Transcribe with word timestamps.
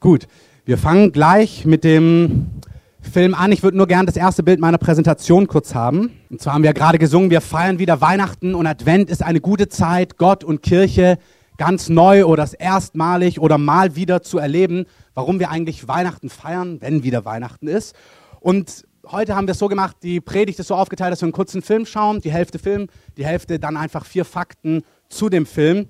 Gut, 0.00 0.28
wir 0.64 0.78
fangen 0.78 1.10
gleich 1.10 1.64
mit 1.64 1.82
dem 1.82 2.46
Film 3.00 3.34
an. 3.34 3.50
Ich 3.50 3.64
würde 3.64 3.76
nur 3.76 3.88
gerne 3.88 4.06
das 4.06 4.14
erste 4.14 4.44
Bild 4.44 4.60
meiner 4.60 4.78
Präsentation 4.78 5.48
kurz 5.48 5.74
haben. 5.74 6.12
Und 6.30 6.40
zwar 6.40 6.54
haben 6.54 6.62
wir 6.62 6.72
gerade 6.72 7.00
gesungen, 7.00 7.30
wir 7.30 7.40
feiern 7.40 7.80
wieder 7.80 8.00
Weihnachten 8.00 8.54
und 8.54 8.68
Advent 8.68 9.10
ist 9.10 9.24
eine 9.24 9.40
gute 9.40 9.68
Zeit, 9.68 10.16
Gott 10.16 10.44
und 10.44 10.62
Kirche 10.62 11.18
ganz 11.56 11.88
neu 11.88 12.26
oder 12.26 12.48
erstmalig 12.60 13.40
oder 13.40 13.58
mal 13.58 13.96
wieder 13.96 14.22
zu 14.22 14.38
erleben, 14.38 14.84
warum 15.14 15.40
wir 15.40 15.50
eigentlich 15.50 15.88
Weihnachten 15.88 16.28
feiern, 16.28 16.80
wenn 16.80 17.02
wieder 17.02 17.24
Weihnachten 17.24 17.66
ist. 17.66 17.96
Und 18.38 18.84
heute 19.04 19.34
haben 19.34 19.48
wir 19.48 19.52
es 19.52 19.58
so 19.58 19.66
gemacht, 19.66 19.96
die 20.04 20.20
Predigt 20.20 20.60
ist 20.60 20.68
so 20.68 20.76
aufgeteilt, 20.76 21.10
dass 21.10 21.22
wir 21.22 21.26
einen 21.26 21.32
kurzen 21.32 21.60
Film 21.60 21.86
schauen, 21.86 22.20
die 22.20 22.30
Hälfte 22.30 22.60
Film, 22.60 22.86
die 23.16 23.26
Hälfte 23.26 23.58
dann 23.58 23.76
einfach 23.76 24.04
vier 24.04 24.24
Fakten 24.24 24.84
zu 25.08 25.28
dem 25.28 25.44
Film. 25.44 25.88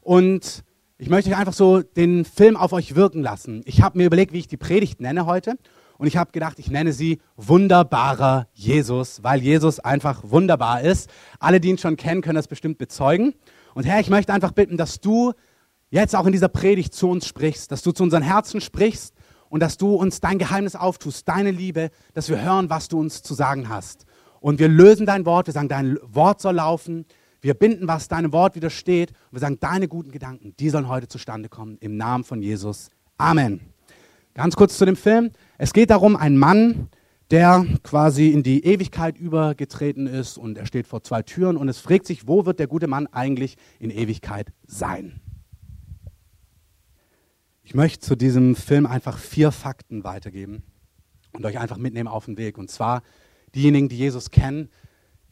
Und 0.00 0.64
ich 1.00 1.08
möchte 1.08 1.30
euch 1.30 1.36
einfach 1.38 1.54
so 1.54 1.80
den 1.80 2.26
Film 2.26 2.58
auf 2.58 2.74
euch 2.74 2.94
wirken 2.94 3.22
lassen. 3.22 3.62
Ich 3.64 3.80
habe 3.80 3.96
mir 3.96 4.04
überlegt, 4.04 4.34
wie 4.34 4.38
ich 4.38 4.48
die 4.48 4.58
Predigt 4.58 5.00
nenne 5.00 5.24
heute. 5.24 5.54
Und 5.96 6.06
ich 6.06 6.18
habe 6.18 6.30
gedacht, 6.30 6.58
ich 6.58 6.70
nenne 6.70 6.92
sie 6.92 7.20
Wunderbarer 7.36 8.48
Jesus, 8.52 9.22
weil 9.22 9.40
Jesus 9.40 9.80
einfach 9.80 10.22
wunderbar 10.24 10.82
ist. 10.82 11.08
Alle, 11.38 11.58
die 11.58 11.70
ihn 11.70 11.78
schon 11.78 11.96
kennen, 11.96 12.20
können 12.20 12.36
das 12.36 12.48
bestimmt 12.48 12.76
bezeugen. 12.76 13.32
Und 13.72 13.84
Herr, 13.84 13.98
ich 14.00 14.10
möchte 14.10 14.34
einfach 14.34 14.52
bitten, 14.52 14.76
dass 14.76 15.00
du 15.00 15.32
jetzt 15.88 16.14
auch 16.14 16.26
in 16.26 16.32
dieser 16.32 16.48
Predigt 16.48 16.92
zu 16.92 17.08
uns 17.08 17.26
sprichst, 17.26 17.72
dass 17.72 17.80
du 17.80 17.92
zu 17.92 18.02
unseren 18.02 18.22
Herzen 18.22 18.60
sprichst 18.60 19.14
und 19.48 19.60
dass 19.60 19.78
du 19.78 19.94
uns 19.94 20.20
dein 20.20 20.38
Geheimnis 20.38 20.76
auftust, 20.76 21.26
deine 21.26 21.50
Liebe, 21.50 21.88
dass 22.12 22.28
wir 22.28 22.42
hören, 22.42 22.68
was 22.68 22.88
du 22.88 23.00
uns 23.00 23.22
zu 23.22 23.32
sagen 23.32 23.70
hast. 23.70 24.04
Und 24.40 24.58
wir 24.58 24.68
lösen 24.68 25.06
dein 25.06 25.24
Wort, 25.24 25.46
wir 25.46 25.54
sagen, 25.54 25.68
dein 25.68 25.98
Wort 26.02 26.42
soll 26.42 26.56
laufen. 26.56 27.06
Wir 27.40 27.54
binden, 27.54 27.88
was 27.88 28.08
deinem 28.08 28.32
Wort 28.32 28.54
widersteht. 28.54 29.10
Und 29.10 29.32
wir 29.32 29.40
sagen, 29.40 29.58
deine 29.60 29.88
guten 29.88 30.10
Gedanken, 30.10 30.54
die 30.58 30.70
sollen 30.70 30.88
heute 30.88 31.08
zustande 31.08 31.48
kommen. 31.48 31.78
Im 31.80 31.96
Namen 31.96 32.24
von 32.24 32.42
Jesus. 32.42 32.90
Amen. 33.16 33.60
Ganz 34.34 34.56
kurz 34.56 34.76
zu 34.76 34.84
dem 34.84 34.96
Film. 34.96 35.30
Es 35.58 35.72
geht 35.72 35.90
darum, 35.90 36.16
ein 36.16 36.36
Mann, 36.36 36.88
der 37.30 37.64
quasi 37.82 38.28
in 38.28 38.42
die 38.42 38.64
Ewigkeit 38.64 39.18
übergetreten 39.18 40.06
ist 40.06 40.36
und 40.36 40.58
er 40.58 40.66
steht 40.66 40.86
vor 40.86 41.02
zwei 41.02 41.22
Türen 41.22 41.56
und 41.56 41.68
es 41.68 41.78
fragt 41.78 42.06
sich, 42.06 42.26
wo 42.26 42.44
wird 42.44 42.58
der 42.58 42.66
gute 42.66 42.88
Mann 42.88 43.06
eigentlich 43.06 43.56
in 43.78 43.90
Ewigkeit 43.90 44.52
sein? 44.66 45.20
Ich 47.62 47.74
möchte 47.74 48.00
zu 48.00 48.16
diesem 48.16 48.56
Film 48.56 48.84
einfach 48.84 49.16
vier 49.16 49.52
Fakten 49.52 50.02
weitergeben 50.02 50.64
und 51.32 51.44
euch 51.46 51.58
einfach 51.58 51.76
mitnehmen 51.76 52.08
auf 52.08 52.24
den 52.24 52.36
Weg. 52.36 52.58
Und 52.58 52.68
zwar 52.68 53.02
diejenigen, 53.54 53.88
die 53.88 53.96
Jesus 53.96 54.30
kennen, 54.30 54.68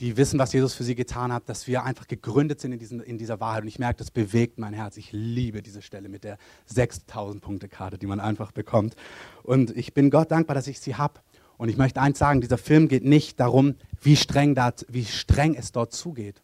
die 0.01 0.17
wissen, 0.17 0.39
was 0.39 0.53
Jesus 0.53 0.75
für 0.75 0.85
sie 0.85 0.95
getan 0.95 1.33
hat, 1.33 1.49
dass 1.49 1.67
wir 1.67 1.85
einfach 1.85 2.07
gegründet 2.07 2.61
sind 2.61 2.73
in, 2.73 2.79
diesen, 2.79 3.01
in 3.01 3.19
dieser 3.19 3.41
Wahrheit. 3.41 3.63
Und 3.63 3.69
ich 3.69 3.79
merke, 3.79 3.99
das 3.99 4.11
bewegt 4.11 4.59
mein 4.59 4.73
Herz. 4.73 4.97
Ich 4.97 5.11
liebe 5.13 5.63
diese 5.63 5.83
Stelle 5.83 6.09
mit 6.09 6.25
der 6.25 6.39
6000-Punkte-Karte, 6.73 7.99
die 7.99 8.07
man 8.07 8.21
einfach 8.21 8.53
bekommt. 8.53 8.95
Und 9.43 9.77
ich 9.77 9.95
bin 9.95 10.11
Gott 10.11 10.31
dankbar, 10.31 10.55
dass 10.55 10.69
ich 10.69 10.79
sie 10.81 10.95
habe. 10.95 11.21
Und 11.57 11.69
ich 11.69 11.77
möchte 11.77 12.01
eins 12.01 12.19
sagen, 12.19 12.41
dieser 12.41 12.59
Film 12.59 12.87
geht 12.87 13.05
nicht 13.05 13.41
darum, 13.41 13.75
wie 14.01 14.15
streng, 14.15 14.55
dat, 14.55 14.87
wie 14.89 15.05
streng 15.05 15.55
es 15.55 15.73
dort 15.73 15.93
zugeht, 15.93 16.41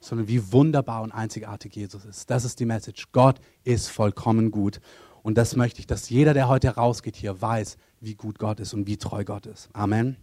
sondern 0.00 0.26
wie 0.26 0.52
wunderbar 0.52 1.02
und 1.02 1.12
einzigartig 1.12 1.76
Jesus 1.76 2.04
ist. 2.04 2.28
Das 2.28 2.44
ist 2.44 2.58
die 2.58 2.66
Message. 2.66 3.12
Gott 3.12 3.40
ist 3.62 3.88
vollkommen 3.88 4.50
gut. 4.50 4.80
Und 5.22 5.38
das 5.38 5.54
möchte 5.54 5.78
ich, 5.78 5.86
dass 5.86 6.10
jeder, 6.10 6.34
der 6.34 6.48
heute 6.48 6.70
rausgeht 6.70 7.14
hier, 7.14 7.40
weiß, 7.40 7.76
wie 8.00 8.14
gut 8.14 8.40
Gott 8.40 8.58
ist 8.58 8.74
und 8.74 8.88
wie 8.88 8.96
treu 8.96 9.24
Gott 9.24 9.46
ist. 9.46 9.68
Amen. 9.72 10.16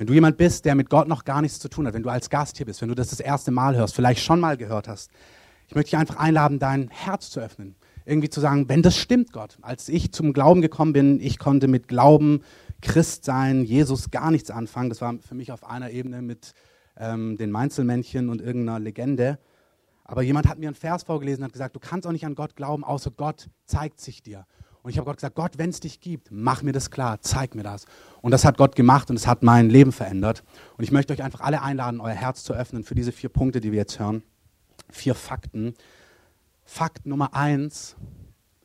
Wenn 0.00 0.06
du 0.06 0.14
jemand 0.14 0.38
bist, 0.38 0.64
der 0.64 0.74
mit 0.76 0.88
Gott 0.88 1.08
noch 1.08 1.24
gar 1.26 1.42
nichts 1.42 1.58
zu 1.58 1.68
tun 1.68 1.86
hat, 1.86 1.92
wenn 1.92 2.02
du 2.02 2.08
als 2.08 2.30
Gast 2.30 2.56
hier 2.56 2.64
bist, 2.64 2.80
wenn 2.80 2.88
du 2.88 2.94
das 2.94 3.10
das 3.10 3.20
erste 3.20 3.50
Mal 3.50 3.76
hörst, 3.76 3.94
vielleicht 3.94 4.22
schon 4.22 4.40
mal 4.40 4.56
gehört 4.56 4.88
hast, 4.88 5.10
ich 5.68 5.74
möchte 5.74 5.90
dich 5.90 5.98
einfach 5.98 6.16
einladen, 6.16 6.58
dein 6.58 6.88
Herz 6.88 7.28
zu 7.28 7.38
öffnen. 7.38 7.76
Irgendwie 8.06 8.30
zu 8.30 8.40
sagen, 8.40 8.70
wenn 8.70 8.80
das 8.80 8.96
stimmt, 8.96 9.30
Gott. 9.34 9.58
Als 9.60 9.90
ich 9.90 10.10
zum 10.10 10.32
Glauben 10.32 10.62
gekommen 10.62 10.94
bin, 10.94 11.20
ich 11.20 11.38
konnte 11.38 11.68
mit 11.68 11.86
Glauben, 11.86 12.40
Christ 12.80 13.26
sein, 13.26 13.62
Jesus 13.62 14.10
gar 14.10 14.30
nichts 14.30 14.50
anfangen. 14.50 14.88
Das 14.88 15.02
war 15.02 15.18
für 15.18 15.34
mich 15.34 15.52
auf 15.52 15.64
einer 15.68 15.90
Ebene 15.90 16.22
mit 16.22 16.54
ähm, 16.96 17.36
den 17.36 17.50
Mainzelmännchen 17.50 18.30
und 18.30 18.40
irgendeiner 18.40 18.78
Legende. 18.78 19.38
Aber 20.04 20.22
jemand 20.22 20.48
hat 20.48 20.58
mir 20.58 20.68
einen 20.68 20.76
Vers 20.76 21.02
vorgelesen 21.02 21.42
und 21.42 21.48
hat 21.48 21.52
gesagt, 21.52 21.76
du 21.76 21.78
kannst 21.78 22.06
auch 22.06 22.12
nicht 22.12 22.24
an 22.24 22.36
Gott 22.36 22.56
glauben, 22.56 22.84
außer 22.84 23.10
Gott 23.10 23.50
zeigt 23.66 24.00
sich 24.00 24.22
dir. 24.22 24.46
Und 24.82 24.90
ich 24.90 24.96
habe 24.96 25.04
Gott 25.04 25.16
gesagt, 25.16 25.34
Gott, 25.34 25.58
wenn 25.58 25.70
es 25.70 25.80
dich 25.80 26.00
gibt, 26.00 26.28
mach 26.30 26.62
mir 26.62 26.72
das 26.72 26.90
klar, 26.90 27.20
zeig 27.20 27.54
mir 27.54 27.62
das. 27.62 27.84
Und 28.22 28.30
das 28.30 28.44
hat 28.44 28.56
Gott 28.56 28.76
gemacht 28.76 29.10
und 29.10 29.16
es 29.16 29.26
hat 29.26 29.42
mein 29.42 29.68
Leben 29.68 29.92
verändert. 29.92 30.42
Und 30.78 30.84
ich 30.84 30.90
möchte 30.90 31.12
euch 31.12 31.22
einfach 31.22 31.40
alle 31.40 31.62
einladen, 31.62 32.00
euer 32.00 32.14
Herz 32.14 32.44
zu 32.44 32.54
öffnen 32.54 32.84
für 32.84 32.94
diese 32.94 33.12
vier 33.12 33.28
Punkte, 33.28 33.60
die 33.60 33.72
wir 33.72 33.78
jetzt 33.78 33.98
hören. 33.98 34.22
Vier 34.90 35.14
Fakten. 35.14 35.74
Fakt 36.64 37.04
Nummer 37.04 37.34
eins 37.34 37.96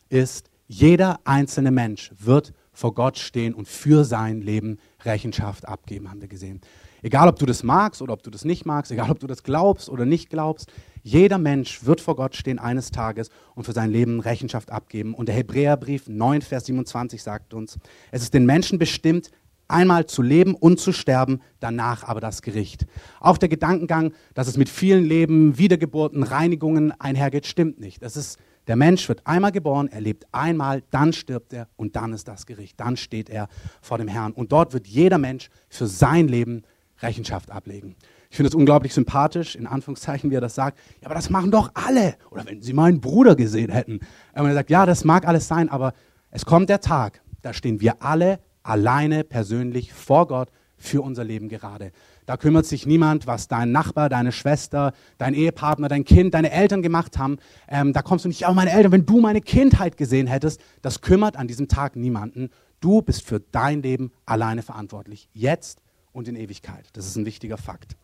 ist, 0.09 0.49
jeder 0.67 1.19
einzelne 1.25 1.71
Mensch 1.71 2.11
wird 2.17 2.53
vor 2.71 2.93
Gott 2.93 3.17
stehen 3.17 3.53
und 3.53 3.67
für 3.67 4.03
sein 4.03 4.41
Leben 4.41 4.79
Rechenschaft 5.03 5.67
abgeben, 5.67 6.09
haben 6.09 6.21
wir 6.21 6.27
gesehen. 6.27 6.61
Egal, 7.05 7.27
ob 7.27 7.37
du 7.37 7.45
das 7.45 7.61
magst 7.61 8.01
oder 8.01 8.13
ob 8.13 8.23
du 8.23 8.31
das 8.31 8.45
nicht 8.45 8.65
magst, 8.65 8.91
egal, 8.91 9.11
ob 9.11 9.19
du 9.19 9.27
das 9.27 9.43
glaubst 9.43 9.89
oder 9.89 10.05
nicht 10.05 10.31
glaubst, 10.31 10.71
jeder 11.03 11.37
Mensch 11.37 11.85
wird 11.85 12.01
vor 12.01 12.15
Gott 12.15 12.35
stehen 12.35 12.57
eines 12.57 12.89
Tages 12.89 13.29
und 13.53 13.63
für 13.63 13.73
sein 13.73 13.91
Leben 13.91 14.19
Rechenschaft 14.19 14.71
abgeben. 14.71 15.13
Und 15.13 15.27
der 15.27 15.35
Hebräerbrief 15.35 16.07
9, 16.07 16.41
Vers 16.41 16.65
27 16.65 17.21
sagt 17.21 17.53
uns, 17.53 17.77
es 18.09 18.23
ist 18.23 18.33
den 18.33 18.47
Menschen 18.47 18.79
bestimmt, 18.79 19.29
einmal 19.67 20.07
zu 20.07 20.23
leben 20.23 20.55
und 20.55 20.79
zu 20.79 20.91
sterben, 20.91 21.41
danach 21.59 22.03
aber 22.03 22.21
das 22.21 22.41
Gericht. 22.41 22.87
Auch 23.19 23.37
der 23.37 23.49
Gedankengang, 23.49 24.11
dass 24.33 24.47
es 24.47 24.57
mit 24.57 24.67
vielen 24.67 25.05
Leben, 25.05 25.59
Wiedergeburten, 25.59 26.23
Reinigungen 26.23 26.91
einhergeht, 26.99 27.45
stimmt 27.45 27.79
nicht. 27.79 28.01
Es 28.01 28.17
ist, 28.17 28.39
der 28.65 28.77
Mensch 28.77 29.07
wird 29.09 29.27
einmal 29.27 29.51
geboren, 29.51 29.89
er 29.89 30.01
lebt 30.01 30.25
einmal, 30.31 30.81
dann 30.89 31.13
stirbt 31.13 31.53
er 31.53 31.67
und 31.75 31.95
dann 31.95 32.13
ist 32.13 32.27
das 32.27 32.47
Gericht. 32.47 32.79
Dann 32.79 32.97
steht 32.97 33.29
er 33.29 33.47
vor 33.79 33.99
dem 33.99 34.07
Herrn. 34.07 34.31
Und 34.31 34.51
dort 34.51 34.73
wird 34.73 34.87
jeder 34.87 35.19
Mensch 35.19 35.51
für 35.69 35.85
sein 35.85 36.27
Leben 36.27 36.63
Rechenschaft 37.01 37.51
ablegen. 37.51 37.95
Ich 38.29 38.37
finde 38.37 38.49
es 38.49 38.55
unglaublich 38.55 38.93
sympathisch, 38.93 39.55
in 39.55 39.67
Anführungszeichen, 39.67 40.31
wie 40.31 40.35
er 40.35 40.41
das 40.41 40.55
sagt. 40.55 40.79
Ja, 41.01 41.07
aber 41.07 41.15
das 41.15 41.29
machen 41.29 41.51
doch 41.51 41.71
alle. 41.73 42.15
Oder 42.31 42.45
wenn 42.45 42.61
Sie 42.61 42.73
meinen 42.73 43.01
Bruder 43.01 43.35
gesehen 43.35 43.71
hätten. 43.71 43.99
Und 44.33 44.45
er 44.45 44.53
sagt, 44.53 44.69
ja, 44.69 44.85
das 44.85 45.03
mag 45.03 45.27
alles 45.27 45.47
sein, 45.47 45.69
aber 45.69 45.93
es 46.31 46.45
kommt 46.45 46.69
der 46.69 46.81
Tag, 46.81 47.21
da 47.41 47.53
stehen 47.53 47.79
wir 47.81 48.01
alle 48.01 48.39
alleine 48.65 49.23
persönlich 49.23 49.93
vor 49.93 50.27
Gott 50.27 50.49
für 50.77 51.01
unser 51.01 51.23
Leben 51.23 51.47
gerade. 51.47 51.91
Da 52.25 52.37
kümmert 52.37 52.65
sich 52.65 52.85
niemand, 52.85 53.27
was 53.27 53.47
dein 53.47 53.71
Nachbar, 53.71 54.09
deine 54.09 54.31
Schwester, 54.31 54.93
dein 55.17 55.33
Ehepartner, 55.33 55.87
dein 55.87 56.03
Kind, 56.03 56.33
deine 56.33 56.51
Eltern 56.51 56.81
gemacht 56.81 57.17
haben. 57.17 57.37
Ähm, 57.69 57.93
da 57.93 58.01
kommst 58.01 58.25
du 58.25 58.29
nicht, 58.29 58.41
ja, 58.41 58.51
meine 58.51 58.71
Eltern, 58.71 58.91
wenn 58.91 59.05
du 59.05 59.21
meine 59.21 59.41
Kindheit 59.41 59.95
gesehen 59.95 60.27
hättest, 60.27 60.59
das 60.81 61.01
kümmert 61.01 61.37
an 61.37 61.47
diesem 61.47 61.67
Tag 61.67 61.95
niemanden. 61.95 62.49
Du 62.81 63.01
bist 63.01 63.21
für 63.21 63.39
dein 63.39 63.81
Leben 63.81 64.11
alleine 64.25 64.63
verantwortlich. 64.63 65.29
Jetzt 65.33 65.81
und 66.15 66.27
in 66.27 66.35
Ewigkeit. 66.35 66.85
Das 66.93 67.05
ist 67.05 67.15
ein 67.15 67.25
wichtiger 67.25 67.57
Fakt. 67.57 67.95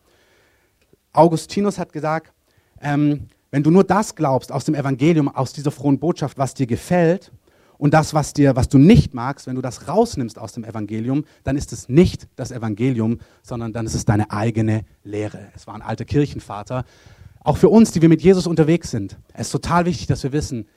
Augustinus 1.12 1.78
hat 1.78 1.92
gesagt, 1.92 2.32
ähm, 2.80 3.28
wenn 3.50 3.62
du 3.62 3.70
nur 3.70 3.84
das 3.84 4.14
glaubst 4.14 4.52
aus 4.52 4.64
dem 4.64 4.74
Evangelium, 4.74 5.28
aus 5.28 5.52
dieser 5.52 5.70
frohen 5.70 5.98
Botschaft, 5.98 6.38
was 6.38 6.54
dir 6.54 6.66
gefällt, 6.66 7.32
und 7.78 7.94
das, 7.94 8.14
was, 8.14 8.32
dir, 8.32 8.54
was 8.54 8.68
du 8.68 8.78
nicht 8.78 9.12
magst, 9.12 9.48
wenn 9.48 9.56
du 9.56 9.60
das 9.60 9.88
rausnimmst 9.88 10.38
aus 10.38 10.52
dem 10.52 10.62
Evangelium, 10.62 11.24
dann 11.42 11.56
ist 11.56 11.72
es 11.72 11.88
nicht 11.88 12.28
das 12.36 12.52
Evangelium, 12.52 13.18
sondern 13.42 13.72
dann 13.72 13.86
ist 13.86 13.94
es 13.94 14.04
deine 14.04 14.30
eigene 14.30 14.84
Lehre. 15.02 15.48
Es 15.56 15.66
war 15.66 15.74
ein 15.74 15.82
alter 15.82 16.04
Kirchenvater. 16.04 16.84
Auch 17.40 17.56
für 17.56 17.68
uns, 17.68 17.90
die 17.90 18.00
wir 18.00 18.08
mit 18.08 18.22
Jesus 18.22 18.46
unterwegs 18.46 18.92
sind, 18.92 19.18
es 19.34 19.48
ist 19.48 19.50
total 19.50 19.84
wichtig, 19.84 20.06
dass 20.06 20.22
wir 20.22 20.30
wissen, 20.30 20.68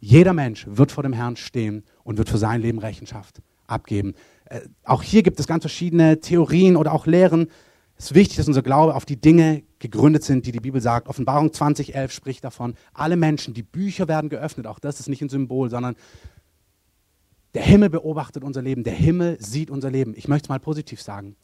jeder 0.00 0.34
Mensch 0.34 0.66
wird 0.68 0.92
vor 0.92 1.02
dem 1.02 1.14
Herrn 1.14 1.36
stehen 1.36 1.82
und 2.04 2.18
wird 2.18 2.28
für 2.28 2.36
sein 2.36 2.60
Leben 2.60 2.78
Rechenschaft 2.78 3.40
abgeben. 3.66 4.14
Äh, 4.48 4.60
auch 4.84 5.02
hier 5.02 5.22
gibt 5.22 5.38
es 5.40 5.46
ganz 5.46 5.62
verschiedene 5.62 6.20
Theorien 6.20 6.76
oder 6.76 6.92
auch 6.92 7.06
Lehren. 7.06 7.48
Es 7.96 8.06
ist 8.06 8.14
wichtig, 8.14 8.36
dass 8.36 8.48
unser 8.48 8.62
Glaube 8.62 8.94
auf 8.94 9.04
die 9.04 9.20
Dinge 9.20 9.62
gegründet 9.78 10.24
sind, 10.24 10.46
die 10.46 10.52
die 10.52 10.60
Bibel 10.60 10.80
sagt. 10.80 11.08
Offenbarung 11.08 11.52
2011 11.52 12.12
spricht 12.12 12.44
davon, 12.44 12.74
alle 12.94 13.16
Menschen, 13.16 13.54
die 13.54 13.62
Bücher 13.62 14.08
werden 14.08 14.30
geöffnet. 14.30 14.66
Auch 14.66 14.78
das 14.78 15.00
ist 15.00 15.08
nicht 15.08 15.22
ein 15.22 15.28
Symbol, 15.28 15.68
sondern 15.68 15.96
der 17.54 17.62
Himmel 17.62 17.90
beobachtet 17.90 18.44
unser 18.44 18.62
Leben. 18.62 18.84
Der 18.84 18.94
Himmel 18.94 19.36
sieht 19.40 19.70
unser 19.70 19.90
Leben. 19.90 20.14
Ich 20.16 20.28
möchte 20.28 20.46
es 20.46 20.48
mal 20.48 20.60
positiv 20.60 21.02
sagen. 21.02 21.36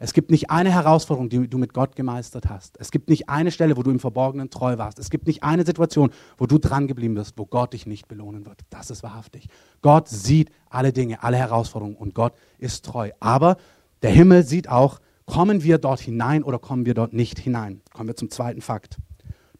Es 0.00 0.12
gibt 0.12 0.32
nicht 0.32 0.50
eine 0.50 0.72
Herausforderung, 0.72 1.28
die 1.28 1.46
du 1.46 1.58
mit 1.58 1.72
Gott 1.72 1.94
gemeistert 1.94 2.48
hast. 2.48 2.76
Es 2.80 2.90
gibt 2.90 3.08
nicht 3.08 3.28
eine 3.28 3.52
Stelle, 3.52 3.76
wo 3.76 3.84
du 3.84 3.92
im 3.92 4.00
Verborgenen 4.00 4.50
treu 4.50 4.76
warst. 4.76 4.98
Es 4.98 5.10
gibt 5.10 5.28
nicht 5.28 5.44
eine 5.44 5.64
Situation, 5.64 6.10
wo 6.38 6.46
du 6.46 6.58
dran 6.58 6.88
geblieben 6.88 7.14
bist, 7.14 7.34
wo 7.36 7.46
Gott 7.46 7.74
dich 7.74 7.86
nicht 7.86 8.08
belohnen 8.08 8.46
wird. 8.46 8.62
Das 8.70 8.90
ist 8.90 9.04
wahrhaftig. 9.04 9.46
Gott 9.82 10.08
sieht 10.08 10.50
alle 10.68 10.92
Dinge, 10.92 11.22
alle 11.22 11.36
Herausforderungen 11.36 11.96
und 11.96 12.14
Gott 12.14 12.32
ist 12.58 12.84
treu. 12.84 13.10
Aber 13.20 13.58
der 14.02 14.10
Himmel 14.10 14.42
sieht 14.42 14.68
auch, 14.68 15.00
Kommen 15.30 15.62
wir 15.62 15.78
dort 15.78 16.00
hinein 16.00 16.42
oder 16.42 16.58
kommen 16.58 16.86
wir 16.86 16.94
dort 16.94 17.12
nicht 17.12 17.38
hinein? 17.38 17.82
Kommen 17.92 18.08
wir 18.08 18.16
zum 18.16 18.30
zweiten 18.30 18.60
Fakt. 18.60 18.96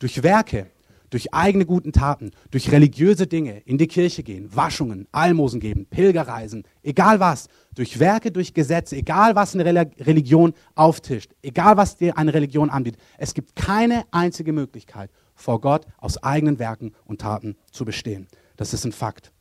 Durch 0.01 0.25
Werke, 0.25 0.67
durch 1.11 1.35
eigene 1.35 1.67
guten 1.67 1.93
Taten, 1.93 2.31
durch 2.51 2.73
religiöse 2.73 3.27
Dinge 3.27 3.59
in 3.61 3.79
die 3.79 3.89
Kirche 3.89 4.23
gehen, 4.23 4.55
Waschungen, 4.55 5.07
Almosen 5.13 5.61
geben, 5.61 5.87
Pilgerreisen, 5.87 6.65
egal 6.83 7.21
was, 7.21 7.49
durch 7.75 7.99
Werke, 7.99 8.33
durch 8.33 8.55
Gesetze, 8.55 8.97
egal 8.97 9.35
was 9.35 9.55
eine 9.55 9.65
Religion 9.65 10.55
auftischt, 10.75 11.33
egal 11.43 11.77
was 11.77 11.97
dir 11.97 12.17
eine 12.17 12.33
Religion 12.33 12.71
anbietet, 12.71 13.01
es 13.19 13.35
gibt 13.35 13.57
keine 13.57 14.05
einzige 14.11 14.53
Möglichkeit, 14.53 15.11
vor 15.35 15.61
Gott 15.61 15.87
aus 15.99 16.23
eigenen 16.23 16.59
Werken 16.59 16.93
und 17.05 17.21
Taten 17.21 17.57
zu 17.71 17.85
bestehen. 17.85 18.27
Das 18.57 18.73
ist 18.75 18.85
ein 18.85 18.93
Fakt. 18.93 19.33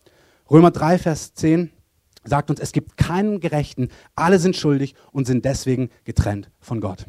Römer 0.50 0.71
3, 0.71 0.98
Vers 0.98 1.33
10 1.33 1.71
sagt 2.24 2.50
uns, 2.50 2.60
es 2.60 2.71
gibt 2.71 2.98
keinen 2.98 3.39
Gerechten, 3.39 3.89
alle 4.16 4.39
sind 4.39 4.56
schuldig 4.56 4.95
und 5.12 5.25
sind 5.25 5.45
deswegen 5.45 5.89
getrennt 6.06 6.50
von 6.60 6.81
Gott. 6.81 7.06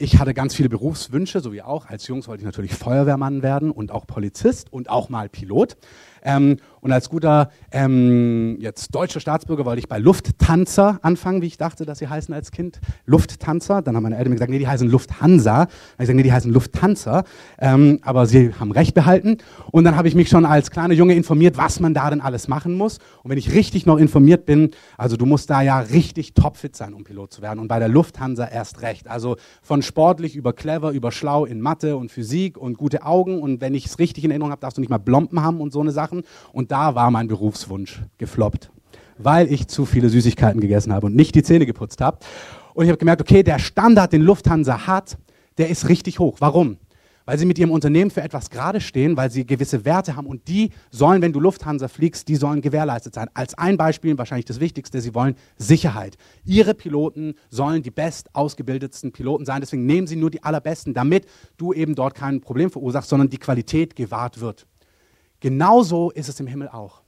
Ich 0.00 0.20
hatte 0.20 0.32
ganz 0.32 0.54
viele 0.54 0.68
Berufswünsche, 0.68 1.40
so 1.40 1.52
wie 1.52 1.60
auch. 1.60 1.86
Als 1.86 2.06
Jungs 2.06 2.28
wollte 2.28 2.42
ich 2.42 2.46
natürlich 2.46 2.72
Feuerwehrmann 2.72 3.42
werden 3.42 3.72
und 3.72 3.90
auch 3.90 4.06
Polizist 4.06 4.72
und 4.72 4.88
auch 4.88 5.08
mal 5.08 5.28
Pilot. 5.28 5.76
Ähm, 6.22 6.58
und 6.80 6.92
als 6.92 7.08
guter 7.08 7.50
ähm, 7.70 8.56
jetzt 8.60 8.94
deutscher 8.94 9.20
Staatsbürger 9.20 9.64
wollte 9.64 9.80
ich 9.80 9.88
bei 9.88 9.98
Lufttanzer 9.98 10.98
anfangen, 11.02 11.42
wie 11.42 11.46
ich 11.46 11.58
dachte, 11.58 11.84
dass 11.84 11.98
sie 11.98 12.08
heißen 12.08 12.32
als 12.32 12.50
Kind. 12.50 12.80
Lufttanzer. 13.06 13.82
Dann 13.82 13.96
haben 13.96 14.02
meine 14.02 14.16
Eltern 14.16 14.30
mir 14.30 14.36
gesagt, 14.36 14.50
nee, 14.50 14.58
die 14.58 14.68
heißen 14.68 14.88
Lufthansa. 14.88 15.52
Dann 15.52 15.60
habe 15.60 15.68
ich 15.98 15.98
gesagt, 15.98 16.16
nee, 16.16 16.22
die 16.22 16.32
heißen 16.32 16.52
Lufttanzer. 16.52 17.24
Ähm, 17.58 17.98
aber 18.02 18.26
sie 18.26 18.54
haben 18.54 18.70
recht 18.72 18.94
behalten. 18.94 19.38
Und 19.70 19.84
dann 19.84 19.96
habe 19.96 20.08
ich 20.08 20.14
mich 20.14 20.28
schon 20.28 20.44
als 20.44 20.70
kleiner 20.70 20.94
Junge 20.94 21.14
informiert, 21.14 21.56
was 21.56 21.80
man 21.80 21.94
da 21.94 22.10
denn 22.10 22.20
alles 22.20 22.48
machen 22.48 22.74
muss. 22.74 22.98
Und 23.22 23.30
wenn 23.30 23.38
ich 23.38 23.52
richtig 23.52 23.86
noch 23.86 23.98
informiert 23.98 24.46
bin, 24.46 24.70
also 24.96 25.16
du 25.16 25.26
musst 25.26 25.50
da 25.50 25.62
ja 25.62 25.80
richtig 25.80 26.34
topfit 26.34 26.76
sein, 26.76 26.94
um 26.94 27.04
Pilot 27.04 27.32
zu 27.32 27.42
werden. 27.42 27.58
Und 27.58 27.68
bei 27.68 27.78
der 27.78 27.88
Lufthansa 27.88 28.46
erst 28.46 28.82
recht. 28.82 29.08
Also 29.08 29.36
von 29.62 29.82
sportlich 29.82 30.36
über 30.36 30.52
clever, 30.52 30.92
über 30.92 31.12
schlau 31.12 31.44
in 31.44 31.60
Mathe 31.60 31.96
und 31.96 32.10
Physik 32.10 32.56
und 32.56 32.78
gute 32.78 33.04
Augen. 33.04 33.42
Und 33.42 33.60
wenn 33.60 33.74
ich 33.74 33.86
es 33.86 33.98
richtig 33.98 34.24
in 34.24 34.30
Erinnerung 34.30 34.52
habe, 34.52 34.60
darfst 34.60 34.76
du 34.76 34.80
nicht 34.80 34.90
mal 34.90 34.98
Blompen 34.98 35.42
haben 35.42 35.60
und 35.60 35.72
so 35.72 35.80
eine 35.80 35.90
Sachen. 35.90 36.22
Und 36.52 36.67
da 36.68 36.94
war 36.94 37.10
mein 37.10 37.28
Berufswunsch 37.28 38.02
gefloppt, 38.18 38.70
weil 39.18 39.50
ich 39.52 39.68
zu 39.68 39.86
viele 39.86 40.08
Süßigkeiten 40.08 40.60
gegessen 40.60 40.92
habe 40.92 41.06
und 41.06 41.16
nicht 41.16 41.34
die 41.34 41.42
Zähne 41.42 41.66
geputzt 41.66 42.00
habe. 42.00 42.18
Und 42.74 42.84
ich 42.84 42.90
habe 42.90 42.98
gemerkt, 42.98 43.20
okay, 43.20 43.42
der 43.42 43.58
Standard, 43.58 44.12
den 44.12 44.22
Lufthansa 44.22 44.86
hat, 44.86 45.18
der 45.56 45.68
ist 45.68 45.88
richtig 45.88 46.18
hoch. 46.18 46.36
Warum? 46.40 46.78
Weil 47.24 47.38
sie 47.38 47.44
mit 47.44 47.58
ihrem 47.58 47.72
Unternehmen 47.72 48.10
für 48.10 48.22
etwas 48.22 48.48
gerade 48.48 48.80
stehen, 48.80 49.16
weil 49.16 49.30
sie 49.30 49.44
gewisse 49.44 49.84
Werte 49.84 50.16
haben 50.16 50.26
und 50.26 50.48
die 50.48 50.70
sollen, 50.90 51.20
wenn 51.20 51.32
du 51.32 51.40
Lufthansa 51.40 51.88
fliegst, 51.88 52.28
die 52.28 52.36
sollen 52.36 52.62
gewährleistet 52.62 53.14
sein. 53.14 53.28
Als 53.34 53.52
ein 53.52 53.76
Beispiel, 53.76 54.16
wahrscheinlich 54.16 54.46
das 54.46 54.60
Wichtigste, 54.60 55.00
sie 55.00 55.14
wollen 55.14 55.34
Sicherheit. 55.58 56.16
Ihre 56.46 56.72
Piloten 56.72 57.34
sollen 57.50 57.82
die 57.82 57.90
best 57.90 58.34
ausgebildetsten 58.34 59.12
Piloten 59.12 59.44
sein, 59.44 59.60
deswegen 59.60 59.84
nehmen 59.84 60.06
sie 60.06 60.16
nur 60.16 60.30
die 60.30 60.42
allerbesten, 60.42 60.94
damit 60.94 61.26
du 61.58 61.74
eben 61.74 61.94
dort 61.94 62.14
kein 62.14 62.40
Problem 62.40 62.70
verursachst, 62.70 63.10
sondern 63.10 63.28
die 63.28 63.38
Qualität 63.38 63.94
gewahrt 63.94 64.40
wird. 64.40 64.66
Genauso 65.40 66.10
ist 66.10 66.28
es 66.28 66.40
im 66.40 66.46
Himmel 66.46 66.68
auch. 66.68 67.02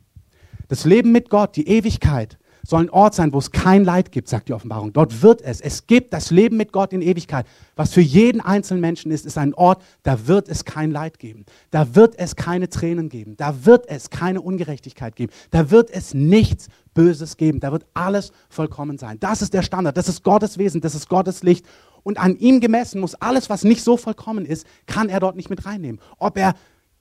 Das 0.68 0.84
Leben 0.84 1.12
mit 1.12 1.30
Gott, 1.30 1.56
die 1.56 1.66
Ewigkeit, 1.66 2.38
soll 2.66 2.82
ein 2.82 2.90
Ort 2.90 3.14
sein, 3.14 3.32
wo 3.32 3.38
es 3.38 3.50
kein 3.50 3.84
Leid 3.84 4.12
gibt, 4.12 4.28
sagt 4.28 4.48
die 4.48 4.52
Offenbarung. 4.52 4.92
Dort 4.92 5.22
wird 5.22 5.42
es. 5.42 5.60
Es 5.60 5.86
gibt 5.86 6.12
das 6.12 6.30
Leben 6.30 6.56
mit 6.56 6.72
Gott 6.72 6.92
in 6.92 7.02
Ewigkeit. 7.02 7.46
Was 7.74 7.92
für 7.92 8.00
jeden 8.00 8.40
einzelnen 8.40 8.80
Menschen 8.80 9.10
ist, 9.10 9.26
ist 9.26 9.38
ein 9.38 9.54
Ort, 9.54 9.82
da 10.02 10.26
wird 10.26 10.48
es 10.48 10.64
kein 10.64 10.90
Leid 10.90 11.18
geben. 11.18 11.44
Da 11.70 11.94
wird 11.94 12.18
es 12.18 12.36
keine 12.36 12.68
Tränen 12.68 13.08
geben. 13.08 13.36
Da 13.36 13.64
wird 13.64 13.88
es 13.88 14.10
keine 14.10 14.40
Ungerechtigkeit 14.40 15.16
geben. 15.16 15.32
Da 15.50 15.70
wird 15.70 15.90
es 15.90 16.14
nichts 16.14 16.68
Böses 16.94 17.36
geben. 17.36 17.60
Da 17.60 17.72
wird 17.72 17.86
alles 17.94 18.32
vollkommen 18.48 18.98
sein. 18.98 19.18
Das 19.20 19.42
ist 19.42 19.54
der 19.54 19.62
Standard. 19.62 19.96
Das 19.96 20.08
ist 20.08 20.22
Gottes 20.22 20.58
Wesen. 20.58 20.80
Das 20.80 20.94
ist 20.94 21.08
Gottes 21.08 21.42
Licht. 21.42 21.66
Und 22.02 22.18
an 22.18 22.36
ihm 22.36 22.60
gemessen 22.60 23.00
muss 23.00 23.14
alles, 23.14 23.50
was 23.50 23.64
nicht 23.64 23.82
so 23.82 23.96
vollkommen 23.96 24.46
ist, 24.46 24.66
kann 24.86 25.08
er 25.08 25.20
dort 25.20 25.36
nicht 25.36 25.50
mit 25.50 25.66
reinnehmen. 25.66 26.00
Ob 26.18 26.38
er 26.38 26.54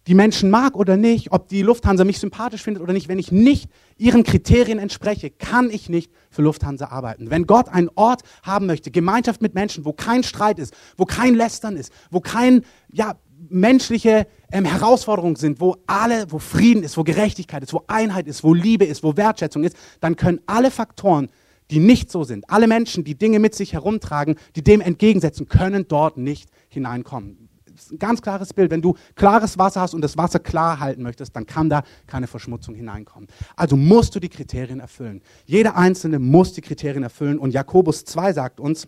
die 0.09 0.15
Menschen 0.15 0.49
mag 0.49 0.75
oder 0.75 0.97
nicht, 0.97 1.31
ob 1.31 1.47
die 1.49 1.61
Lufthansa 1.61 2.03
mich 2.03 2.17
sympathisch 2.17 2.63
findet 2.63 2.81
oder 2.81 2.93
nicht, 2.93 3.07
wenn 3.09 3.19
ich 3.19 3.31
nicht 3.31 3.69
ihren 3.95 4.23
Kriterien 4.23 4.79
entspreche, 4.79 5.29
kann 5.29 5.69
ich 5.69 5.87
nicht 5.87 6.11
für 6.31 6.41
Lufthansa 6.41 6.87
arbeiten. 6.87 7.29
Wenn 7.29 7.45
Gott 7.45 7.69
einen 7.69 7.91
Ort 7.93 8.23
haben 8.41 8.65
möchte, 8.65 8.89
Gemeinschaft 8.89 9.39
mit 9.39 9.53
Menschen, 9.53 9.85
wo 9.85 9.93
kein 9.93 10.23
Streit 10.23 10.57
ist, 10.57 10.73
wo 10.97 11.05
kein 11.05 11.35
Lästern 11.35 11.77
ist, 11.77 11.93
wo 12.09 12.21
kein 12.21 12.63
ja, 12.91 13.17
menschliche 13.49 14.25
ähm, 14.51 14.65
Herausforderungen 14.65 15.35
sind, 15.35 15.61
wo 15.61 15.77
alle, 15.85 16.25
wo 16.31 16.39
Frieden 16.39 16.81
ist, 16.81 16.97
wo 16.97 17.03
Gerechtigkeit 17.03 17.61
ist, 17.61 17.73
wo 17.73 17.83
Einheit 17.85 18.25
ist, 18.25 18.43
wo 18.43 18.55
Liebe 18.55 18.85
ist, 18.85 19.03
wo 19.03 19.15
Wertschätzung 19.15 19.63
ist, 19.63 19.77
dann 19.99 20.15
können 20.15 20.41
alle 20.47 20.71
Faktoren, 20.71 21.29
die 21.69 21.77
nicht 21.77 22.11
so 22.11 22.23
sind, 22.23 22.49
alle 22.49 22.65
Menschen, 22.65 23.03
die 23.03 23.13
Dinge 23.13 23.37
mit 23.37 23.53
sich 23.53 23.73
herumtragen, 23.73 24.37
die 24.55 24.63
dem 24.63 24.81
entgegensetzen, 24.81 25.47
können 25.47 25.87
dort 25.87 26.17
nicht 26.17 26.49
hineinkommen 26.67 27.48
ist 27.79 27.91
ein 27.91 27.99
ganz 27.99 28.21
klares 28.21 28.53
Bild. 28.53 28.71
Wenn 28.71 28.81
du 28.81 28.95
klares 29.15 29.57
Wasser 29.57 29.81
hast 29.81 29.93
und 29.93 30.01
das 30.01 30.17
Wasser 30.17 30.39
klar 30.39 30.79
halten 30.79 31.03
möchtest, 31.03 31.35
dann 31.35 31.45
kann 31.45 31.69
da 31.69 31.83
keine 32.07 32.27
Verschmutzung 32.27 32.75
hineinkommen. 32.75 33.27
Also 33.55 33.75
musst 33.75 34.15
du 34.15 34.19
die 34.19 34.29
Kriterien 34.29 34.79
erfüllen. 34.79 35.21
Jeder 35.45 35.75
Einzelne 35.75 36.19
muss 36.19 36.53
die 36.53 36.61
Kriterien 36.61 37.03
erfüllen. 37.03 37.39
Und 37.39 37.51
Jakobus 37.51 38.05
2 38.05 38.33
sagt 38.33 38.59
uns, 38.59 38.87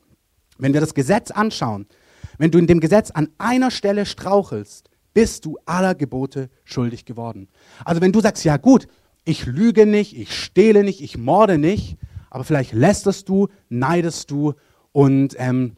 wenn 0.57 0.73
wir 0.73 0.81
das 0.81 0.93
Gesetz 0.93 1.31
anschauen, 1.31 1.87
wenn 2.37 2.51
du 2.51 2.57
in 2.57 2.67
dem 2.67 2.79
Gesetz 2.79 3.11
an 3.11 3.29
einer 3.37 3.71
Stelle 3.71 4.05
strauchelst, 4.05 4.89
bist 5.13 5.45
du 5.45 5.57
aller 5.65 5.95
Gebote 5.95 6.49
schuldig 6.63 7.05
geworden. 7.05 7.49
Also 7.83 8.01
wenn 8.01 8.11
du 8.11 8.21
sagst, 8.21 8.43
ja 8.45 8.57
gut, 8.57 8.87
ich 9.25 9.45
lüge 9.45 9.85
nicht, 9.85 10.17
ich 10.17 10.35
stehle 10.35 10.83
nicht, 10.83 11.01
ich 11.01 11.17
morde 11.17 11.57
nicht, 11.57 11.97
aber 12.29 12.43
vielleicht 12.43 12.73
lästerst 12.73 13.27
du, 13.29 13.49
neidest 13.69 14.31
du 14.31 14.53
und 14.91 15.35
ähm, 15.37 15.75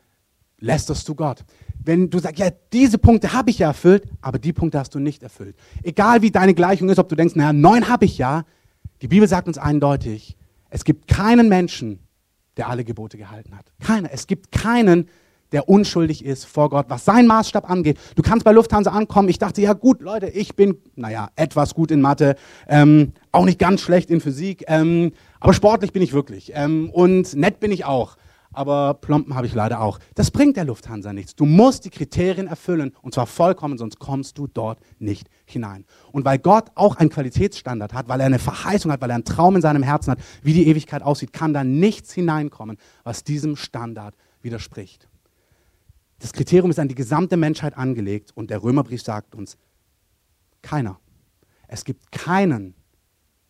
lästerst 0.59 1.09
du 1.09 1.15
Gott 1.15 1.43
wenn 1.83 2.09
du 2.09 2.19
sagst, 2.19 2.39
ja, 2.39 2.49
diese 2.71 2.97
Punkte 2.97 3.33
habe 3.33 3.49
ich 3.49 3.59
ja 3.59 3.67
erfüllt, 3.67 4.03
aber 4.21 4.39
die 4.39 4.53
Punkte 4.53 4.79
hast 4.79 4.95
du 4.95 4.99
nicht 4.99 5.23
erfüllt. 5.23 5.55
Egal 5.83 6.21
wie 6.21 6.31
deine 6.31 6.53
Gleichung 6.53 6.89
ist, 6.89 6.99
ob 6.99 7.09
du 7.09 7.15
denkst, 7.15 7.35
naja, 7.35 7.53
neun 7.53 7.89
habe 7.89 8.05
ich 8.05 8.17
ja, 8.17 8.43
die 9.01 9.07
Bibel 9.07 9.27
sagt 9.27 9.47
uns 9.47 9.57
eindeutig, 9.57 10.37
es 10.69 10.85
gibt 10.85 11.07
keinen 11.07 11.49
Menschen, 11.49 11.99
der 12.57 12.69
alle 12.69 12.83
Gebote 12.83 13.17
gehalten 13.17 13.57
hat. 13.57 13.65
Keiner. 13.81 14.09
Es 14.11 14.27
gibt 14.27 14.51
keinen, 14.51 15.09
der 15.51 15.69
unschuldig 15.69 16.23
ist 16.23 16.45
vor 16.45 16.69
Gott, 16.69 16.85
was 16.89 17.05
sein 17.05 17.27
Maßstab 17.27 17.69
angeht. 17.69 17.99
Du 18.15 18.21
kannst 18.21 18.43
bei 18.43 18.51
Lufthansa 18.51 18.91
ankommen. 18.91 19.29
Ich 19.29 19.39
dachte, 19.39 19.61
ja 19.61 19.73
gut, 19.73 20.01
Leute, 20.01 20.27
ich 20.27 20.55
bin, 20.55 20.77
naja, 20.95 21.29
etwas 21.35 21.73
gut 21.75 21.91
in 21.91 22.01
Mathe, 22.01 22.35
ähm, 22.67 23.13
auch 23.31 23.45
nicht 23.45 23.59
ganz 23.59 23.81
schlecht 23.81 24.09
in 24.09 24.21
Physik, 24.21 24.63
ähm, 24.67 25.11
aber 25.39 25.53
sportlich 25.53 25.91
bin 25.91 26.01
ich 26.01 26.13
wirklich. 26.13 26.51
Ähm, 26.55 26.89
und 26.91 27.35
nett 27.35 27.59
bin 27.59 27.71
ich 27.71 27.85
auch 27.85 28.17
aber 28.53 28.93
Plomben 28.95 29.35
habe 29.35 29.47
ich 29.47 29.53
leider 29.53 29.81
auch. 29.81 29.99
Das 30.15 30.31
bringt 30.31 30.57
der 30.57 30.65
Lufthansa 30.65 31.11
nichts. 31.11 31.35
Du 31.35 31.45
musst 31.45 31.85
die 31.85 31.89
Kriterien 31.89 32.47
erfüllen 32.47 32.95
und 33.01 33.13
zwar 33.13 33.27
vollkommen, 33.27 33.77
sonst 33.77 33.99
kommst 33.99 34.37
du 34.37 34.47
dort 34.47 34.79
nicht 34.99 35.29
hinein. 35.45 35.85
Und 36.11 36.25
weil 36.25 36.39
Gott 36.39 36.71
auch 36.75 36.95
einen 36.95 37.09
Qualitätsstandard 37.09 37.93
hat, 37.93 38.07
weil 38.07 38.19
er 38.19 38.27
eine 38.27 38.39
Verheißung 38.39 38.91
hat, 38.91 39.01
weil 39.01 39.09
er 39.09 39.15
einen 39.15 39.25
Traum 39.25 39.55
in 39.55 39.61
seinem 39.61 39.83
Herzen 39.83 40.11
hat, 40.11 40.19
wie 40.41 40.53
die 40.53 40.67
Ewigkeit 40.67 41.01
aussieht, 41.01 41.33
kann 41.33 41.53
da 41.53 41.63
nichts 41.63 42.13
hineinkommen, 42.13 42.77
was 43.03 43.23
diesem 43.23 43.55
Standard 43.55 44.15
widerspricht. 44.41 45.07
Das 46.19 46.31
Kriterium 46.31 46.71
ist 46.71 46.79
an 46.79 46.87
die 46.87 46.95
gesamte 46.95 47.35
Menschheit 47.35 47.77
angelegt 47.77 48.31
und 48.33 48.49
der 48.49 48.63
Römerbrief 48.63 49.01
sagt 49.01 49.35
uns, 49.35 49.57
keiner. 50.61 50.99
Es 51.67 51.83
gibt 51.83 52.11
keinen, 52.11 52.75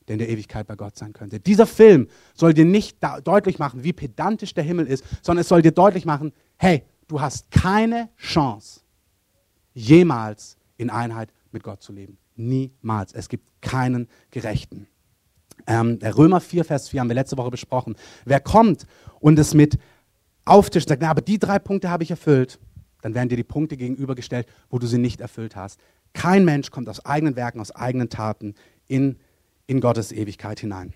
der 0.08 0.14
in 0.14 0.20
der 0.20 0.30
Ewigkeit 0.30 0.68
bei 0.68 0.76
Gott 0.76 0.98
sein 0.98 1.14
könnte. 1.14 1.40
Dieser 1.40 1.66
Film 1.66 2.08
soll 2.34 2.54
dir 2.54 2.66
nicht 2.66 2.98
deutlich 3.24 3.60
machen, 3.60 3.84
wie 3.84 3.94
pedantisch 3.94 4.54
der 4.54 4.64
Himmel 4.64 4.88
ist, 4.88 5.04
sondern 5.22 5.42
es 5.42 5.48
soll 5.48 5.62
dir 5.62 5.72
deutlich 5.72 6.06
machen, 6.06 6.34
hey, 6.58 6.84
du 7.08 7.22
hast 7.22 7.52
keine 7.52 8.10
Chance, 8.18 8.82
jemals 9.74 10.58
in 10.78 10.90
Einheit 10.90 11.34
mit 11.52 11.64
Gott 11.64 11.82
zu 11.82 11.94
leben. 11.94 12.18
Niemals. 12.36 13.14
Es 13.14 13.30
gibt 13.30 13.46
keinen 13.62 14.08
Gerechten. 14.32 14.88
Ähm, 15.68 16.00
der 16.00 16.18
Römer 16.18 16.42
4, 16.42 16.66
Vers 16.66 16.90
4 16.90 17.02
haben 17.02 17.10
wir 17.10 17.16
letzte 17.16 17.38
Woche 17.38 17.52
besprochen. 17.52 17.96
Wer 18.26 18.40
kommt 18.40 18.86
und 19.20 19.38
es 19.40 19.54
mit 19.54 19.78
auftischt 20.46 20.88
und 20.88 20.90
sagt, 20.90 21.02
na, 21.02 21.10
aber 21.10 21.22
die 21.22 21.40
drei 21.40 21.60
Punkte 21.60 21.90
habe 21.90 22.04
ich 22.04 22.12
erfüllt, 22.12 22.60
dann 23.02 23.14
werden 23.14 23.30
dir 23.30 23.38
die 23.38 23.44
Punkte 23.44 23.78
gegenübergestellt, 23.78 24.48
wo 24.70 24.80
du 24.80 24.88
sie 24.88 24.98
nicht 24.98 25.22
erfüllt 25.22 25.56
hast. 25.56 25.80
Kein 26.14 26.46
Mensch 26.46 26.72
kommt 26.72 26.90
aus 26.90 27.06
eigenen 27.06 27.36
Werken, 27.36 27.60
aus 27.60 27.72
eigenen 27.72 28.10
Taten 28.10 28.56
in 28.88 29.18
in 29.74 29.82
Gottes 29.82 30.12
Ewigkeit 30.12 30.60
hinein. 30.60 30.94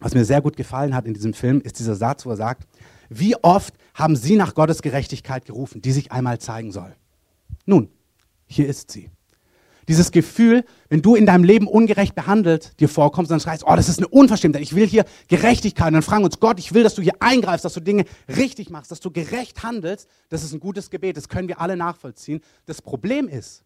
Was 0.00 0.14
mir 0.14 0.24
sehr 0.24 0.42
gut 0.42 0.56
gefallen 0.56 0.94
hat 0.94 1.06
in 1.06 1.14
diesem 1.14 1.32
Film, 1.32 1.60
ist 1.60 1.78
dieser 1.78 1.94
Satz, 1.94 2.26
wo 2.26 2.30
er 2.30 2.36
sagt, 2.36 2.68
wie 3.08 3.36
oft 3.36 3.74
haben 3.94 4.16
Sie 4.16 4.36
nach 4.36 4.54
Gottes 4.54 4.82
Gerechtigkeit 4.82 5.44
gerufen, 5.46 5.80
die 5.80 5.92
sich 5.92 6.12
einmal 6.12 6.38
zeigen 6.38 6.72
soll? 6.72 6.94
Nun, 7.64 7.88
hier 8.46 8.68
ist 8.68 8.90
sie. 8.90 9.10
Dieses 9.86 10.10
Gefühl, 10.10 10.64
wenn 10.88 11.02
du 11.02 11.14
in 11.14 11.26
deinem 11.26 11.44
Leben 11.44 11.68
ungerecht 11.68 12.14
behandelt 12.14 12.80
dir 12.80 12.88
vorkommst, 12.88 13.30
dann 13.30 13.40
schreist, 13.40 13.64
oh, 13.66 13.76
das 13.76 13.88
ist 13.88 13.98
eine 13.98 14.08
Unverschämtheit, 14.08 14.62
ich 14.62 14.74
will 14.74 14.86
hier 14.86 15.04
Gerechtigkeit. 15.28 15.88
Und 15.88 15.94
dann 15.94 16.02
fragen 16.02 16.24
uns, 16.24 16.40
Gott, 16.40 16.58
ich 16.58 16.72
will, 16.72 16.82
dass 16.82 16.94
du 16.94 17.02
hier 17.02 17.14
eingreifst, 17.20 17.64
dass 17.64 17.74
du 17.74 17.80
Dinge 17.80 18.04
richtig 18.28 18.70
machst, 18.70 18.90
dass 18.90 19.00
du 19.00 19.10
gerecht 19.10 19.62
handelst. 19.62 20.08
Das 20.30 20.42
ist 20.42 20.52
ein 20.52 20.60
gutes 20.60 20.90
Gebet, 20.90 21.18
das 21.18 21.28
können 21.28 21.48
wir 21.48 21.60
alle 21.60 21.76
nachvollziehen. 21.76 22.40
Das 22.64 22.80
Problem 22.80 23.28
ist, 23.28 23.62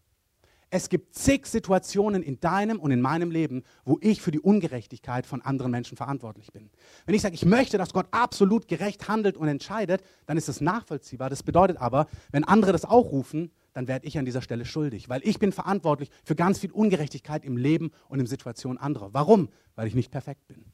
es 0.71 0.89
gibt 0.89 1.15
zig 1.15 1.47
Situationen 1.47 2.21
in 2.21 2.39
deinem 2.39 2.79
und 2.79 2.91
in 2.91 3.01
meinem 3.01 3.31
Leben, 3.31 3.63
wo 3.85 3.97
ich 4.01 4.21
für 4.21 4.31
die 4.31 4.39
Ungerechtigkeit 4.39 5.25
von 5.25 5.41
anderen 5.41 5.71
Menschen 5.71 5.97
verantwortlich 5.97 6.51
bin. 6.51 6.69
Wenn 7.05 7.15
ich 7.15 7.21
sage, 7.21 7.35
ich 7.35 7.45
möchte, 7.45 7.77
dass 7.77 7.93
Gott 7.93 8.07
absolut 8.11 8.67
gerecht 8.67 9.07
handelt 9.07 9.35
und 9.37 9.47
entscheidet, 9.47 10.03
dann 10.27 10.37
ist 10.37 10.47
das 10.47 10.61
nachvollziehbar. 10.61 11.29
Das 11.29 11.43
bedeutet 11.43 11.77
aber, 11.77 12.07
wenn 12.31 12.43
andere 12.43 12.71
das 12.71 12.85
auch 12.85 13.11
rufen, 13.11 13.51
dann 13.73 13.87
werde 13.87 14.07
ich 14.07 14.17
an 14.17 14.25
dieser 14.25 14.41
Stelle 14.41 14.65
schuldig, 14.65 15.09
weil 15.09 15.21
ich 15.23 15.39
bin 15.39 15.51
verantwortlich 15.51 16.09
für 16.23 16.35
ganz 16.35 16.59
viel 16.59 16.71
Ungerechtigkeit 16.71 17.45
im 17.45 17.57
Leben 17.57 17.91
und 18.07 18.19
in 18.19 18.25
Situationen 18.25 18.77
anderer. 18.77 19.13
Warum? 19.13 19.49
Weil 19.75 19.87
ich 19.87 19.95
nicht 19.95 20.11
perfekt 20.11 20.47
bin. 20.47 20.65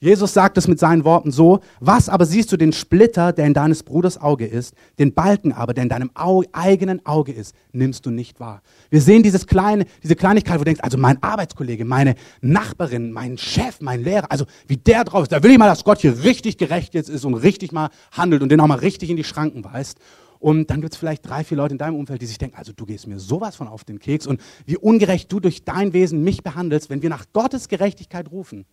Jesus 0.00 0.32
sagt 0.32 0.56
es 0.58 0.68
mit 0.68 0.78
seinen 0.78 1.04
Worten 1.04 1.32
so, 1.32 1.58
was 1.80 2.08
aber 2.08 2.24
siehst 2.24 2.52
du 2.52 2.56
den 2.56 2.72
Splitter, 2.72 3.32
der 3.32 3.46
in 3.46 3.54
deines 3.54 3.82
Bruders 3.82 4.20
Auge 4.20 4.46
ist, 4.46 4.74
den 5.00 5.12
Balken 5.12 5.52
aber, 5.52 5.74
der 5.74 5.82
in 5.82 5.88
deinem 5.88 6.12
Au 6.14 6.44
eigenen 6.52 7.04
Auge 7.04 7.32
ist, 7.32 7.52
nimmst 7.72 8.06
du 8.06 8.10
nicht 8.10 8.38
wahr. 8.38 8.62
Wir 8.90 9.00
sehen 9.00 9.24
dieses 9.24 9.48
kleine, 9.48 9.86
diese 10.04 10.14
Kleinigkeit, 10.14 10.54
wo 10.54 10.58
du 10.58 10.66
denkst, 10.66 10.82
also 10.84 10.98
mein 10.98 11.20
Arbeitskollege, 11.20 11.84
meine 11.84 12.14
Nachbarin, 12.40 13.10
mein 13.10 13.38
Chef, 13.38 13.80
mein 13.80 14.04
Lehrer, 14.04 14.30
also 14.30 14.44
wie 14.68 14.76
der 14.76 15.02
drauf 15.02 15.24
ist, 15.24 15.32
da 15.32 15.42
will 15.42 15.50
ich 15.50 15.58
mal, 15.58 15.66
dass 15.66 15.82
Gott 15.82 15.98
hier 15.98 16.22
richtig 16.22 16.58
gerecht 16.58 16.94
jetzt 16.94 17.10
ist 17.10 17.24
und 17.24 17.34
richtig 17.34 17.72
mal 17.72 17.90
handelt 18.12 18.42
und 18.42 18.50
den 18.50 18.60
auch 18.60 18.68
mal 18.68 18.78
richtig 18.78 19.10
in 19.10 19.16
die 19.16 19.24
Schranken 19.24 19.64
weist. 19.64 19.98
Und 20.38 20.70
dann 20.70 20.80
gibt 20.80 20.92
es 20.92 20.98
vielleicht 20.98 21.28
drei, 21.28 21.42
vier 21.42 21.56
Leute 21.56 21.74
in 21.74 21.78
deinem 21.78 21.96
Umfeld, 21.96 22.22
die 22.22 22.26
sich 22.26 22.38
denken, 22.38 22.56
also 22.56 22.72
du 22.72 22.86
gehst 22.86 23.08
mir 23.08 23.18
sowas 23.18 23.56
von 23.56 23.66
auf 23.66 23.82
den 23.82 23.98
Keks 23.98 24.28
und 24.28 24.40
wie 24.64 24.76
ungerecht 24.76 25.32
du 25.32 25.40
durch 25.40 25.64
dein 25.64 25.92
Wesen 25.92 26.22
mich 26.22 26.44
behandelst, 26.44 26.88
wenn 26.88 27.02
wir 27.02 27.10
nach 27.10 27.24
Gottes 27.32 27.66
Gerechtigkeit 27.66 28.30
rufen 28.30 28.64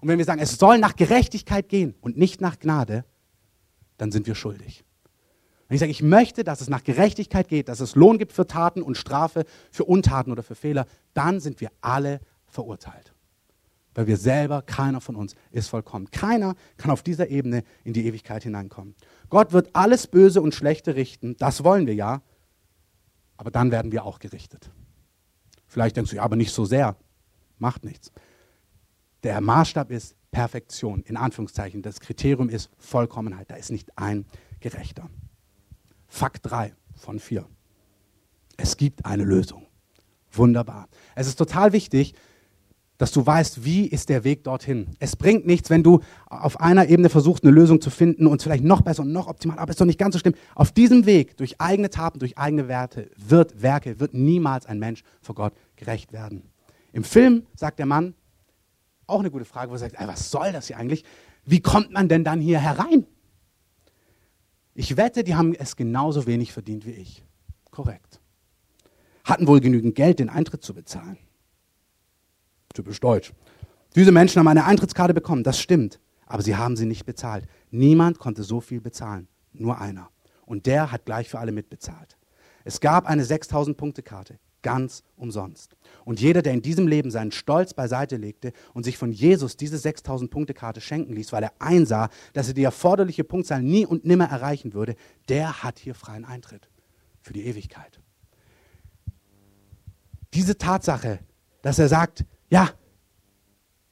und 0.00 0.08
wenn 0.08 0.18
wir 0.18 0.24
sagen, 0.24 0.40
es 0.40 0.56
soll 0.58 0.78
nach 0.78 0.96
Gerechtigkeit 0.96 1.68
gehen 1.68 1.94
und 2.00 2.16
nicht 2.16 2.40
nach 2.40 2.58
Gnade, 2.58 3.04
dann 3.96 4.12
sind 4.12 4.26
wir 4.26 4.34
schuldig. 4.34 4.84
Wenn 5.68 5.74
ich 5.74 5.80
sage, 5.80 5.92
ich 5.92 6.02
möchte, 6.02 6.44
dass 6.44 6.60
es 6.60 6.70
nach 6.70 6.82
Gerechtigkeit 6.82 7.48
geht, 7.48 7.68
dass 7.68 7.80
es 7.80 7.94
Lohn 7.94 8.16
gibt 8.18 8.32
für 8.32 8.46
Taten 8.46 8.80
und 8.80 8.96
Strafe 8.96 9.44
für 9.70 9.84
Untaten 9.84 10.32
oder 10.32 10.42
für 10.42 10.54
Fehler, 10.54 10.86
dann 11.12 11.40
sind 11.40 11.60
wir 11.60 11.70
alle 11.80 12.20
verurteilt. 12.46 13.12
Weil 13.94 14.06
wir 14.06 14.16
selber, 14.16 14.62
keiner 14.62 15.00
von 15.00 15.16
uns 15.16 15.34
ist 15.50 15.68
vollkommen. 15.68 16.10
Keiner 16.10 16.54
kann 16.76 16.90
auf 16.90 17.02
dieser 17.02 17.28
Ebene 17.28 17.64
in 17.84 17.92
die 17.92 18.06
Ewigkeit 18.06 18.44
hineinkommen. 18.44 18.94
Gott 19.28 19.52
wird 19.52 19.74
alles 19.74 20.06
Böse 20.06 20.40
und 20.40 20.54
Schlechte 20.54 20.94
richten, 20.94 21.36
das 21.36 21.64
wollen 21.64 21.86
wir 21.86 21.94
ja, 21.94 22.22
aber 23.36 23.50
dann 23.50 23.70
werden 23.70 23.92
wir 23.92 24.04
auch 24.04 24.20
gerichtet. 24.20 24.70
Vielleicht 25.66 25.96
denkst 25.96 26.10
du, 26.10 26.16
ja, 26.16 26.22
aber 26.22 26.36
nicht 26.36 26.52
so 26.52 26.64
sehr. 26.64 26.96
Macht 27.58 27.84
nichts. 27.84 28.10
Der 29.28 29.42
Maßstab 29.42 29.90
ist 29.90 30.14
Perfektion, 30.30 31.02
in 31.02 31.18
Anführungszeichen. 31.18 31.82
Das 31.82 32.00
Kriterium 32.00 32.48
ist 32.48 32.70
Vollkommenheit. 32.78 33.50
Da 33.50 33.56
ist 33.56 33.70
nicht 33.70 33.90
ein 33.98 34.24
Gerechter. 34.58 35.10
Fakt 36.06 36.50
3 36.50 36.72
von 36.94 37.18
4. 37.18 37.44
Es 38.56 38.78
gibt 38.78 39.04
eine 39.04 39.24
Lösung. 39.24 39.66
Wunderbar. 40.32 40.88
Es 41.14 41.26
ist 41.26 41.36
total 41.36 41.74
wichtig, 41.74 42.14
dass 42.96 43.12
du 43.12 43.26
weißt, 43.26 43.66
wie 43.66 43.84
ist 43.84 44.08
der 44.08 44.24
Weg 44.24 44.44
dorthin. 44.44 44.96
Es 44.98 45.14
bringt 45.14 45.46
nichts, 45.46 45.68
wenn 45.68 45.82
du 45.82 46.00
auf 46.24 46.58
einer 46.58 46.88
Ebene 46.88 47.10
versuchst, 47.10 47.44
eine 47.44 47.52
Lösung 47.52 47.82
zu 47.82 47.90
finden 47.90 48.26
und 48.26 48.42
vielleicht 48.42 48.64
noch 48.64 48.80
besser 48.80 49.02
und 49.02 49.12
noch 49.12 49.26
optimal, 49.26 49.58
aber 49.58 49.68
es 49.68 49.74
ist 49.74 49.80
doch 49.82 49.84
nicht 49.84 49.98
ganz 49.98 50.14
so 50.14 50.20
schlimm. 50.20 50.36
Auf 50.54 50.72
diesem 50.72 51.04
Weg, 51.04 51.36
durch 51.36 51.60
eigene 51.60 51.90
Taten, 51.90 52.18
durch 52.18 52.38
eigene 52.38 52.66
Werte, 52.66 53.10
wird 53.18 53.60
Werke, 53.60 54.00
wird 54.00 54.14
niemals 54.14 54.64
ein 54.64 54.78
Mensch 54.78 55.02
vor 55.20 55.34
Gott 55.34 55.52
gerecht 55.76 56.14
werden. 56.14 56.44
Im 56.94 57.04
Film 57.04 57.44
sagt 57.54 57.78
der 57.78 57.84
Mann, 57.84 58.14
auch 59.08 59.20
eine 59.20 59.30
gute 59.30 59.44
Frage, 59.44 59.70
wo 59.70 59.74
er 59.74 59.78
sagt, 59.78 59.96
ey, 59.98 60.06
was 60.06 60.30
soll 60.30 60.52
das 60.52 60.66
hier 60.66 60.76
eigentlich? 60.76 61.04
Wie 61.44 61.60
kommt 61.60 61.92
man 61.92 62.08
denn 62.08 62.24
dann 62.24 62.40
hier 62.40 62.60
herein? 62.60 63.06
Ich 64.74 64.96
wette, 64.96 65.24
die 65.24 65.34
haben 65.34 65.54
es 65.54 65.76
genauso 65.76 66.26
wenig 66.26 66.52
verdient 66.52 66.86
wie 66.86 66.92
ich. 66.92 67.24
Korrekt. 67.70 68.20
Hatten 69.24 69.46
wohl 69.46 69.60
genügend 69.60 69.94
Geld, 69.94 70.20
den 70.20 70.28
Eintritt 70.28 70.62
zu 70.62 70.74
bezahlen. 70.74 71.18
Typisch 72.74 73.00
deutsch. 73.00 73.32
Diese 73.94 74.12
Menschen 74.12 74.38
haben 74.38 74.48
eine 74.48 74.64
Eintrittskarte 74.64 75.14
bekommen, 75.14 75.42
das 75.42 75.58
stimmt. 75.58 75.98
Aber 76.26 76.42
sie 76.42 76.56
haben 76.56 76.76
sie 76.76 76.86
nicht 76.86 77.06
bezahlt. 77.06 77.46
Niemand 77.70 78.18
konnte 78.18 78.42
so 78.42 78.60
viel 78.60 78.80
bezahlen. 78.80 79.28
Nur 79.52 79.80
einer. 79.80 80.10
Und 80.44 80.66
der 80.66 80.92
hat 80.92 81.06
gleich 81.06 81.28
für 81.28 81.38
alle 81.38 81.52
mitbezahlt. 81.52 82.16
Es 82.64 82.80
gab 82.80 83.06
eine 83.06 83.24
6000-Punkte-Karte 83.24 84.38
ganz 84.62 85.02
umsonst. 85.16 85.76
Und 86.04 86.20
jeder, 86.20 86.42
der 86.42 86.52
in 86.52 86.62
diesem 86.62 86.88
Leben 86.88 87.10
seinen 87.10 87.32
Stolz 87.32 87.74
beiseite 87.74 88.16
legte 88.16 88.52
und 88.74 88.84
sich 88.84 88.98
von 88.98 89.12
Jesus 89.12 89.56
diese 89.56 89.76
6000-Punkte-Karte 89.76 90.80
schenken 90.80 91.14
ließ, 91.14 91.32
weil 91.32 91.42
er 91.42 91.52
einsah, 91.58 92.08
dass 92.32 92.48
er 92.48 92.54
die 92.54 92.64
erforderliche 92.64 93.24
Punktzahl 93.24 93.62
nie 93.62 93.86
und 93.86 94.04
nimmer 94.04 94.26
erreichen 94.26 94.74
würde, 94.74 94.96
der 95.28 95.62
hat 95.62 95.78
hier 95.78 95.94
freien 95.94 96.24
Eintritt 96.24 96.68
für 97.20 97.32
die 97.32 97.46
Ewigkeit. 97.46 98.00
Diese 100.34 100.58
Tatsache, 100.58 101.20
dass 101.62 101.78
er 101.78 101.88
sagt, 101.88 102.24
ja, 102.50 102.70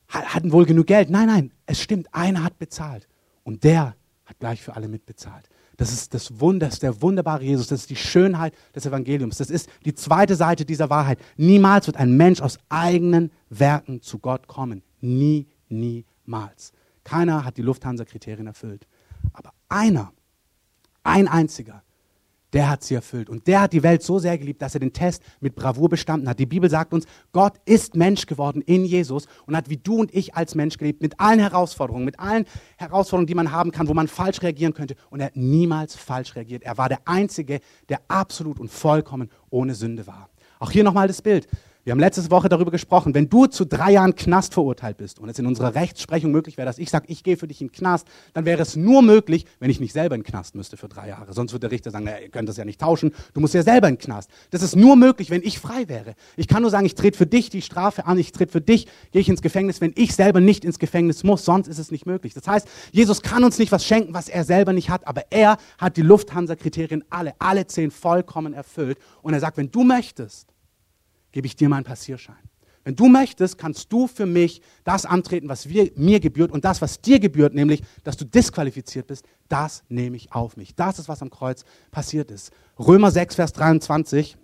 hatten 0.08 0.52
wohl 0.52 0.66
genug 0.66 0.86
Geld. 0.86 1.10
Nein, 1.10 1.26
nein, 1.26 1.52
es 1.66 1.80
stimmt, 1.80 2.12
einer 2.12 2.44
hat 2.44 2.58
bezahlt 2.58 3.08
und 3.42 3.64
der 3.64 3.96
hat 4.24 4.38
gleich 4.38 4.62
für 4.62 4.74
alle 4.74 4.88
mitbezahlt. 4.88 5.48
Das 5.76 5.92
ist 5.92 6.14
das 6.14 6.40
Wunder, 6.40 6.66
das 6.66 6.76
ist 6.76 6.82
der 6.82 7.02
wunderbare 7.02 7.44
Jesus, 7.44 7.66
das 7.66 7.80
ist 7.80 7.90
die 7.90 7.96
Schönheit 7.96 8.54
des 8.74 8.86
Evangeliums. 8.86 9.38
Das 9.38 9.50
ist 9.50 9.68
die 9.84 9.94
zweite 9.94 10.34
Seite 10.34 10.64
dieser 10.64 10.88
Wahrheit. 10.88 11.18
Niemals 11.36 11.86
wird 11.86 11.98
ein 11.98 12.16
Mensch 12.16 12.40
aus 12.40 12.58
eigenen 12.68 13.30
Werken 13.50 14.00
zu 14.00 14.18
Gott 14.18 14.46
kommen. 14.46 14.82
Nie, 15.00 15.46
niemals. 15.68 16.72
Keiner 17.04 17.44
hat 17.44 17.58
die 17.58 17.62
Lufthansa-Kriterien 17.62 18.46
erfüllt. 18.46 18.86
Aber 19.32 19.52
einer, 19.68 20.12
ein 21.02 21.28
einziger, 21.28 21.82
der 22.56 22.70
hat 22.70 22.82
sie 22.82 22.94
erfüllt. 22.94 23.28
Und 23.28 23.46
der 23.48 23.60
hat 23.60 23.74
die 23.74 23.82
Welt 23.82 24.02
so 24.02 24.18
sehr 24.18 24.38
geliebt, 24.38 24.62
dass 24.62 24.72
er 24.72 24.80
den 24.80 24.94
Test 24.94 25.22
mit 25.40 25.54
Bravour 25.54 25.90
bestanden 25.90 26.26
hat. 26.26 26.38
Die 26.38 26.46
Bibel 26.46 26.70
sagt 26.70 26.94
uns, 26.94 27.04
Gott 27.30 27.52
ist 27.66 27.96
Mensch 27.96 28.24
geworden 28.24 28.62
in 28.62 28.86
Jesus 28.86 29.26
und 29.44 29.54
hat 29.54 29.68
wie 29.68 29.76
du 29.76 30.00
und 30.00 30.14
ich 30.14 30.34
als 30.34 30.54
Mensch 30.54 30.78
gelebt, 30.78 31.02
mit 31.02 31.20
allen 31.20 31.38
Herausforderungen, 31.38 32.06
mit 32.06 32.18
allen 32.18 32.46
Herausforderungen, 32.78 33.26
die 33.26 33.34
man 33.34 33.52
haben 33.52 33.72
kann, 33.72 33.88
wo 33.88 33.92
man 33.92 34.08
falsch 34.08 34.40
reagieren 34.40 34.72
könnte. 34.72 34.96
Und 35.10 35.20
er 35.20 35.26
hat 35.26 35.36
niemals 35.36 35.96
falsch 35.96 36.34
reagiert. 36.34 36.62
Er 36.62 36.78
war 36.78 36.88
der 36.88 37.00
Einzige, 37.04 37.60
der 37.90 38.00
absolut 38.08 38.58
und 38.58 38.70
vollkommen 38.70 39.28
ohne 39.50 39.74
Sünde 39.74 40.06
war. 40.06 40.30
Auch 40.58 40.70
hier 40.70 40.82
nochmal 40.82 41.08
das 41.08 41.20
Bild. 41.20 41.48
Wir 41.86 41.92
haben 41.92 42.00
letzte 42.00 42.28
Woche 42.32 42.48
darüber 42.48 42.72
gesprochen, 42.72 43.14
wenn 43.14 43.28
du 43.28 43.46
zu 43.46 43.64
drei 43.64 43.92
Jahren 43.92 44.16
Knast 44.16 44.54
verurteilt 44.54 44.96
bist 44.96 45.20
und 45.20 45.28
es 45.28 45.38
in 45.38 45.46
unserer 45.46 45.76
Rechtsprechung 45.76 46.32
möglich 46.32 46.56
wäre, 46.56 46.66
dass 46.66 46.78
ich 46.78 46.90
sage, 46.90 47.04
ich 47.06 47.22
gehe 47.22 47.36
für 47.36 47.46
dich 47.46 47.60
in 47.60 47.68
den 47.68 47.72
Knast, 47.72 48.08
dann 48.32 48.44
wäre 48.44 48.60
es 48.60 48.74
nur 48.74 49.02
möglich, 49.02 49.46
wenn 49.60 49.70
ich 49.70 49.78
nicht 49.78 49.92
selber 49.92 50.16
in 50.16 50.22
den 50.22 50.26
Knast 50.26 50.56
müsste 50.56 50.76
für 50.76 50.88
drei 50.88 51.06
Jahre. 51.06 51.32
Sonst 51.32 51.52
würde 51.52 51.68
der 51.68 51.70
Richter 51.70 51.92
sagen, 51.92 52.06
naja, 52.06 52.18
ihr 52.18 52.28
könnt 52.28 52.48
das 52.48 52.56
ja 52.56 52.64
nicht 52.64 52.80
tauschen, 52.80 53.12
du 53.34 53.40
musst 53.40 53.54
ja 53.54 53.62
selber 53.62 53.86
in 53.86 53.94
den 53.94 54.00
Knast. 54.00 54.32
Das 54.50 54.62
ist 54.62 54.74
nur 54.74 54.96
möglich, 54.96 55.30
wenn 55.30 55.42
ich 55.44 55.60
frei 55.60 55.88
wäre. 55.88 56.16
Ich 56.36 56.48
kann 56.48 56.62
nur 56.62 56.72
sagen, 56.72 56.86
ich 56.86 56.96
trete 56.96 57.16
für 57.16 57.26
dich 57.26 57.50
die 57.50 57.62
Strafe 57.62 58.04
an, 58.04 58.18
ich 58.18 58.32
trete 58.32 58.50
für 58.50 58.60
dich, 58.60 58.88
gehe 59.12 59.20
ich 59.20 59.28
ins 59.28 59.40
Gefängnis, 59.40 59.80
wenn 59.80 59.92
ich 59.94 60.12
selber 60.12 60.40
nicht 60.40 60.64
ins 60.64 60.80
Gefängnis 60.80 61.22
muss, 61.22 61.44
sonst 61.44 61.68
ist 61.68 61.78
es 61.78 61.92
nicht 61.92 62.04
möglich. 62.04 62.34
Das 62.34 62.48
heißt, 62.48 62.66
Jesus 62.90 63.22
kann 63.22 63.44
uns 63.44 63.60
nicht 63.60 63.70
was 63.70 63.84
schenken, 63.84 64.12
was 64.12 64.28
er 64.28 64.42
selber 64.42 64.72
nicht 64.72 64.90
hat, 64.90 65.06
aber 65.06 65.22
er 65.30 65.56
hat 65.78 65.96
die 65.96 66.02
Lufthansa-Kriterien 66.02 67.04
alle, 67.10 67.34
alle 67.38 67.64
zehn 67.68 67.92
vollkommen 67.92 68.54
erfüllt. 68.54 68.98
Und 69.22 69.34
er 69.34 69.38
sagt, 69.40 69.56
wenn 69.56 69.70
du 69.70 69.84
möchtest, 69.84 70.48
gebe 71.36 71.48
ich 71.48 71.54
dir 71.54 71.68
meinen 71.68 71.84
Passierschein. 71.84 72.38
Wenn 72.82 72.96
du 72.96 73.08
möchtest, 73.08 73.58
kannst 73.58 73.92
du 73.92 74.06
für 74.06 74.24
mich 74.24 74.62
das 74.84 75.04
antreten, 75.04 75.50
was 75.50 75.68
wir, 75.68 75.90
mir 75.94 76.18
gebührt 76.18 76.50
und 76.50 76.64
das, 76.64 76.80
was 76.80 77.02
dir 77.02 77.20
gebührt, 77.20 77.52
nämlich, 77.52 77.82
dass 78.04 78.16
du 78.16 78.24
disqualifiziert 78.24 79.06
bist, 79.06 79.26
das 79.50 79.84
nehme 79.90 80.16
ich 80.16 80.32
auf 80.32 80.56
mich. 80.56 80.74
Das 80.74 80.98
ist, 80.98 81.10
was 81.10 81.20
am 81.20 81.28
Kreuz 81.28 81.66
passiert 81.90 82.30
ist. 82.30 82.52
Römer 82.78 83.10
6, 83.10 83.34
Vers 83.34 83.52
23 83.52 84.38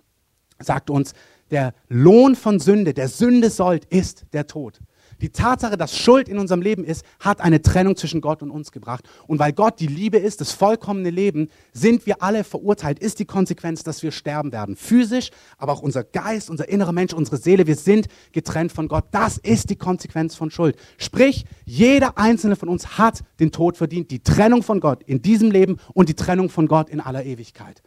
sagt 0.59 0.91
uns, 0.91 1.15
der 1.49 1.73
Lohn 1.89 2.35
von 2.35 2.59
Sünde, 2.59 2.93
der 2.93 3.07
Sünde 3.07 3.49
sollt, 3.49 3.85
ist 3.85 4.27
der 4.31 4.45
Tod. 4.45 4.79
Die 5.23 5.29
Tatsache, 5.29 5.77
dass 5.77 5.97
Schuld 5.97 6.27
in 6.27 6.37
unserem 6.37 6.61
Leben 6.61 6.83
ist, 6.83 7.05
hat 7.21 7.39
eine 7.39 7.61
Trennung 7.61 7.95
zwischen 7.95 8.19
Gott 8.19 8.43
und 8.43 8.51
uns 8.51 8.73
gebracht. 8.73 9.05
Und 9.25 9.39
weil 9.39 9.53
Gott 9.53 9.79
die 9.79 9.87
Liebe 9.87 10.17
ist, 10.17 10.41
das 10.41 10.51
vollkommene 10.51 11.11
Leben, 11.11 11.47
sind 11.71 12.05
wir 12.05 12.21
alle 12.21 12.43
verurteilt, 12.43 12.99
ist 12.99 13.19
die 13.19 13.25
Konsequenz, 13.25 13.83
dass 13.83 14.03
wir 14.03 14.11
sterben 14.11 14.51
werden. 14.51 14.75
Physisch, 14.75 15.31
aber 15.57 15.71
auch 15.71 15.81
unser 15.81 16.03
Geist, 16.03 16.49
unser 16.49 16.67
innerer 16.67 16.91
Mensch, 16.91 17.13
unsere 17.13 17.37
Seele, 17.37 17.67
wir 17.67 17.77
sind 17.77 18.07
getrennt 18.33 18.73
von 18.73 18.89
Gott. 18.89 19.05
Das 19.11 19.37
ist 19.37 19.69
die 19.69 19.77
Konsequenz 19.77 20.35
von 20.35 20.51
Schuld. 20.51 20.75
Sprich, 20.97 21.45
jeder 21.63 22.17
einzelne 22.17 22.57
von 22.57 22.67
uns 22.67 22.97
hat 22.97 23.23
den 23.39 23.53
Tod 23.53 23.77
verdient, 23.77 24.11
die 24.11 24.19
Trennung 24.19 24.61
von 24.61 24.81
Gott 24.81 25.03
in 25.03 25.21
diesem 25.21 25.51
Leben 25.51 25.77
und 25.93 26.09
die 26.09 26.15
Trennung 26.15 26.49
von 26.49 26.67
Gott 26.67 26.89
in 26.89 26.99
aller 26.99 27.23
Ewigkeit. 27.23 27.81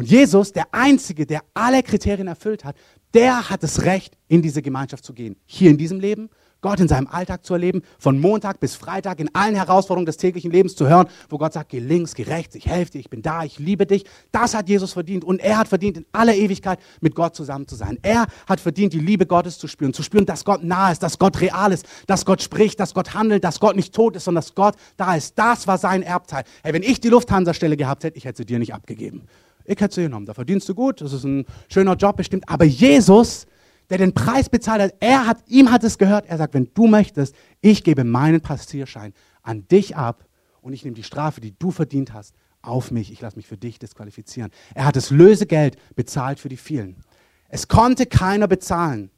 Und 0.00 0.10
Jesus, 0.10 0.54
der 0.54 0.64
Einzige, 0.72 1.26
der 1.26 1.42
alle 1.52 1.82
Kriterien 1.82 2.26
erfüllt 2.26 2.64
hat, 2.64 2.74
der 3.12 3.50
hat 3.50 3.62
das 3.62 3.82
Recht, 3.82 4.16
in 4.28 4.40
diese 4.40 4.62
Gemeinschaft 4.62 5.04
zu 5.04 5.12
gehen. 5.12 5.36
Hier 5.44 5.68
in 5.70 5.76
diesem 5.76 6.00
Leben, 6.00 6.30
Gott 6.62 6.80
in 6.80 6.88
seinem 6.88 7.06
Alltag 7.06 7.44
zu 7.44 7.52
erleben, 7.52 7.82
von 7.98 8.18
Montag 8.18 8.60
bis 8.60 8.76
Freitag 8.76 9.20
in 9.20 9.28
allen 9.34 9.54
Herausforderungen 9.54 10.06
des 10.06 10.16
täglichen 10.16 10.50
Lebens 10.50 10.74
zu 10.74 10.88
hören, 10.88 11.06
wo 11.28 11.36
Gott 11.36 11.52
sagt, 11.52 11.68
geh 11.68 11.80
links, 11.80 12.14
geh 12.14 12.22
rechts, 12.22 12.54
ich 12.54 12.64
helfe 12.64 12.92
dir, 12.92 13.00
ich 13.00 13.10
bin 13.10 13.20
da, 13.20 13.44
ich 13.44 13.58
liebe 13.58 13.84
dich. 13.84 14.04
Das 14.32 14.54
hat 14.54 14.70
Jesus 14.70 14.94
verdient 14.94 15.22
und 15.22 15.38
er 15.42 15.58
hat 15.58 15.68
verdient, 15.68 15.98
in 15.98 16.06
aller 16.12 16.34
Ewigkeit 16.34 16.78
mit 17.02 17.14
Gott 17.14 17.36
zusammen 17.36 17.68
zu 17.68 17.74
sein. 17.74 17.98
Er 18.00 18.26
hat 18.48 18.58
verdient, 18.58 18.94
die 18.94 19.00
Liebe 19.00 19.26
Gottes 19.26 19.58
zu 19.58 19.68
spüren, 19.68 19.92
zu 19.92 20.02
spüren, 20.02 20.24
dass 20.24 20.46
Gott 20.46 20.64
nah 20.64 20.92
ist, 20.92 21.02
dass 21.02 21.18
Gott 21.18 21.42
real 21.42 21.72
ist, 21.72 21.84
dass 22.06 22.24
Gott 22.24 22.40
spricht, 22.40 22.80
dass 22.80 22.94
Gott 22.94 23.12
handelt, 23.12 23.44
dass 23.44 23.60
Gott 23.60 23.76
nicht 23.76 23.94
tot 23.94 24.16
ist, 24.16 24.24
sondern 24.24 24.40
dass 24.40 24.54
Gott 24.54 24.76
da 24.96 25.14
ist. 25.14 25.38
Das 25.38 25.66
war 25.66 25.76
sein 25.76 26.02
Erbteil. 26.02 26.44
Hey, 26.62 26.72
wenn 26.72 26.82
ich 26.82 27.00
die 27.00 27.10
Lufthansa-Stelle 27.10 27.76
gehabt 27.76 28.04
hätte, 28.04 28.16
ich 28.16 28.24
hätte 28.24 28.38
sie 28.38 28.46
dir 28.46 28.58
nicht 28.58 28.72
abgegeben. 28.72 29.28
Ich 29.64 29.80
hätte 29.80 29.94
sie 29.94 30.02
genommen. 30.02 30.26
Da 30.26 30.34
verdienst 30.34 30.68
du 30.68 30.74
gut, 30.74 31.00
das 31.00 31.12
ist 31.12 31.24
ein 31.24 31.44
schöner 31.68 31.96
Job 31.96 32.16
bestimmt. 32.16 32.48
Aber 32.48 32.64
Jesus, 32.64 33.46
der 33.88 33.98
den 33.98 34.14
Preis 34.14 34.48
bezahlt 34.48 34.82
hat, 34.82 34.94
er 35.00 35.26
hat, 35.26 35.38
ihm 35.48 35.70
hat 35.70 35.84
es 35.84 35.98
gehört. 35.98 36.26
Er 36.26 36.38
sagt, 36.38 36.54
wenn 36.54 36.70
du 36.74 36.86
möchtest, 36.86 37.34
ich 37.60 37.84
gebe 37.84 38.04
meinen 38.04 38.40
Passierschein 38.40 39.14
an 39.42 39.66
dich 39.68 39.96
ab 39.96 40.24
und 40.60 40.72
ich 40.72 40.84
nehme 40.84 40.96
die 40.96 41.02
Strafe, 41.04 41.40
die 41.40 41.58
du 41.58 41.70
verdient 41.70 42.12
hast, 42.12 42.34
auf 42.62 42.90
mich. 42.90 43.10
Ich 43.10 43.20
lasse 43.20 43.36
mich 43.36 43.46
für 43.46 43.56
dich 43.56 43.78
disqualifizieren. 43.78 44.50
Er 44.74 44.84
hat 44.84 44.96
das 44.96 45.10
Lösegeld 45.10 45.76
bezahlt 45.96 46.38
für 46.38 46.48
die 46.50 46.58
vielen. 46.58 47.02
Es 47.48 47.68
konnte 47.68 48.06
keiner 48.06 48.48
bezahlen. 48.48 49.10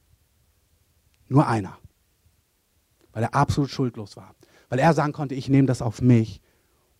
Nur 1.28 1.46
einer. 1.48 1.78
weil 3.12 3.24
er 3.24 3.34
absolut 3.34 3.70
schuldlos 3.70 4.16
war. 4.16 4.34
Weil 4.68 4.78
er 4.78 4.94
sagen 4.94 5.12
konnte, 5.12 5.34
ich 5.34 5.48
nehme 5.48 5.66
das 5.66 5.82
auf 5.82 6.00
mich. 6.00 6.40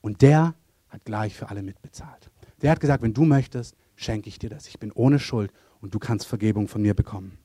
Und 0.00 0.22
der 0.22 0.54
hat 0.88 1.04
gleich 1.04 1.34
für 1.34 1.49
alle 1.49 1.62
mitbezahlt. 1.62 2.31
Der 2.62 2.71
hat 2.71 2.81
gesagt, 2.81 3.02
wenn 3.02 3.12
du 3.12 3.25
möchtest, 3.25 3.76
schenke 3.97 4.28
ich 4.28 4.38
dir 4.38 4.49
das. 4.49 4.69
Ich 4.69 4.78
bin 4.78 4.92
ohne 4.92 5.19
Schuld 5.19 5.52
und 5.81 5.95
du 5.95 5.99
kannst 5.99 6.26
Vergebung 6.26 6.69
von 6.69 6.81
mir 6.81 6.95
bekommen. 6.95 7.38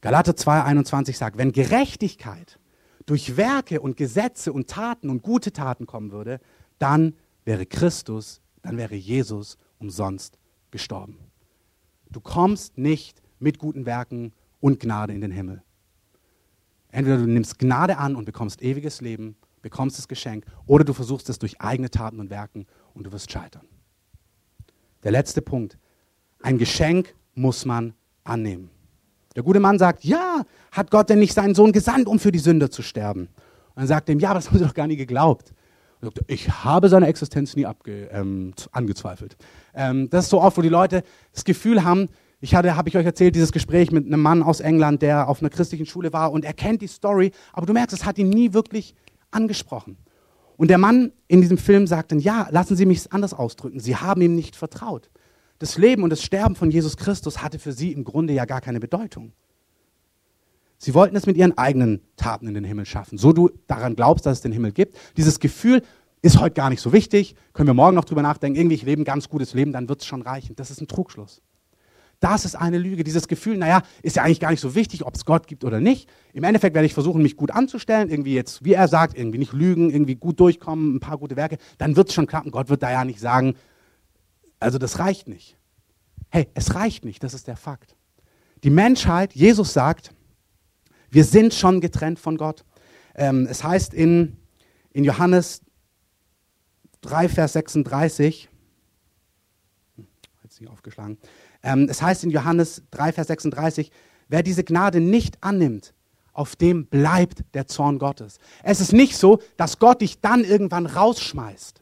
Galater 0.00 0.32
2,21 0.32 1.16
sagt, 1.16 1.38
wenn 1.38 1.52
Gerechtigkeit 1.52 2.58
durch 3.06 3.36
Werke 3.36 3.80
und 3.80 3.96
Gesetze 3.96 4.52
und 4.52 4.68
Taten 4.68 5.10
und 5.10 5.22
gute 5.22 5.52
Taten 5.52 5.86
kommen 5.86 6.12
würde, 6.12 6.40
dann 6.78 7.14
wäre 7.44 7.66
Christus, 7.66 8.40
dann 8.62 8.76
wäre 8.76 8.94
Jesus 8.94 9.58
umsonst 9.78 10.38
gestorben. 10.70 11.18
Du 12.10 12.20
kommst 12.20 12.78
nicht 12.78 13.22
mit 13.38 13.58
guten 13.58 13.86
Werken 13.86 14.32
und 14.60 14.80
Gnade 14.80 15.12
in 15.12 15.20
den 15.20 15.30
Himmel. 15.30 15.62
Entweder 16.88 17.18
du 17.18 17.26
nimmst 17.26 17.58
Gnade 17.58 17.98
an 17.98 18.16
und 18.16 18.24
bekommst 18.24 18.62
ewiges 18.62 19.00
Leben, 19.00 19.36
bekommst 19.62 19.98
das 19.98 20.08
Geschenk, 20.08 20.46
oder 20.66 20.84
du 20.84 20.92
versuchst 20.92 21.28
es 21.28 21.38
durch 21.38 21.60
eigene 21.60 21.90
Taten 21.90 22.20
und 22.20 22.30
Werken 22.30 22.66
und 22.94 23.04
du 23.06 23.12
wirst 23.12 23.30
scheitern. 23.32 23.66
Der 25.04 25.12
letzte 25.12 25.42
Punkt. 25.42 25.78
Ein 26.42 26.58
Geschenk 26.58 27.14
muss 27.34 27.64
man 27.64 27.94
annehmen. 28.24 28.70
Der 29.36 29.42
gute 29.42 29.60
Mann 29.60 29.78
sagt, 29.78 30.04
ja, 30.04 30.42
hat 30.72 30.90
Gott 30.90 31.10
denn 31.10 31.18
nicht 31.18 31.34
seinen 31.34 31.54
Sohn 31.54 31.72
gesandt, 31.72 32.08
um 32.08 32.18
für 32.18 32.32
die 32.32 32.38
Sünder 32.38 32.70
zu 32.70 32.82
sterben? 32.82 33.22
Und 33.22 33.76
dann 33.76 33.86
sagt 33.86 34.08
er 34.08 34.14
ihm, 34.14 34.20
ja, 34.20 34.30
aber 34.30 34.38
das 34.38 34.48
haben 34.48 34.58
sie 34.58 34.64
doch 34.64 34.74
gar 34.74 34.86
nie 34.86 34.96
geglaubt. 34.96 35.52
Und 36.00 36.14
sagt, 36.14 36.30
ich 36.30 36.48
habe 36.48 36.88
seine 36.88 37.06
Existenz 37.06 37.54
nie 37.54 37.66
abge, 37.66 38.08
ähm, 38.12 38.54
angezweifelt. 38.72 39.36
Ähm, 39.74 40.08
das 40.10 40.24
ist 40.24 40.30
so 40.30 40.40
oft, 40.40 40.56
wo 40.56 40.62
die 40.62 40.68
Leute 40.68 41.02
das 41.32 41.44
Gefühl 41.44 41.84
haben, 41.84 42.08
ich 42.40 42.54
hatte, 42.54 42.76
habe 42.76 42.88
ich 42.88 42.96
euch 42.96 43.06
erzählt, 43.06 43.34
dieses 43.34 43.52
Gespräch 43.52 43.90
mit 43.90 44.06
einem 44.06 44.20
Mann 44.20 44.42
aus 44.42 44.60
England, 44.60 45.02
der 45.02 45.28
auf 45.28 45.40
einer 45.40 45.50
christlichen 45.50 45.86
Schule 45.86 46.12
war 46.12 46.30
und 46.30 46.44
er 46.44 46.52
kennt 46.52 46.82
die 46.82 46.86
Story, 46.86 47.32
aber 47.52 47.66
du 47.66 47.72
merkst, 47.72 47.96
es 47.96 48.04
hat 48.04 48.18
ihn 48.18 48.28
nie 48.28 48.52
wirklich 48.52 48.94
angesprochen. 49.30 49.96
Und 50.56 50.68
der 50.68 50.78
Mann 50.78 51.12
in 51.28 51.40
diesem 51.40 51.58
Film 51.58 51.86
sagt 51.86 52.12
dann, 52.12 52.20
ja, 52.20 52.48
lassen 52.50 52.76
Sie 52.76 52.86
mich 52.86 52.98
es 52.98 53.10
anders 53.10 53.34
ausdrücken, 53.34 53.80
Sie 53.80 53.96
haben 53.96 54.20
ihm 54.20 54.34
nicht 54.34 54.56
vertraut. 54.56 55.10
Das 55.58 55.78
Leben 55.78 56.02
und 56.02 56.10
das 56.10 56.22
Sterben 56.22 56.56
von 56.56 56.70
Jesus 56.70 56.96
Christus 56.96 57.42
hatte 57.42 57.58
für 57.58 57.72
sie 57.72 57.92
im 57.92 58.04
Grunde 58.04 58.32
ja 58.32 58.44
gar 58.44 58.60
keine 58.60 58.80
Bedeutung. 58.80 59.32
Sie 60.78 60.94
wollten 60.94 61.16
es 61.16 61.26
mit 61.26 61.36
ihren 61.36 61.56
eigenen 61.56 62.02
Taten 62.16 62.46
in 62.48 62.54
den 62.54 62.64
Himmel 62.64 62.84
schaffen. 62.84 63.16
So 63.16 63.32
du 63.32 63.50
daran 63.66 63.96
glaubst, 63.96 64.26
dass 64.26 64.38
es 64.38 64.42
den 64.42 64.52
Himmel 64.52 64.72
gibt. 64.72 64.96
Dieses 65.16 65.40
Gefühl 65.40 65.82
ist 66.20 66.40
heute 66.40 66.54
gar 66.54 66.70
nicht 66.70 66.80
so 66.80 66.92
wichtig. 66.92 67.36
Können 67.52 67.68
wir 67.68 67.74
morgen 67.74 67.94
noch 67.94 68.04
drüber 68.04 68.22
nachdenken. 68.22 68.58
Irgendwie, 68.58 68.74
ich 68.74 68.82
lebe 68.82 69.00
ein 69.00 69.04
ganz 69.04 69.28
gutes 69.28 69.54
Leben, 69.54 69.72
dann 69.72 69.88
wird 69.88 70.00
es 70.00 70.06
schon 70.06 70.22
reichen. 70.22 70.56
Das 70.56 70.70
ist 70.70 70.80
ein 70.80 70.88
Trugschluss. 70.88 71.40
Das 72.24 72.46
ist 72.46 72.54
eine 72.54 72.78
Lüge. 72.78 73.04
Dieses 73.04 73.28
Gefühl, 73.28 73.58
naja, 73.58 73.82
ist 74.02 74.16
ja 74.16 74.22
eigentlich 74.22 74.40
gar 74.40 74.50
nicht 74.50 74.62
so 74.62 74.74
wichtig, 74.74 75.04
ob 75.04 75.14
es 75.14 75.26
Gott 75.26 75.46
gibt 75.46 75.62
oder 75.62 75.78
nicht. 75.78 76.08
Im 76.32 76.42
Endeffekt 76.42 76.74
werde 76.74 76.86
ich 76.86 76.94
versuchen, 76.94 77.22
mich 77.22 77.36
gut 77.36 77.50
anzustellen, 77.50 78.08
irgendwie 78.08 78.32
jetzt, 78.32 78.64
wie 78.64 78.72
er 78.72 78.88
sagt, 78.88 79.18
irgendwie 79.18 79.36
nicht 79.36 79.52
lügen, 79.52 79.90
irgendwie 79.90 80.14
gut 80.14 80.40
durchkommen, 80.40 80.96
ein 80.96 81.00
paar 81.00 81.18
gute 81.18 81.36
Werke. 81.36 81.58
Dann 81.76 81.96
wird 81.96 82.08
es 82.08 82.14
schon 82.14 82.26
klappen. 82.26 82.50
Gott 82.50 82.70
wird 82.70 82.82
da 82.82 82.90
ja 82.90 83.04
nicht 83.04 83.20
sagen, 83.20 83.56
also 84.58 84.78
das 84.78 84.98
reicht 84.98 85.28
nicht. 85.28 85.58
Hey, 86.30 86.48
es 86.54 86.74
reicht 86.74 87.04
nicht, 87.04 87.22
das 87.22 87.34
ist 87.34 87.46
der 87.46 87.58
Fakt. 87.58 87.94
Die 88.62 88.70
Menschheit, 88.70 89.34
Jesus 89.34 89.74
sagt, 89.74 90.14
wir 91.10 91.24
sind 91.24 91.52
schon 91.52 91.82
getrennt 91.82 92.18
von 92.18 92.38
Gott. 92.38 92.64
Ähm, 93.14 93.46
es 93.50 93.62
heißt 93.62 93.92
in, 93.92 94.38
in 94.92 95.04
Johannes 95.04 95.60
3, 97.02 97.28
Vers 97.28 97.52
36, 97.52 98.48
hm, 99.96 100.06
jetzt 100.42 100.58
nicht 100.58 100.70
aufgeschlagen, 100.70 101.18
ähm, 101.64 101.88
es 101.90 102.02
heißt 102.02 102.22
in 102.24 102.30
Johannes 102.30 102.82
3, 102.90 103.12
Vers 103.12 103.26
36, 103.28 103.90
wer 104.28 104.42
diese 104.42 104.62
Gnade 104.62 105.00
nicht 105.00 105.42
annimmt, 105.42 105.94
auf 106.32 106.56
dem 106.56 106.86
bleibt 106.86 107.42
der 107.54 107.66
Zorn 107.66 107.98
Gottes. 107.98 108.38
Es 108.62 108.80
ist 108.80 108.92
nicht 108.92 109.16
so, 109.16 109.40
dass 109.56 109.78
Gott 109.78 110.02
dich 110.02 110.20
dann 110.20 110.44
irgendwann 110.44 110.86
rausschmeißt, 110.86 111.80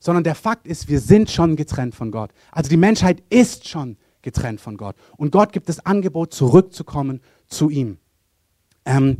sondern 0.00 0.24
der 0.24 0.34
Fakt 0.34 0.66
ist, 0.66 0.88
wir 0.88 1.00
sind 1.00 1.30
schon 1.30 1.54
getrennt 1.54 1.94
von 1.94 2.10
Gott. 2.10 2.30
Also 2.50 2.70
die 2.70 2.76
Menschheit 2.76 3.22
ist 3.28 3.68
schon 3.68 3.98
getrennt 4.22 4.60
von 4.60 4.76
Gott. 4.76 4.96
Und 5.16 5.32
Gott 5.32 5.52
gibt 5.52 5.68
das 5.68 5.84
Angebot, 5.84 6.32
zurückzukommen 6.32 7.20
zu 7.48 7.68
ihm. 7.68 7.98
Ähm, 8.84 9.18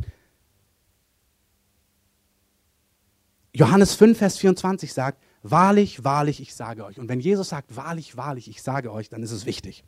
Johannes 3.53 3.93
5, 3.93 4.17
Vers 4.17 4.39
24 4.39 4.91
sagt, 4.91 5.21
Wahrlich, 5.43 6.05
wahrlich, 6.05 6.41
ich 6.41 6.55
sage 6.55 6.85
euch. 6.85 6.99
Und 6.99 7.09
wenn 7.09 7.19
Jesus 7.19 7.49
sagt, 7.49 7.75
wahrlich, 7.75 8.15
wahrlich, 8.15 8.47
ich 8.47 8.63
sage 8.63 8.91
euch, 8.91 9.09
dann 9.09 9.21
ist 9.21 9.31
es 9.31 9.45
wichtig. 9.45 9.83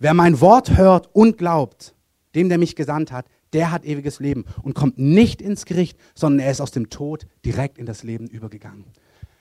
Wer 0.00 0.14
mein 0.14 0.40
Wort 0.40 0.76
hört 0.76 1.08
und 1.12 1.38
glaubt, 1.38 1.94
dem, 2.34 2.48
der 2.48 2.58
mich 2.58 2.74
gesandt 2.74 3.12
hat, 3.12 3.26
der 3.52 3.70
hat 3.70 3.84
ewiges 3.84 4.18
Leben 4.18 4.44
und 4.62 4.74
kommt 4.74 4.98
nicht 4.98 5.40
ins 5.40 5.64
Gericht, 5.64 5.96
sondern 6.16 6.40
er 6.40 6.50
ist 6.50 6.60
aus 6.60 6.72
dem 6.72 6.90
Tod 6.90 7.26
direkt 7.44 7.78
in 7.78 7.86
das 7.86 8.02
Leben 8.02 8.26
übergegangen. 8.26 8.84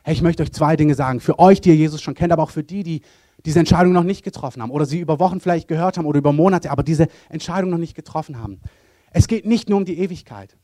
Hey, 0.03 0.13
ich 0.13 0.21
möchte 0.21 0.43
euch 0.43 0.51
zwei 0.51 0.75
Dinge 0.75 0.93
sagen. 0.93 1.19
Für 1.19 1.39
euch, 1.39 1.61
die 1.61 1.69
ihr 1.69 1.75
Jesus 1.75 2.01
schon 2.01 2.13
kennt, 2.13 2.31
aber 2.31 2.43
auch 2.43 2.51
für 2.51 2.63
die, 2.63 2.83
die 2.83 3.01
diese 3.45 3.59
Entscheidung 3.59 3.93
noch 3.93 4.03
nicht 4.03 4.23
getroffen 4.23 4.61
haben 4.61 4.69
oder 4.69 4.85
sie 4.85 4.99
über 4.99 5.19
Wochen 5.19 5.39
vielleicht 5.39 5.67
gehört 5.67 5.97
haben 5.97 6.05
oder 6.05 6.19
über 6.19 6.31
Monate, 6.31 6.69
aber 6.69 6.83
diese 6.83 7.07
Entscheidung 7.29 7.71
noch 7.71 7.77
nicht 7.79 7.95
getroffen 7.95 8.39
haben. 8.39 8.61
Es 9.11 9.27
geht 9.27 9.45
nicht 9.45 9.69
nur 9.69 9.79
um 9.79 9.85
die 9.85 9.97
Ewigkeit. 9.97 10.55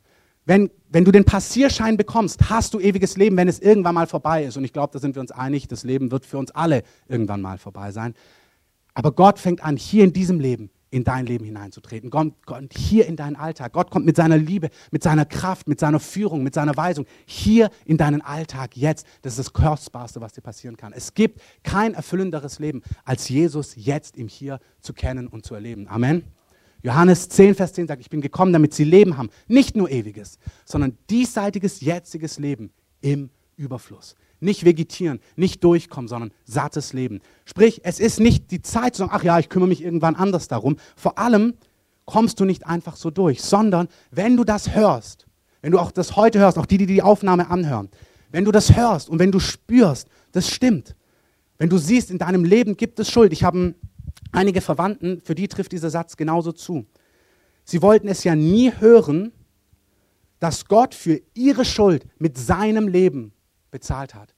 Wenn, 0.49 0.71
wenn 0.89 1.05
du 1.05 1.11
den 1.11 1.25
Passierschein 1.25 1.95
bekommst, 1.95 2.49
hast 2.49 2.73
du 2.73 2.79
ewiges 2.79 3.17
Leben, 3.17 3.37
wenn 3.37 3.47
es 3.47 3.59
irgendwann 3.59 3.93
mal 3.93 4.07
vorbei 4.07 4.45
ist. 4.45 4.57
Und 4.57 4.63
ich 4.63 4.73
glaube, 4.73 4.91
da 4.91 4.97
sind 4.97 5.13
wir 5.13 5.21
uns 5.21 5.29
einig, 5.29 5.67
das 5.67 5.83
Leben 5.83 6.09
wird 6.09 6.25
für 6.25 6.39
uns 6.39 6.49
alle 6.49 6.81
irgendwann 7.07 7.39
mal 7.39 7.59
vorbei 7.59 7.91
sein. 7.91 8.15
Aber 8.95 9.11
Gott 9.11 9.37
fängt 9.37 9.63
an, 9.63 9.77
hier 9.77 10.03
in 10.03 10.11
diesem 10.11 10.39
Leben 10.39 10.71
in 10.89 11.03
dein 11.03 11.27
Leben 11.27 11.45
hineinzutreten. 11.45 12.09
Gott 12.09 12.33
kommt 12.47 12.75
hier 12.75 13.05
in 13.05 13.15
deinen 13.15 13.35
Alltag. 13.35 13.73
Gott 13.73 13.91
kommt 13.91 14.07
mit 14.07 14.15
seiner 14.15 14.37
Liebe, 14.37 14.71
mit 14.89 15.03
seiner 15.03 15.25
Kraft, 15.25 15.67
mit 15.67 15.79
seiner 15.79 15.99
Führung, 15.99 16.41
mit 16.41 16.55
seiner 16.55 16.75
Weisung 16.75 17.05
hier 17.27 17.69
in 17.85 17.97
deinen 17.97 18.21
Alltag 18.21 18.75
jetzt. 18.75 19.05
Das 19.21 19.33
ist 19.33 19.39
das 19.39 19.53
Kostbarste, 19.53 20.19
was 20.19 20.33
dir 20.33 20.41
passieren 20.41 20.77
kann. 20.77 20.93
Es 20.93 21.13
gibt 21.13 21.41
kein 21.61 21.93
erfüllenderes 21.93 22.57
Leben, 22.57 22.81
als 23.05 23.29
Jesus 23.29 23.73
jetzt 23.75 24.17
im 24.17 24.27
Hier 24.27 24.59
zu 24.81 24.93
kennen 24.93 25.27
und 25.27 25.45
zu 25.45 25.53
erleben. 25.53 25.87
Amen. 25.87 26.23
Johannes 26.81 27.29
10, 27.29 27.55
Vers 27.55 27.73
10 27.73 27.87
sagt, 27.87 28.01
ich 28.01 28.09
bin 28.09 28.21
gekommen, 28.21 28.53
damit 28.53 28.73
sie 28.73 28.83
Leben 28.83 29.17
haben. 29.17 29.29
Nicht 29.47 29.75
nur 29.75 29.89
ewiges, 29.89 30.37
sondern 30.65 30.97
diesseitiges, 31.09 31.81
jetziges 31.81 32.39
Leben 32.39 32.71
im 33.01 33.29
Überfluss. 33.57 34.15
Nicht 34.39 34.63
vegetieren, 34.63 35.19
nicht 35.35 35.63
durchkommen, 35.63 36.07
sondern 36.07 36.31
sattes 36.45 36.93
Leben. 36.93 37.19
Sprich, 37.43 37.81
es 37.83 37.99
ist 37.99 38.21
nicht 38.21 38.51
die 38.51 38.61
Zeit 38.61 38.95
zu 38.95 38.99
sagen, 38.99 39.11
ach 39.13 39.23
ja, 39.23 39.37
ich 39.39 39.49
kümmere 39.49 39.67
mich 39.67 39.83
irgendwann 39.83 40.15
anders 40.15 40.47
darum. 40.47 40.77
Vor 40.95 41.17
allem 41.17 41.55
kommst 42.05 42.39
du 42.39 42.45
nicht 42.45 42.65
einfach 42.65 42.95
so 42.95 43.11
durch, 43.11 43.41
sondern 43.41 43.89
wenn 44.11 44.37
du 44.37 44.45
das 44.45 44.73
hörst, 44.73 45.27
wenn 45.61 45.71
du 45.71 45.79
auch 45.79 45.91
das 45.91 46.15
heute 46.15 46.39
hörst, 46.39 46.57
auch 46.57 46.65
die, 46.65 46.77
die 46.77 46.85
die 46.85 47.01
Aufnahme 47.01 47.49
anhören, 47.49 47.89
wenn 48.31 48.45
du 48.45 48.51
das 48.51 48.75
hörst 48.75 49.09
und 49.09 49.19
wenn 49.19 49.31
du 49.31 49.39
spürst, 49.39 50.07
das 50.31 50.49
stimmt. 50.49 50.95
Wenn 51.57 51.69
du 51.69 51.77
siehst, 51.77 52.09
in 52.09 52.17
deinem 52.17 52.45
Leben 52.45 52.77
gibt 52.77 52.99
es 52.99 53.11
Schuld. 53.11 53.33
Ich 53.33 53.43
habe 53.43 53.75
Einige 54.31 54.61
Verwandten, 54.61 55.21
für 55.21 55.35
die 55.35 55.47
trifft 55.47 55.71
dieser 55.71 55.89
Satz 55.89 56.17
genauso 56.17 56.51
zu. 56.51 56.85
Sie 57.63 57.81
wollten 57.81 58.07
es 58.07 58.23
ja 58.23 58.35
nie 58.35 58.71
hören, 58.79 59.31
dass 60.39 60.65
Gott 60.65 60.95
für 60.95 61.21
ihre 61.33 61.65
Schuld 61.65 62.05
mit 62.17 62.37
seinem 62.37 62.87
Leben 62.87 63.33
bezahlt 63.71 64.15
hat. 64.15 64.33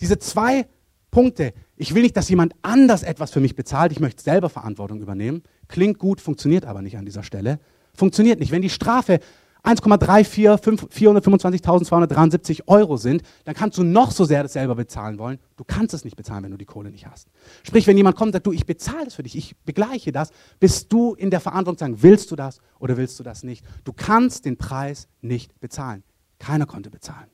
Diese 0.00 0.18
zwei 0.18 0.66
Punkte, 1.10 1.54
ich 1.76 1.94
will 1.94 2.02
nicht, 2.02 2.16
dass 2.16 2.28
jemand 2.28 2.54
anders 2.62 3.02
etwas 3.02 3.30
für 3.30 3.40
mich 3.40 3.54
bezahlt, 3.54 3.92
ich 3.92 4.00
möchte 4.00 4.22
selber 4.22 4.48
Verantwortung 4.48 5.00
übernehmen, 5.00 5.42
klingt 5.68 5.98
gut, 5.98 6.20
funktioniert 6.20 6.64
aber 6.64 6.82
nicht 6.82 6.96
an 6.96 7.04
dieser 7.04 7.22
Stelle. 7.22 7.60
Funktioniert 7.94 8.40
nicht. 8.40 8.52
Wenn 8.52 8.62
die 8.62 8.70
Strafe 8.70 9.20
1,34 9.64 12.62
Euro 12.66 12.96
sind, 12.96 13.22
dann 13.44 13.54
kannst 13.54 13.78
du 13.78 13.84
noch 13.84 14.10
so 14.10 14.24
sehr 14.24 14.42
das 14.42 14.54
selber 14.54 14.74
bezahlen 14.74 15.18
wollen. 15.18 15.38
Du 15.56 15.62
kannst 15.64 15.94
es 15.94 16.04
nicht 16.04 16.16
bezahlen, 16.16 16.42
wenn 16.42 16.50
du 16.50 16.56
die 16.56 16.64
Kohle 16.64 16.90
nicht 16.90 17.06
hast. 17.06 17.28
Sprich, 17.62 17.86
wenn 17.86 17.96
jemand 17.96 18.16
kommt 18.16 18.30
und 18.30 18.32
sagt, 18.32 18.46
du, 18.46 18.52
ich 18.52 18.66
bezahle 18.66 19.04
das 19.04 19.14
für 19.14 19.22
dich, 19.22 19.36
ich 19.36 19.56
begleiche 19.58 20.10
das, 20.10 20.32
bist 20.58 20.92
du 20.92 21.14
in 21.14 21.30
der 21.30 21.38
Verantwortung 21.38 21.78
zu 21.78 21.84
sagen, 21.84 22.02
willst 22.02 22.32
du 22.32 22.36
das 22.36 22.58
oder 22.80 22.96
willst 22.96 23.20
du 23.20 23.22
das 23.22 23.44
nicht? 23.44 23.64
Du 23.84 23.92
kannst 23.92 24.46
den 24.46 24.56
Preis 24.56 25.06
nicht 25.20 25.60
bezahlen. 25.60 26.02
Keiner 26.40 26.66
konnte 26.66 26.90
bezahlen. 26.90 27.28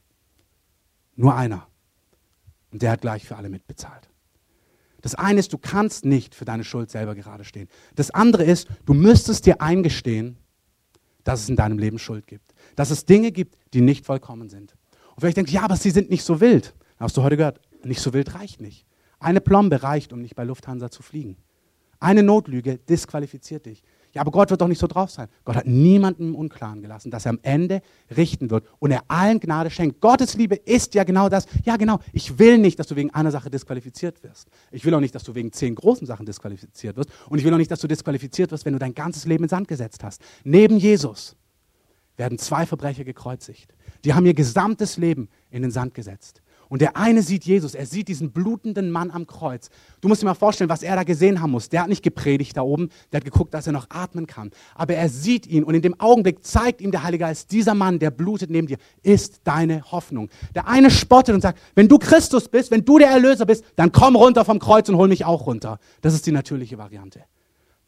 Nur 1.17 1.35
einer. 1.35 1.67
Und 2.71 2.83
der 2.83 2.91
hat 2.91 3.01
gleich 3.01 3.25
für 3.25 3.37
alle 3.37 3.49
mitbezahlt. 3.49 4.11
Das 5.01 5.15
eine 5.15 5.41
ist, 5.41 5.55
du 5.55 5.59
kannst 5.59 6.05
nicht 6.05 6.35
für 6.35 6.45
deine 6.45 6.65
Schuld 6.65 6.91
selber 6.91 7.15
gerade 7.15 7.45
stehen. 7.45 7.69
Das 7.95 8.11
andere 8.11 8.45
ist, 8.45 8.69
du 8.85 8.93
müsstest 8.93 9.47
dir 9.47 9.63
eingestehen, 9.63 10.37
dass 11.29 11.43
es 11.43 11.49
in 11.51 11.57
deinem 11.57 11.79
Leben 11.79 11.99
Schuld 11.99 12.27
gibt. 12.27 12.55
Dass 12.75 12.89
es 12.89 13.05
Dinge 13.05 13.33
gibt, 13.33 13.59
die 13.75 13.83
nicht 13.83 14.07
vollkommen 14.07 14.49
sind. 14.49 14.75
Und 15.11 15.21
vielleicht 15.21 15.37
denkst 15.37 15.53
du, 15.53 15.57
ja, 15.57 15.63
aber 15.63 15.77
sie 15.77 15.91
sind 15.91 16.09
nicht 16.09 16.23
so 16.23 16.41
wild. 16.41 16.75
Hast 16.99 17.19
du 17.19 17.23
heute 17.23 17.37
gehört, 17.37 17.61
nicht 17.85 18.01
so 18.01 18.15
wild 18.15 18.35
reicht 18.35 18.63
nicht. 18.63 18.87
Eine 19.21 19.43
Plombe 19.43 19.83
reicht, 19.83 20.15
um 20.15 20.23
nicht 20.23 20.35
bei 20.35 20.45
Lufthansa 20.45 20.91
zu 20.91 21.03
fliegen. 21.03 21.37
Eine 22.01 22.23
Notlüge 22.23 22.79
disqualifiziert 22.79 23.67
dich. 23.67 23.83
Ja, 24.19 24.23
aber 24.23 24.33
Gott 24.33 24.51
wird 24.51 24.61
doch 24.61 24.67
nicht 24.67 24.81
so 24.81 24.89
drauf 24.89 25.13
sein. 25.13 25.29
Gott 25.45 25.55
hat 25.55 25.67
niemanden 25.67 26.31
im 26.31 26.35
Unklaren 26.35 26.83
gelassen, 26.83 27.13
dass 27.13 27.25
er 27.25 27.31
am 27.31 27.39
Ende 27.43 27.83
richten 28.17 28.51
wird 28.51 28.67
und 28.81 28.91
er 28.91 29.05
allen 29.07 29.39
Gnade 29.39 29.71
schenkt. 29.71 30.01
Gottes 30.01 30.35
Liebe 30.35 30.57
ist 30.57 30.97
ja 30.97 31.05
genau 31.05 31.29
das. 31.29 31.47
Ja, 31.65 31.77
genau. 31.77 32.01
Ich 32.13 32.37
will 32.37 32.59
nicht, 32.59 32.81
dass 32.81 32.89
du 32.89 32.97
wegen 32.97 33.15
einer 33.15 33.31
Sache 33.31 33.49
disqualifiziert 33.49 34.25
wirst. 34.25 34.49
Ich 34.73 34.85
will 34.85 34.93
auch 34.93 34.99
nicht, 34.99 35.15
dass 35.15 35.23
du 35.23 35.37
wegen 35.37 35.53
zehn 35.53 35.77
großen 35.77 36.05
Sachen 36.05 36.27
disqualifiziert 36.27 36.97
wirst. 36.97 37.11
Und 37.29 37.39
ich 37.39 37.45
will 37.45 37.55
auch 37.55 37.59
nicht, 37.59 37.71
dass 37.71 37.79
du 37.79 37.87
disqualifiziert 37.87 38.51
wirst, 38.51 38.65
wenn 38.65 38.73
du 38.73 38.81
dein 38.81 38.93
ganzes 38.93 39.25
Leben 39.25 39.45
in 39.45 39.51
Sand 39.51 39.69
gesetzt 39.69 40.03
hast. 40.03 40.21
Neben 40.43 40.79
Jesus 40.79 41.37
werden 42.17 42.39
zwei 42.39 42.67
Verbrecher 42.67 43.05
gekreuzigt. 43.05 43.73
Die 44.05 44.15
haben 44.15 44.27
ihr 44.27 44.35
gesamtes 44.35 44.97
Leben 44.97 45.29
in 45.49 45.63
den 45.63 45.71
Sand 45.71 45.95
gesetzt. 45.95 46.43
Und 46.69 46.83
der 46.83 46.97
eine 46.97 47.23
sieht 47.23 47.45
Jesus, 47.45 47.75
er 47.75 47.87
sieht 47.87 48.09
diesen 48.09 48.31
blutenden 48.31 48.91
Mann 48.91 49.11
am 49.11 49.27
Kreuz. 49.27 49.71
Du 50.01 50.09
musst 50.09 50.23
dir 50.23 50.27
mal 50.27 50.35
vorstellen, 50.35 50.69
was 50.69 50.83
er 50.83 50.97
da 50.97 51.03
gesehen 51.03 51.41
haben 51.41 51.51
muss. 51.51 51.69
Der 51.69 51.83
hat 51.83 51.89
nicht 51.89 52.03
gepredigt 52.03 52.57
da 52.57 52.63
oben, 52.63 52.91
der 53.11 53.21
hat 53.21 53.25
geguckt, 53.25 53.55
dass 53.55 53.67
er 53.67 53.73
noch 53.73 53.87
atmen 53.91 54.27
kann. 54.27 54.51
Aber 54.75 54.95
er 54.95 55.09
sieht 55.09 55.47
ihn 55.47 55.65
und 55.65 55.75
in 55.75 55.83
dem 55.83 55.99
Augenblick 55.99 56.45
zeigt 56.45 56.81
ihm 56.81 56.91
der 56.91 57.03
Heilige 57.03 57.25
Geist, 57.25 57.51
dieser 57.53 57.75
Mann, 57.75 57.99
der 57.99 58.11
blutet 58.11 58.51
neben 58.51 58.67
dir, 58.67 58.79
ist 59.03 59.41
deine 59.45 59.91
Hoffnung. 59.91 60.29
Der 60.55 60.69
eine 60.69 60.91
spottet 60.91 61.35
und 61.35 61.41
sagt, 61.41 61.59
wenn 61.75 61.89
du 61.89 61.99
Christus 61.99 62.49
bist, 62.49 62.71
wenn 62.71 62.85
du 62.85 62.99
der 62.99 63.09
Erlöser 63.09 63.47
bist, 63.47 63.65
dann 63.77 63.91
komm 63.93 64.15
runter 64.17 64.45
vom 64.45 64.59
Kreuz 64.59 64.89
und 64.89 64.97
hol 64.97 65.09
mich 65.09 65.25
auch 65.25 65.47
runter. 65.47 65.79
Das 66.03 66.15
ist 66.15 66.27
die 66.27 66.33
natürliche 66.33 66.79
Variante. 66.79 67.25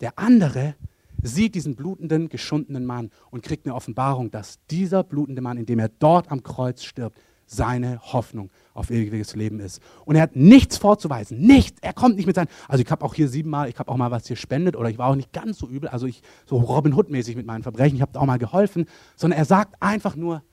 Der 0.00 0.18
andere 0.18 0.74
sieht 1.22 1.54
diesen 1.54 1.76
blutenden, 1.76 2.28
geschundenen 2.28 2.86
Mann 2.86 3.10
und 3.30 3.42
kriegt 3.42 3.66
eine 3.66 3.74
Offenbarung, 3.74 4.30
dass 4.30 4.58
dieser 4.70 5.04
blutende 5.04 5.42
Mann, 5.42 5.58
indem 5.58 5.78
er 5.78 5.88
dort 5.88 6.30
am 6.30 6.42
Kreuz 6.42 6.82
stirbt, 6.82 7.18
seine 7.52 8.00
Hoffnung 8.00 8.48
auf 8.74 8.90
ewiges 8.90 9.34
Leben 9.34 9.58
ist. 9.58 9.82
Und 10.04 10.14
er 10.14 10.22
hat 10.22 10.36
nichts 10.36 10.78
vorzuweisen, 10.78 11.40
nichts. 11.40 11.80
Er 11.82 11.92
kommt 11.92 12.16
nicht 12.16 12.26
mit 12.26 12.36
seinen, 12.36 12.48
also 12.68 12.82
ich 12.82 12.90
habe 12.90 13.04
auch 13.04 13.12
hier 13.12 13.28
siebenmal, 13.28 13.68
ich 13.68 13.78
habe 13.78 13.90
auch 13.90 13.96
mal 13.96 14.12
was 14.12 14.28
hier 14.28 14.36
spendet 14.36 14.76
oder 14.76 14.88
ich 14.88 14.98
war 14.98 15.08
auch 15.08 15.16
nicht 15.16 15.32
ganz 15.32 15.58
so 15.58 15.68
übel, 15.68 15.88
also 15.88 16.06
ich 16.06 16.22
so 16.46 16.58
Robin 16.58 16.94
Hood 16.94 17.10
mäßig 17.10 17.34
mit 17.34 17.46
meinen 17.46 17.64
Verbrechen, 17.64 17.96
ich 17.96 18.02
habe 18.02 18.18
auch 18.18 18.24
mal 18.24 18.38
geholfen, 18.38 18.86
sondern 19.16 19.38
er 19.38 19.44
sagt 19.44 19.74
einfach 19.82 20.14
nur, 20.14 20.44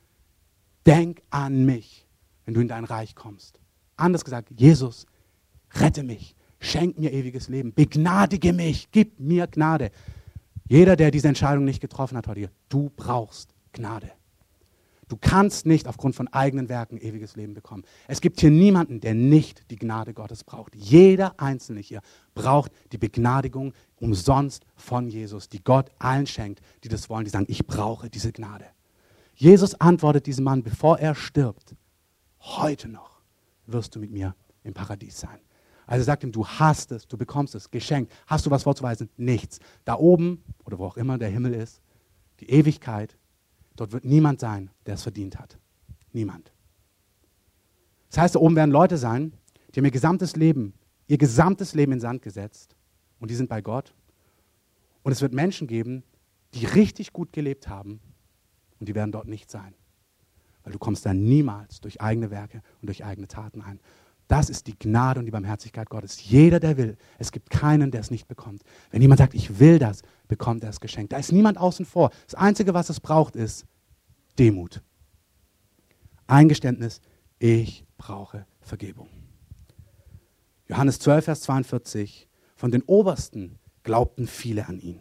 denk 0.87 1.21
an 1.29 1.65
mich, 1.65 2.07
wenn 2.45 2.55
du 2.55 2.61
in 2.61 2.67
dein 2.67 2.83
Reich 2.83 3.13
kommst. 3.13 3.59
Anders 3.95 4.25
gesagt, 4.25 4.49
Jesus, 4.57 5.05
rette 5.75 6.01
mich, 6.01 6.35
schenk 6.59 6.97
mir 6.97 7.13
ewiges 7.13 7.47
Leben, 7.47 7.73
begnadige 7.73 8.53
mich, 8.53 8.89
gib 8.91 9.19
mir 9.19 9.45
Gnade. 9.45 9.91
Jeder, 10.67 10.95
der 10.95 11.11
diese 11.11 11.27
Entscheidung 11.27 11.63
nicht 11.63 11.79
getroffen 11.79 12.17
hat 12.17 12.27
heute, 12.27 12.49
du 12.69 12.91
brauchst 12.95 13.53
Gnade. 13.71 14.16
Du 15.07 15.15
kannst 15.15 15.65
nicht 15.65 15.87
aufgrund 15.87 16.15
von 16.15 16.27
eigenen 16.27 16.67
Werken 16.67 16.97
ewiges 16.97 17.35
Leben 17.37 17.53
bekommen. 17.53 17.83
Es 18.07 18.19
gibt 18.19 18.41
hier 18.41 18.51
niemanden, 18.51 18.99
der 18.99 19.13
nicht 19.13 19.71
die 19.71 19.77
Gnade 19.77 20.13
Gottes 20.13 20.43
braucht. 20.43 20.75
Jeder 20.75 21.39
Einzelne 21.39 21.79
hier 21.79 22.01
braucht 22.35 22.71
die 22.91 22.97
Begnadigung 22.97 23.73
umsonst 23.95 24.65
von 24.75 25.07
Jesus, 25.07 25.47
die 25.47 25.63
Gott 25.63 25.91
allen 25.97 26.27
schenkt, 26.27 26.61
die 26.83 26.89
das 26.89 27.09
wollen, 27.09 27.23
die 27.23 27.31
sagen, 27.31 27.45
ich 27.47 27.65
brauche 27.65 28.09
diese 28.09 28.33
Gnade. 28.33 28.65
Jesus 29.33 29.75
antwortet 29.75 30.25
diesem 30.25 30.43
Mann, 30.43 30.63
bevor 30.63 30.99
er 30.99 31.15
stirbt, 31.15 31.75
heute 32.41 32.89
noch 32.89 33.21
wirst 33.65 33.95
du 33.95 33.99
mit 33.99 34.11
mir 34.11 34.35
im 34.63 34.73
Paradies 34.73 35.19
sein. 35.19 35.39
Also 35.85 36.03
sagt 36.03 36.23
ihm, 36.23 36.33
du 36.33 36.45
hast 36.45 36.91
es, 36.91 37.07
du 37.07 37.17
bekommst 37.17 37.55
es, 37.55 37.71
geschenkt. 37.71 38.11
Hast 38.25 38.45
du 38.45 38.51
was 38.51 38.63
vorzuweisen? 38.63 39.09
Nichts. 39.15 39.59
Da 39.85 39.95
oben 39.95 40.43
oder 40.65 40.79
wo 40.79 40.85
auch 40.85 40.97
immer 40.97 41.17
der 41.17 41.29
Himmel 41.29 41.53
ist, 41.53 41.81
die 42.41 42.49
Ewigkeit 42.49 43.17
Dort 43.77 43.93
wird 43.93 44.03
niemand 44.03 44.41
sein, 44.41 44.69
der 44.85 44.95
es 44.95 45.03
verdient 45.03 45.39
hat. 45.39 45.57
Niemand. 46.11 46.51
Das 48.09 48.17
heißt, 48.17 48.35
da 48.35 48.39
oben 48.39 48.55
werden 48.55 48.71
Leute 48.71 48.97
sein, 48.97 49.33
die 49.73 49.79
haben 49.79 49.85
ihr 49.85 49.91
gesamtes 49.91 50.35
Leben, 50.35 50.73
ihr 51.07 51.17
gesamtes 51.17 51.73
Leben 51.73 51.93
in 51.93 51.99
Sand 51.99 52.21
gesetzt 52.21 52.75
und 53.19 53.31
die 53.31 53.35
sind 53.35 53.49
bei 53.49 53.61
Gott. 53.61 53.93
Und 55.03 55.11
es 55.11 55.21
wird 55.21 55.33
Menschen 55.33 55.67
geben, 55.67 56.03
die 56.53 56.65
richtig 56.65 57.13
gut 57.13 57.31
gelebt 57.31 57.69
haben 57.69 57.99
und 58.79 58.89
die 58.89 58.95
werden 58.95 59.11
dort 59.11 59.27
nicht 59.27 59.49
sein. 59.51 59.73
Weil 60.63 60.73
du 60.73 60.79
kommst 60.79 61.05
da 61.05 61.13
niemals 61.13 61.79
durch 61.79 62.01
eigene 62.01 62.31
Werke 62.31 62.61
und 62.81 62.87
durch 62.87 63.05
eigene 63.05 63.27
Taten 63.27 63.61
ein. 63.61 63.79
Das 64.27 64.49
ist 64.49 64.67
die 64.67 64.77
Gnade 64.77 65.19
und 65.19 65.25
die 65.25 65.31
Barmherzigkeit 65.31 65.89
Gottes. 65.89 66.21
Jeder, 66.29 66.59
der 66.59 66.75
will. 66.75 66.97
Es 67.17 67.31
gibt 67.31 67.49
keinen, 67.49 67.91
der 67.91 68.01
es 68.01 68.11
nicht 68.11 68.27
bekommt. 68.27 68.61
Wenn 68.91 69.01
jemand 69.01 69.19
sagt, 69.19 69.33
ich 69.33 69.59
will 69.59 69.79
das, 69.79 70.01
bekommt 70.27 70.63
er 70.63 70.69
es 70.69 70.81
geschenkt. 70.81 71.13
Da 71.13 71.17
ist 71.17 71.31
niemand 71.31 71.57
außen 71.57 71.85
vor. 71.85 72.11
Das 72.25 72.35
Einzige, 72.35 72.73
was 72.73 72.89
es 72.89 72.99
braucht, 72.99 73.35
ist 73.37 73.65
Demut. 74.37 74.81
Eingeständnis, 76.27 76.99
ich 77.39 77.85
brauche 77.97 78.45
Vergebung. 78.59 79.07
Johannes 80.67 80.99
12, 80.99 81.25
Vers 81.25 81.41
42. 81.41 82.27
Von 82.55 82.71
den 82.71 82.81
Obersten 82.83 83.59
glaubten 83.83 84.27
viele 84.27 84.67
an 84.67 84.79
ihn. 84.79 84.99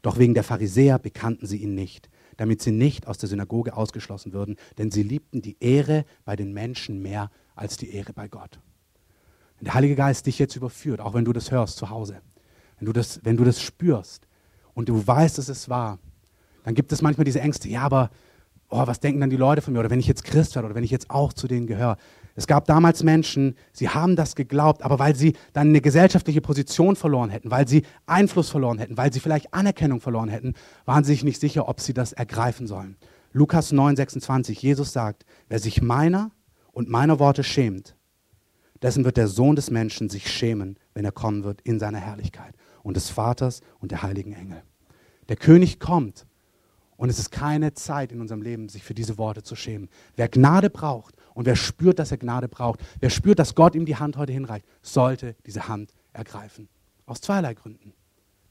Doch 0.00 0.18
wegen 0.18 0.34
der 0.34 0.44
Pharisäer 0.44 0.98
bekannten 0.98 1.46
sie 1.46 1.58
ihn 1.58 1.74
nicht, 1.74 2.08
damit 2.36 2.62
sie 2.62 2.72
nicht 2.72 3.06
aus 3.06 3.18
der 3.18 3.28
Synagoge 3.28 3.76
ausgeschlossen 3.76 4.32
würden, 4.32 4.56
denn 4.78 4.90
sie 4.90 5.02
liebten 5.02 5.42
die 5.42 5.56
Ehre 5.60 6.04
bei 6.24 6.36
den 6.36 6.52
Menschen 6.52 7.02
mehr 7.02 7.30
als 7.54 7.76
die 7.76 7.92
Ehre 7.94 8.12
bei 8.12 8.28
Gott. 8.28 8.58
Wenn 9.58 9.66
der 9.66 9.74
Heilige 9.74 9.96
Geist 9.96 10.26
dich 10.26 10.38
jetzt 10.38 10.56
überführt, 10.56 11.00
auch 11.00 11.14
wenn 11.14 11.24
du 11.24 11.32
das 11.32 11.50
hörst 11.50 11.76
zu 11.76 11.90
Hause, 11.90 12.20
wenn 12.78 12.86
du 12.86 12.92
das, 12.92 13.20
wenn 13.24 13.36
du 13.36 13.44
das 13.44 13.62
spürst 13.62 14.26
und 14.74 14.88
du 14.88 15.06
weißt, 15.06 15.38
dass 15.38 15.48
es 15.48 15.68
wahr, 15.68 15.98
dann 16.64 16.74
gibt 16.74 16.92
es 16.92 17.02
manchmal 17.02 17.24
diese 17.24 17.40
Ängste, 17.40 17.68
ja, 17.68 17.82
aber 17.82 18.10
oh, 18.68 18.86
was 18.86 19.00
denken 19.00 19.20
dann 19.20 19.30
die 19.30 19.36
Leute 19.36 19.62
von 19.62 19.72
mir? 19.72 19.80
Oder 19.80 19.90
wenn 19.90 20.00
ich 20.00 20.08
jetzt 20.08 20.24
Christ 20.24 20.54
werde 20.54 20.66
oder 20.66 20.74
wenn 20.74 20.84
ich 20.84 20.90
jetzt 20.90 21.10
auch 21.10 21.32
zu 21.32 21.46
denen 21.46 21.66
gehöre. 21.66 21.96
Es 22.36 22.46
gab 22.46 22.66
damals 22.66 23.02
Menschen, 23.02 23.54
sie 23.72 23.88
haben 23.88 24.16
das 24.16 24.34
geglaubt, 24.34 24.82
aber 24.82 24.98
weil 24.98 25.14
sie 25.14 25.34
dann 25.52 25.68
eine 25.68 25.80
gesellschaftliche 25.80 26.40
Position 26.40 26.96
verloren 26.96 27.30
hätten, 27.30 27.50
weil 27.50 27.68
sie 27.68 27.84
Einfluss 28.06 28.50
verloren 28.50 28.78
hätten, 28.78 28.96
weil 28.96 29.12
sie 29.12 29.20
vielleicht 29.20 29.54
Anerkennung 29.54 30.00
verloren 30.00 30.28
hätten, 30.28 30.54
waren 30.84 31.04
sie 31.04 31.12
sich 31.12 31.24
nicht 31.24 31.40
sicher, 31.40 31.68
ob 31.68 31.80
sie 31.80 31.94
das 31.94 32.12
ergreifen 32.12 32.66
sollen. 32.66 32.96
Lukas 33.32 33.72
9, 33.72 33.96
26, 33.96 34.60
Jesus 34.62 34.92
sagt, 34.92 35.24
wer 35.48 35.58
sich 35.58 35.80
meiner 35.80 36.32
und 36.72 36.88
meiner 36.88 37.18
Worte 37.20 37.44
schämt, 37.44 37.96
dessen 38.82 39.04
wird 39.04 39.16
der 39.16 39.28
Sohn 39.28 39.56
des 39.56 39.70
Menschen 39.70 40.10
sich 40.10 40.30
schämen, 40.30 40.78
wenn 40.92 41.04
er 41.04 41.12
kommen 41.12 41.44
wird 41.44 41.60
in 41.62 41.78
seiner 41.78 41.98
Herrlichkeit 41.98 42.54
und 42.82 42.96
des 42.96 43.10
Vaters 43.10 43.60
und 43.78 43.92
der 43.92 44.02
heiligen 44.02 44.32
Engel. 44.32 44.62
Der 45.28 45.36
König 45.36 45.80
kommt 45.80 46.26
und 46.96 47.08
es 47.08 47.18
ist 47.18 47.30
keine 47.30 47.74
Zeit 47.74 48.12
in 48.12 48.20
unserem 48.20 48.42
Leben, 48.42 48.68
sich 48.68 48.82
für 48.82 48.94
diese 48.94 49.18
Worte 49.18 49.42
zu 49.42 49.56
schämen. 49.56 49.88
Wer 50.16 50.28
Gnade 50.28 50.70
braucht 50.70 51.14
und 51.34 51.46
wer 51.46 51.56
spürt, 51.56 51.98
dass 51.98 52.10
er 52.10 52.18
Gnade 52.18 52.48
braucht, 52.48 52.80
wer 53.00 53.10
spürt, 53.10 53.38
dass 53.38 53.54
Gott 53.54 53.74
ihm 53.74 53.86
die 53.86 53.96
Hand 53.96 54.16
heute 54.16 54.32
hinreicht, 54.32 54.66
sollte 54.82 55.34
diese 55.46 55.68
Hand 55.68 55.92
ergreifen. 56.12 56.68
Aus 57.06 57.20
zweierlei 57.20 57.54
Gründen. 57.54 57.92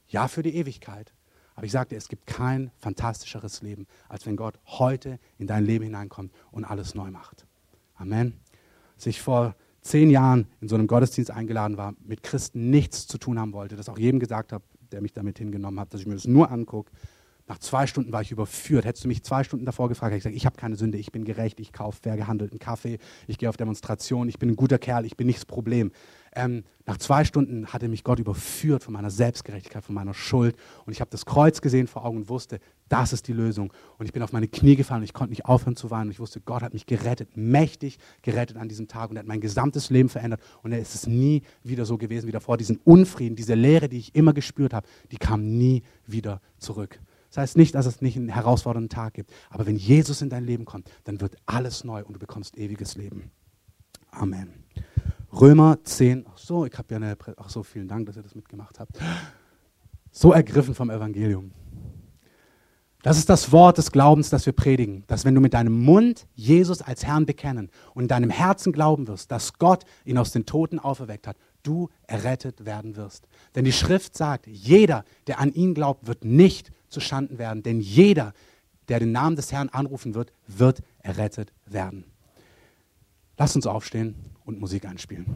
Ja, 0.08 0.28
für 0.28 0.42
die 0.42 0.54
Ewigkeit. 0.54 1.12
Aber 1.56 1.66
ich 1.66 1.72
sagte, 1.72 1.96
es 1.96 2.08
gibt 2.08 2.26
kein 2.26 2.70
fantastischeres 2.76 3.62
Leben, 3.62 3.86
als 4.08 4.26
wenn 4.26 4.36
Gott 4.36 4.58
heute 4.66 5.18
in 5.38 5.46
dein 5.46 5.64
Leben 5.64 5.84
hineinkommt 5.84 6.32
und 6.50 6.64
alles 6.64 6.94
neu 6.94 7.10
macht. 7.10 7.46
Amen. 7.94 8.34
Als 8.96 9.06
ich 9.06 9.20
vor 9.20 9.54
zehn 9.80 10.10
Jahren 10.10 10.46
in 10.60 10.68
so 10.68 10.74
einem 10.74 10.86
Gottesdienst 10.86 11.30
eingeladen 11.30 11.76
war, 11.76 11.94
mit 12.04 12.22
Christen 12.22 12.70
nichts 12.70 13.06
zu 13.06 13.18
tun 13.18 13.38
haben 13.38 13.52
wollte, 13.52 13.76
das 13.76 13.88
auch 13.88 13.98
jedem 13.98 14.18
gesagt 14.18 14.52
habe, 14.52 14.64
der 14.90 15.00
mich 15.00 15.12
damit 15.12 15.38
hingenommen 15.38 15.78
hat, 15.78 15.92
dass 15.92 16.00
ich 16.00 16.06
mir 16.06 16.14
das 16.14 16.26
nur 16.26 16.50
angucke, 16.50 16.90
nach 17.46 17.58
zwei 17.58 17.86
Stunden 17.86 18.12
war 18.12 18.22
ich 18.22 18.30
überführt. 18.30 18.84
Hättest 18.84 19.04
du 19.04 19.08
mich 19.08 19.22
zwei 19.22 19.44
Stunden 19.44 19.66
davor 19.66 19.88
gefragt, 19.88 20.12
hätte 20.12 20.18
ich 20.18 20.22
gesagt, 20.24 20.36
ich 20.36 20.46
habe 20.46 20.56
keine 20.56 20.76
Sünde, 20.76 20.96
ich 20.96 21.12
bin 21.12 21.24
gerecht, 21.24 21.60
ich 21.60 21.72
kaufe 21.72 22.00
fair 22.02 22.16
gehandelten 22.16 22.58
Kaffee, 22.58 22.98
ich 23.26 23.36
gehe 23.36 23.48
auf 23.48 23.56
Demonstrationen, 23.56 24.28
ich 24.28 24.38
bin 24.38 24.50
ein 24.50 24.56
guter 24.56 24.78
Kerl, 24.78 25.04
ich 25.04 25.16
bin 25.16 25.26
nicht 25.26 25.38
das 25.38 25.44
Problem. 25.44 25.92
Ähm, 26.36 26.64
nach 26.86 26.98
zwei 26.98 27.24
Stunden 27.24 27.66
hatte 27.72 27.88
mich 27.88 28.02
Gott 28.02 28.18
überführt 28.18 28.82
von 28.82 28.92
meiner 28.92 29.10
Selbstgerechtigkeit, 29.10 29.84
von 29.84 29.94
meiner 29.94 30.14
Schuld. 30.14 30.56
Und 30.84 30.92
ich 30.92 31.00
habe 31.00 31.10
das 31.10 31.26
Kreuz 31.26 31.60
gesehen 31.60 31.86
vor 31.86 32.04
Augen 32.04 32.18
und 32.18 32.28
wusste, 32.28 32.58
das 32.88 33.12
ist 33.12 33.28
die 33.28 33.32
Lösung. 33.32 33.72
Und 33.98 34.06
ich 34.06 34.12
bin 34.12 34.22
auf 34.22 34.32
meine 34.32 34.48
Knie 34.48 34.74
gefallen 34.74 35.00
und 35.00 35.04
ich 35.04 35.14
konnte 35.14 35.30
nicht 35.30 35.46
aufhören 35.46 35.76
zu 35.76 35.90
weinen. 35.90 36.08
Und 36.08 36.12
ich 36.12 36.20
wusste, 36.20 36.40
Gott 36.40 36.62
hat 36.62 36.74
mich 36.74 36.86
gerettet, 36.86 37.36
mächtig 37.36 37.98
gerettet 38.22 38.56
an 38.56 38.68
diesem 38.68 38.88
Tag 38.88 39.10
und 39.10 39.16
er 39.16 39.20
hat 39.20 39.26
mein 39.26 39.40
gesamtes 39.40 39.90
Leben 39.90 40.08
verändert. 40.08 40.40
Und 40.62 40.72
er 40.72 40.80
ist 40.80 40.94
es 40.94 41.06
nie 41.06 41.42
wieder 41.62 41.84
so 41.84 41.96
gewesen 41.98 42.26
wie 42.26 42.32
davor. 42.32 42.56
Diesen 42.56 42.78
Unfrieden, 42.78 43.36
diese 43.36 43.54
Leere, 43.54 43.88
die 43.88 43.98
ich 43.98 44.14
immer 44.14 44.32
gespürt 44.32 44.74
habe, 44.74 44.86
die 45.12 45.18
kam 45.18 45.56
nie 45.56 45.82
wieder 46.06 46.40
zurück. 46.58 46.98
Das 47.34 47.42
heißt 47.42 47.56
nicht, 47.56 47.74
dass 47.74 47.86
es 47.86 48.00
nicht 48.00 48.16
einen 48.16 48.28
herausfordernden 48.28 48.88
Tag 48.88 49.14
gibt. 49.14 49.32
Aber 49.50 49.66
wenn 49.66 49.74
Jesus 49.74 50.22
in 50.22 50.30
dein 50.30 50.44
Leben 50.44 50.64
kommt, 50.64 50.88
dann 51.02 51.20
wird 51.20 51.34
alles 51.46 51.82
neu 51.82 52.04
und 52.04 52.14
du 52.14 52.20
bekommst 52.20 52.56
ewiges 52.56 52.94
Leben. 52.94 53.32
Amen. 54.12 54.62
Römer 55.32 55.78
10. 55.82 56.26
Ach 56.32 56.38
so, 56.38 56.64
ich 56.64 56.78
habe 56.78 56.94
ja 56.94 56.96
eine. 56.98 57.16
Ach 57.36 57.48
so, 57.48 57.64
vielen 57.64 57.88
Dank, 57.88 58.06
dass 58.06 58.14
ihr 58.14 58.22
das 58.22 58.36
mitgemacht 58.36 58.78
habt. 58.78 59.00
So 60.12 60.32
ergriffen 60.32 60.76
vom 60.76 60.90
Evangelium. 60.90 61.50
Das 63.02 63.18
ist 63.18 63.28
das 63.28 63.50
Wort 63.50 63.78
des 63.78 63.90
Glaubens, 63.90 64.30
das 64.30 64.46
wir 64.46 64.52
predigen. 64.52 65.02
Dass 65.08 65.24
wenn 65.24 65.34
du 65.34 65.40
mit 65.40 65.54
deinem 65.54 65.84
Mund 65.84 66.28
Jesus 66.36 66.82
als 66.82 67.04
Herrn 67.04 67.26
bekennen 67.26 67.68
und 67.94 68.04
in 68.04 68.08
deinem 68.08 68.30
Herzen 68.30 68.72
glauben 68.72 69.08
wirst, 69.08 69.32
dass 69.32 69.54
Gott 69.54 69.84
ihn 70.04 70.18
aus 70.18 70.30
den 70.30 70.46
Toten 70.46 70.78
auferweckt 70.78 71.26
hat, 71.26 71.36
du 71.64 71.88
errettet 72.06 72.64
werden 72.64 72.94
wirst. 72.94 73.26
Denn 73.56 73.64
die 73.64 73.72
Schrift 73.72 74.16
sagt, 74.16 74.46
jeder, 74.46 75.04
der 75.26 75.40
an 75.40 75.52
ihn 75.52 75.74
glaubt, 75.74 76.06
wird 76.06 76.24
nicht 76.24 76.70
zu 76.88 77.00
Schanden 77.00 77.38
werden. 77.38 77.62
Denn 77.62 77.80
jeder, 77.80 78.32
der 78.88 78.98
den 78.98 79.12
Namen 79.12 79.36
des 79.36 79.52
Herrn 79.52 79.68
anrufen 79.68 80.14
wird, 80.14 80.32
wird 80.46 80.82
errettet 80.98 81.52
werden. 81.66 82.04
Lass 83.36 83.56
uns 83.56 83.66
aufstehen 83.66 84.14
und 84.44 84.60
Musik 84.60 84.84
einspielen. 84.84 85.26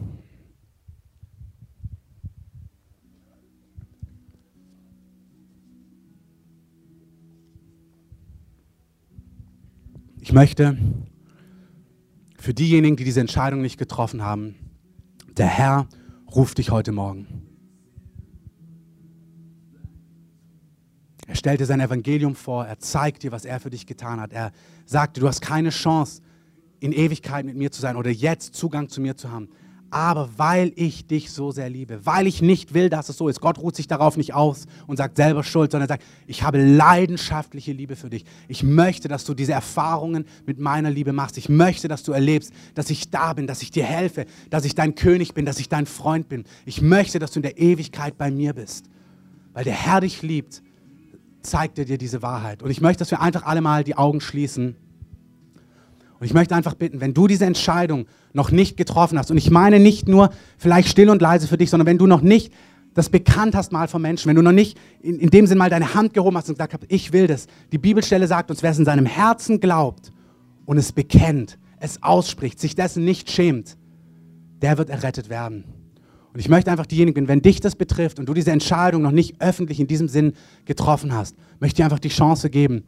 Ich 10.21 10.33
möchte 10.33 10.77
für 12.37 12.53
diejenigen, 12.53 12.95
die 12.95 13.03
diese 13.03 13.19
Entscheidung 13.19 13.61
nicht 13.61 13.77
getroffen 13.77 14.21
haben, 14.21 14.55
der 15.37 15.47
Herr 15.47 15.87
ruft 16.33 16.59
dich 16.59 16.69
heute 16.69 16.91
Morgen. 16.91 17.48
Er 21.29 21.35
stellt 21.35 21.61
dir 21.61 21.65
sein 21.65 21.79
Evangelium 21.79 22.35
vor, 22.35 22.65
er 22.65 22.79
zeigt 22.79 23.23
dir, 23.23 23.31
was 23.31 23.45
er 23.45 23.59
für 23.59 23.69
dich 23.69 23.85
getan 23.85 24.19
hat. 24.19 24.33
Er 24.33 24.51
sagt 24.85 25.15
dir, 25.15 25.21
du 25.21 25.27
hast 25.27 25.41
keine 25.41 25.69
Chance, 25.69 26.21
in 26.79 26.91
Ewigkeit 26.91 27.45
mit 27.45 27.55
mir 27.55 27.71
zu 27.71 27.79
sein 27.79 27.95
oder 27.95 28.09
jetzt 28.09 28.55
Zugang 28.55 28.89
zu 28.89 28.99
mir 28.99 29.15
zu 29.15 29.31
haben 29.31 29.49
aber 29.91 30.29
weil 30.37 30.71
ich 30.75 31.07
dich 31.07 31.31
so 31.31 31.51
sehr 31.51 31.69
liebe, 31.69 32.05
weil 32.05 32.27
ich 32.27 32.41
nicht 32.41 32.73
will, 32.73 32.89
dass 32.89 33.09
es 33.09 33.17
so 33.17 33.27
ist. 33.27 33.41
Gott 33.41 33.57
ruht 33.57 33.75
sich 33.75 33.87
darauf 33.87 34.17
nicht 34.17 34.33
aus 34.33 34.65
und 34.87 34.97
sagt 34.97 35.17
selber 35.17 35.43
Schuld, 35.43 35.71
sondern 35.71 35.87
sagt, 35.87 36.03
ich 36.27 36.43
habe 36.43 36.63
leidenschaftliche 36.63 37.71
Liebe 37.71 37.95
für 37.95 38.09
dich. 38.09 38.25
Ich 38.47 38.63
möchte, 38.63 39.07
dass 39.07 39.25
du 39.25 39.33
diese 39.33 39.53
Erfahrungen 39.53 40.25
mit 40.45 40.59
meiner 40.59 40.91
Liebe 40.91 41.13
machst. 41.13 41.37
Ich 41.37 41.49
möchte, 41.49 41.87
dass 41.87 42.03
du 42.03 42.11
erlebst, 42.11 42.53
dass 42.75 42.89
ich 42.89 43.09
da 43.09 43.33
bin, 43.33 43.47
dass 43.47 43.61
ich 43.61 43.71
dir 43.71 43.83
helfe, 43.83 44.25
dass 44.49 44.65
ich 44.65 44.75
dein 44.75 44.95
König 44.95 45.33
bin, 45.33 45.45
dass 45.45 45.59
ich 45.59 45.69
dein 45.69 45.85
Freund 45.85 46.29
bin. 46.29 46.43
Ich 46.65 46.81
möchte, 46.81 47.19
dass 47.19 47.31
du 47.31 47.39
in 47.39 47.43
der 47.43 47.57
Ewigkeit 47.57 48.17
bei 48.17 48.29
mir 48.29 48.53
bist. 48.53 48.85
Weil 49.53 49.63
der 49.63 49.73
Herr 49.73 50.01
dich 50.01 50.21
liebt, 50.21 50.61
zeigt 51.41 51.79
er 51.79 51.85
dir 51.85 51.97
diese 51.97 52.21
Wahrheit. 52.21 52.63
Und 52.63 52.69
ich 52.69 52.81
möchte, 52.81 52.99
dass 52.99 53.11
wir 53.11 53.21
einfach 53.21 53.43
alle 53.43 53.61
mal 53.61 53.83
die 53.83 53.95
Augen 53.95 54.21
schließen. 54.21 54.75
Und 56.19 56.25
ich 56.25 56.33
möchte 56.33 56.55
einfach 56.55 56.75
bitten, 56.75 56.99
wenn 56.99 57.13
du 57.13 57.27
diese 57.27 57.45
Entscheidung 57.45 58.05
noch 58.33 58.51
nicht 58.51 58.75
getroffen 58.75 59.17
hast, 59.17 59.31
und 59.31 59.37
ich 59.37 59.49
meine 59.49 59.79
nicht 59.79 60.07
nur 60.07 60.31
vielleicht 60.57 60.89
still 60.89 61.09
und 61.09 61.21
leise 61.21 61.47
für 61.47 61.57
dich, 61.57 61.69
sondern 61.69 61.87
wenn 61.87 61.97
du 61.97 62.07
noch 62.07 62.21
nicht 62.21 62.51
das 62.93 63.09
bekannt 63.09 63.55
hast 63.55 63.71
mal 63.71 63.87
von 63.87 64.01
Menschen, 64.01 64.27
wenn 64.27 64.35
du 64.35 64.41
noch 64.41 64.51
nicht 64.51 64.77
in, 65.01 65.19
in 65.19 65.29
dem 65.29 65.47
Sinn 65.47 65.57
mal 65.57 65.69
deine 65.69 65.93
Hand 65.93 66.13
gehoben 66.13 66.35
hast 66.35 66.49
und 66.49 66.55
gesagt 66.55 66.73
hast, 66.73 66.83
ich 66.89 67.13
will 67.13 67.27
das. 67.27 67.47
Die 67.71 67.77
Bibelstelle 67.77 68.27
sagt 68.27 68.49
uns, 68.49 68.63
wer 68.63 68.71
es 68.71 68.79
in 68.79 68.85
seinem 68.85 69.05
Herzen 69.05 69.59
glaubt 69.59 70.11
und 70.65 70.77
es 70.77 70.91
bekennt, 70.91 71.57
es 71.79 72.03
ausspricht, 72.03 72.59
sich 72.59 72.75
dessen 72.75 73.05
nicht 73.05 73.29
schämt, 73.29 73.77
der 74.61 74.77
wird 74.77 74.89
errettet 74.89 75.29
werden. 75.29 75.63
Und 76.33 76.39
ich 76.39 76.49
möchte 76.49 76.71
einfach 76.71 76.85
diejenigen, 76.85 77.27
wenn 77.27 77.41
dich 77.41 77.59
das 77.59 77.75
betrifft 77.75 78.19
und 78.19 78.27
du 78.27 78.33
diese 78.33 78.51
Entscheidung 78.51 79.01
noch 79.01 79.11
nicht 79.11 79.41
öffentlich 79.41 79.79
in 79.79 79.87
diesem 79.87 80.07
Sinn 80.07 80.33
getroffen 80.65 81.13
hast, 81.13 81.35
möchte 81.59 81.81
ich 81.81 81.83
einfach 81.83 81.99
die 81.99 82.09
Chance 82.09 82.49
geben, 82.49 82.83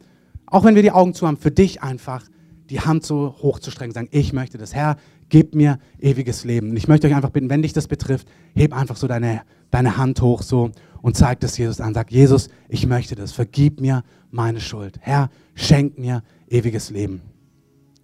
auch 0.46 0.64
wenn 0.64 0.74
wir 0.74 0.82
die 0.82 0.92
Augen 0.92 1.14
zu 1.14 1.26
haben, 1.26 1.36
für 1.36 1.50
dich 1.50 1.82
einfach 1.82 2.24
die 2.70 2.80
Hand 2.80 3.04
so 3.04 3.34
hochzustrecken, 3.42 3.92
sagen, 3.92 4.08
ich 4.12 4.32
möchte 4.32 4.58
das. 4.58 4.74
Herr, 4.74 4.96
gib 5.28 5.54
mir 5.54 5.78
ewiges 5.98 6.44
Leben. 6.44 6.70
Und 6.70 6.76
ich 6.76 6.88
möchte 6.88 7.06
euch 7.06 7.14
einfach 7.14 7.30
bitten, 7.30 7.50
wenn 7.50 7.62
dich 7.62 7.72
das 7.72 7.88
betrifft, 7.88 8.28
heb 8.54 8.72
einfach 8.72 8.96
so 8.96 9.08
deine, 9.08 9.42
deine 9.70 9.96
Hand 9.96 10.20
hoch 10.22 10.42
so 10.42 10.70
und 11.00 11.16
zeig 11.16 11.40
das 11.40 11.58
Jesus 11.58 11.80
an. 11.80 11.94
Sag, 11.94 12.12
Jesus, 12.12 12.48
ich 12.68 12.86
möchte 12.86 13.14
das. 13.14 13.32
Vergib 13.32 13.80
mir 13.80 14.04
meine 14.30 14.60
Schuld. 14.60 14.98
Herr, 15.00 15.30
schenk 15.54 15.98
mir 15.98 16.22
ewiges 16.48 16.90
Leben. 16.90 17.22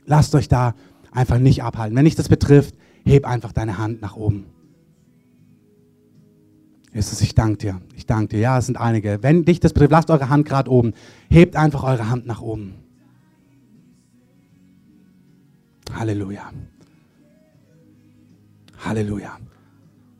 Lasst 0.04 0.34
euch 0.34 0.48
da 0.48 0.74
einfach 1.12 1.38
nicht 1.38 1.62
abhalten. 1.62 1.96
Wenn 1.96 2.06
dich 2.06 2.16
das 2.16 2.28
betrifft, 2.28 2.74
heb 3.04 3.26
einfach 3.26 3.52
deine 3.52 3.78
Hand 3.78 4.02
nach 4.02 4.16
oben. 4.16 4.46
Jesus, 6.92 7.20
ich 7.20 7.34
danke 7.34 7.58
dir. 7.58 7.80
Ich 7.94 8.06
danke 8.06 8.36
dir. 8.36 8.40
Ja, 8.40 8.58
es 8.58 8.66
sind 8.66 8.78
einige. 8.78 9.22
Wenn 9.22 9.44
dich 9.44 9.60
das 9.60 9.72
betrifft, 9.72 9.92
lasst 9.92 10.10
eure 10.10 10.28
Hand 10.28 10.46
gerade 10.46 10.70
oben. 10.70 10.94
Hebt 11.28 11.56
einfach 11.56 11.84
eure 11.84 12.08
Hand 12.08 12.26
nach 12.26 12.40
oben. 12.40 12.74
Halleluja. 15.94 16.50
Halleluja. 18.84 19.38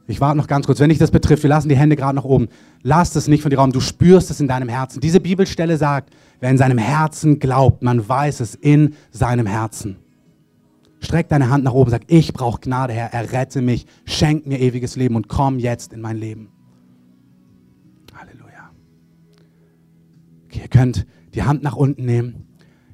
Ich 0.07 0.21
warte 0.23 0.39
noch 0.39 0.47
ganz 0.47 0.65
kurz, 0.65 0.81
wenn 0.81 0.89
dich 0.89 0.99
das 0.99 1.11
betrifft, 1.11 1.43
wir 1.43 1.51
lassen 1.51 1.69
die 1.69 1.77
Hände 1.77 1.95
gerade 1.95 2.17
nach 2.17 2.25
oben. 2.25 2.49
Lass 2.83 3.15
es 3.15 3.29
nicht 3.29 3.43
von 3.43 3.51
dir 3.51 3.59
Raum, 3.59 3.73
du 3.73 3.81
spürst 3.81 4.31
es 4.31 4.41
in 4.41 4.49
deinem 4.49 4.71
Herzen. 4.71 5.01
Diese 5.01 5.21
Bibelstelle 5.21 5.77
sagt, 5.77 6.15
wer 6.41 6.51
in 6.51 6.57
seinem 6.57 6.79
Herzen 6.79 7.39
glaubt, 7.39 7.83
man 7.83 8.09
weiß 8.09 8.41
es 8.41 8.55
in 8.55 8.95
seinem 9.11 9.47
Herzen. 9.47 9.97
Streck 11.01 11.29
deine 11.29 11.51
Hand 11.51 11.63
nach 11.63 11.75
oben, 11.75 11.91
sag, 11.91 12.03
ich 12.07 12.33
brauche 12.33 12.61
Gnade, 12.61 12.95
Herr, 12.95 13.13
errette 13.13 13.61
mich, 13.61 13.87
schenk 14.07 14.47
mir 14.47 14.59
ewiges 14.59 14.97
Leben 14.97 15.15
und 15.15 15.29
komm 15.29 15.59
jetzt 15.59 15.93
in 15.93 16.01
mein 16.01 16.17
Leben. 16.17 16.49
Ihr 20.69 20.81
könnt 20.81 21.07
die 21.35 21.43
Hand 21.43 21.63
nach 21.63 21.77
unten 21.77 22.05
nehmen. 22.05 22.45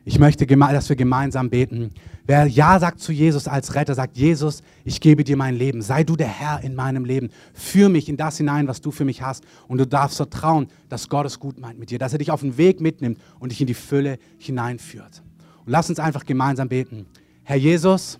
Ich 0.04 0.18
möchte, 0.18 0.46
dass 0.46 0.88
wir 0.88 0.96
gemeinsam 0.96 1.48
beten. 1.48 1.90
Wer 2.26 2.46
Ja 2.46 2.78
sagt 2.78 3.00
zu 3.00 3.10
Jesus 3.10 3.48
als 3.48 3.74
Retter, 3.74 3.94
sagt, 3.94 4.16
Jesus, 4.16 4.62
ich 4.84 5.00
gebe 5.00 5.24
dir 5.24 5.36
mein 5.36 5.56
Leben. 5.56 5.80
Sei 5.80 6.04
du 6.04 6.14
der 6.14 6.28
Herr 6.28 6.62
in 6.62 6.74
meinem 6.74 7.06
Leben. 7.06 7.30
Führ 7.54 7.88
mich 7.88 8.08
in 8.08 8.18
das 8.18 8.36
hinein, 8.36 8.68
was 8.68 8.82
du 8.82 8.90
für 8.90 9.06
mich 9.06 9.22
hast. 9.22 9.44
Und 9.66 9.78
du 9.78 9.86
darfst 9.86 10.18
vertrauen, 10.18 10.68
dass 10.90 11.08
Gott 11.08 11.26
es 11.26 11.40
gut 11.40 11.58
meint 11.58 11.78
mit 11.78 11.90
dir, 11.90 11.98
dass 11.98 12.12
er 12.12 12.18
dich 12.18 12.30
auf 12.30 12.42
den 12.42 12.58
Weg 12.58 12.80
mitnimmt 12.80 13.18
und 13.40 13.50
dich 13.50 13.60
in 13.60 13.66
die 13.66 13.74
Fülle 13.74 14.18
hineinführt. 14.38 15.22
Und 15.64 15.72
lass 15.72 15.88
uns 15.88 15.98
einfach 15.98 16.26
gemeinsam 16.26 16.68
beten. 16.68 17.06
Herr 17.42 17.56
Jesus, 17.56 18.18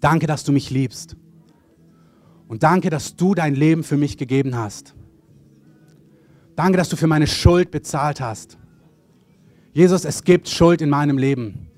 danke, 0.00 0.26
dass 0.26 0.42
du 0.42 0.50
mich 0.50 0.70
liebst. 0.70 1.16
Und 2.48 2.64
danke, 2.64 2.90
dass 2.90 3.14
du 3.14 3.34
dein 3.34 3.54
Leben 3.54 3.84
für 3.84 3.96
mich 3.96 4.18
gegeben 4.18 4.56
hast. 4.56 4.94
Danke, 6.56 6.76
dass 6.76 6.88
du 6.88 6.96
für 6.96 7.06
meine 7.06 7.26
Schuld 7.26 7.70
bezahlt 7.70 8.20
hast. 8.20 8.58
Jesus, 9.72 10.04
es 10.04 10.24
gibt 10.24 10.48
Schuld 10.48 10.82
in 10.82 10.90
meinem 10.90 11.16
Leben. 11.16 11.68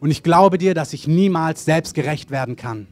Und 0.00 0.10
ich 0.10 0.22
glaube 0.22 0.58
dir, 0.58 0.74
dass 0.74 0.92
ich 0.92 1.06
niemals 1.06 1.64
selbst 1.64 1.94
gerecht 1.94 2.30
werden 2.30 2.56
kann. 2.56 2.86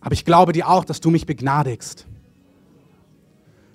Aber 0.00 0.12
ich 0.12 0.24
glaube 0.24 0.52
dir 0.52 0.68
auch, 0.68 0.84
dass 0.84 1.00
du 1.00 1.10
mich 1.10 1.26
begnadigst. 1.26 2.06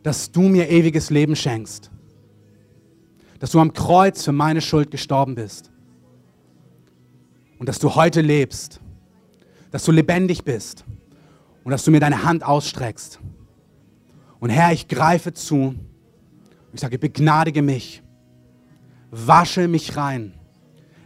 Dass 0.04 0.32
du 0.32 0.44
mir 0.44 0.70
ewiges 0.70 1.10
Leben 1.10 1.36
schenkst. 1.36 1.92
Dass 3.40 3.52
du 3.52 3.60
am 3.60 3.74
Kreuz 3.74 4.24
für 4.24 4.32
meine 4.32 4.62
Schuld 4.62 4.92
gestorben 4.92 5.36
bist. 5.36 5.72
Und 7.60 7.68
dass 7.68 7.80
du 7.80 7.96
heute 7.96 8.22
lebst. 8.22 8.80
Dass 9.72 9.84
du 9.84 9.92
lebendig 9.92 10.44
bist. 10.44 10.86
Und 11.64 11.72
dass 11.72 11.84
du 11.84 11.92
mir 11.92 12.00
deine 12.00 12.24
Hand 12.24 12.44
ausstreckst. 12.44 13.20
Und 14.42 14.50
Herr, 14.50 14.74
ich 14.74 14.90
greife 14.90 15.32
zu 15.34 15.76
ich 16.74 16.80
sage, 16.80 16.98
begnadige 16.98 17.62
mich, 17.62 18.02
wasche 19.10 19.68
mich 19.68 19.98
rein, 19.98 20.34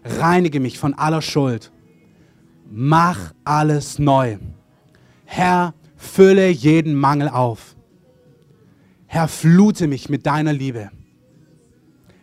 reinige 0.04 0.60
mich 0.60 0.78
von 0.78 0.93
aller 0.93 1.21
Schuld, 1.21 1.71
mach 2.69 3.34
alles 3.43 3.98
neu. 3.98 4.38
Herr, 5.26 5.74
fülle 5.95 6.50
jeden 6.50 6.93
Mangel 6.93 7.30
auf. 7.30 7.76
Herr, 9.08 9.28
flute 9.28 9.88
mich 9.88 10.10
mit 10.10 10.26
deiner 10.26 10.54
Liebe. 10.54 10.91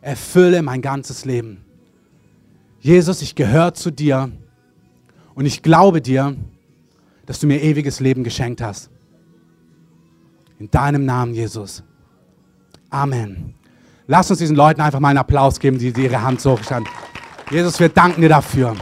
Erfülle 0.01 0.63
mein 0.63 0.83
ganzes 0.83 1.25
Leben. 1.25 1.65
Jesus, 2.81 3.23
ich 3.23 3.35
gehöre 3.35 3.75
zu 3.75 3.91
dir 3.91 4.31
und 5.35 5.47
ich 5.47 5.63
glaube 5.63 6.01
dir, 6.01 6.37
dass 7.27 7.41
du 7.41 7.47
mir 7.47 7.63
ewiges 7.63 8.01
Leben 8.01 8.25
geschenkt 8.25 8.61
hast. 8.61 8.91
In 10.63 10.71
deinem 10.71 11.05
Namen, 11.05 11.35
Jesus. 11.35 11.83
Amen. 12.89 13.55
Lass 14.07 14.31
uns 14.31 14.39
diesen 14.39 14.55
Leuten 14.55 14.81
einfach 14.81 15.01
mal 15.01 15.09
einen 15.09 15.19
Applaus 15.19 15.59
geben, 15.59 15.77
die, 15.77 15.93
die 15.93 16.05
ihre 16.05 16.23
Hand 16.23 16.41
so 16.41 16.53
hochstanden. 16.53 16.89
Jesus, 17.51 17.81
wir 17.81 17.89
danken 17.89 18.21
dir 18.21 18.29
dafür. 18.29 18.77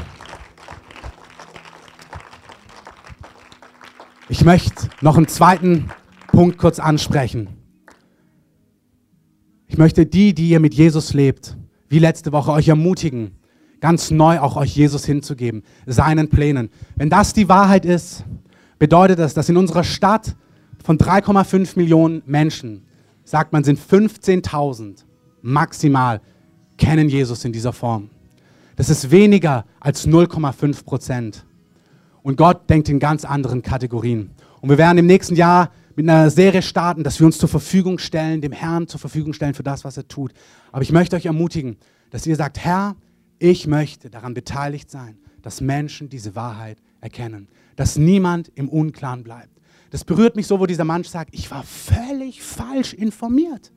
Ich 4.28 4.44
möchte 4.44 4.90
noch 5.00 5.16
einen 5.16 5.26
zweiten 5.26 5.88
Punkt 6.26 6.58
kurz 6.58 6.78
ansprechen. 6.78 7.48
Ich 9.66 9.78
möchte 9.78 10.04
die, 10.04 10.34
die 10.34 10.50
ihr 10.50 10.60
mit 10.60 10.74
Jesus 10.74 11.14
lebt, 11.14 11.56
wie 11.88 11.98
letzte 11.98 12.30
Woche, 12.30 12.52
euch 12.52 12.68
ermutigen, 12.68 13.38
ganz 13.80 14.10
neu 14.10 14.38
auch 14.40 14.56
euch 14.56 14.76
Jesus 14.76 15.06
hinzugeben, 15.06 15.62
seinen 15.86 16.28
Plänen. 16.28 16.68
Wenn 16.96 17.08
das 17.08 17.32
die 17.32 17.48
Wahrheit 17.48 17.86
ist, 17.86 18.26
bedeutet 18.78 19.18
das, 19.18 19.32
dass 19.32 19.48
in 19.48 19.56
unserer 19.56 19.82
Stadt 19.82 20.36
von 20.90 20.98
3,5 20.98 21.76
Millionen 21.76 22.20
Menschen 22.26 22.84
sagt 23.22 23.52
man, 23.52 23.62
sind 23.62 23.78
15.000 23.78 25.04
maximal 25.40 26.20
kennen 26.78 27.08
Jesus 27.08 27.44
in 27.44 27.52
dieser 27.52 27.72
Form. 27.72 28.10
Das 28.74 28.90
ist 28.90 29.12
weniger 29.12 29.66
als 29.78 30.08
0,5 30.08 30.84
Prozent. 30.84 31.46
Und 32.24 32.36
Gott 32.36 32.68
denkt 32.68 32.88
in 32.88 32.98
ganz 32.98 33.24
anderen 33.24 33.62
Kategorien. 33.62 34.32
Und 34.60 34.68
wir 34.68 34.78
werden 34.78 34.98
im 34.98 35.06
nächsten 35.06 35.36
Jahr 35.36 35.70
mit 35.94 36.08
einer 36.10 36.28
Serie 36.28 36.60
starten, 36.60 37.04
dass 37.04 37.20
wir 37.20 37.26
uns 37.26 37.38
zur 37.38 37.48
Verfügung 37.48 38.00
stellen, 38.00 38.40
dem 38.40 38.50
Herrn 38.50 38.88
zur 38.88 38.98
Verfügung 38.98 39.32
stellen 39.32 39.54
für 39.54 39.62
das, 39.62 39.84
was 39.84 39.96
er 39.96 40.08
tut. 40.08 40.32
Aber 40.72 40.82
ich 40.82 40.90
möchte 40.90 41.14
euch 41.14 41.26
ermutigen, 41.26 41.76
dass 42.10 42.26
ihr 42.26 42.34
sagt, 42.34 42.58
Herr, 42.58 42.96
ich 43.38 43.68
möchte 43.68 44.10
daran 44.10 44.34
beteiligt 44.34 44.90
sein, 44.90 45.18
dass 45.40 45.60
Menschen 45.60 46.08
diese 46.08 46.34
Wahrheit 46.34 46.78
erkennen, 47.00 47.46
dass 47.76 47.96
niemand 47.96 48.50
im 48.56 48.68
Unklaren 48.68 49.22
bleibt. 49.22 49.59
Das 49.90 50.04
berührt 50.04 50.36
mich 50.36 50.46
so, 50.46 50.58
wo 50.60 50.66
dieser 50.66 50.84
Mann 50.84 51.02
sagt, 51.02 51.34
ich 51.34 51.50
war 51.50 51.64
völlig 51.64 52.42
falsch 52.42 52.94
informiert. 52.94 53.72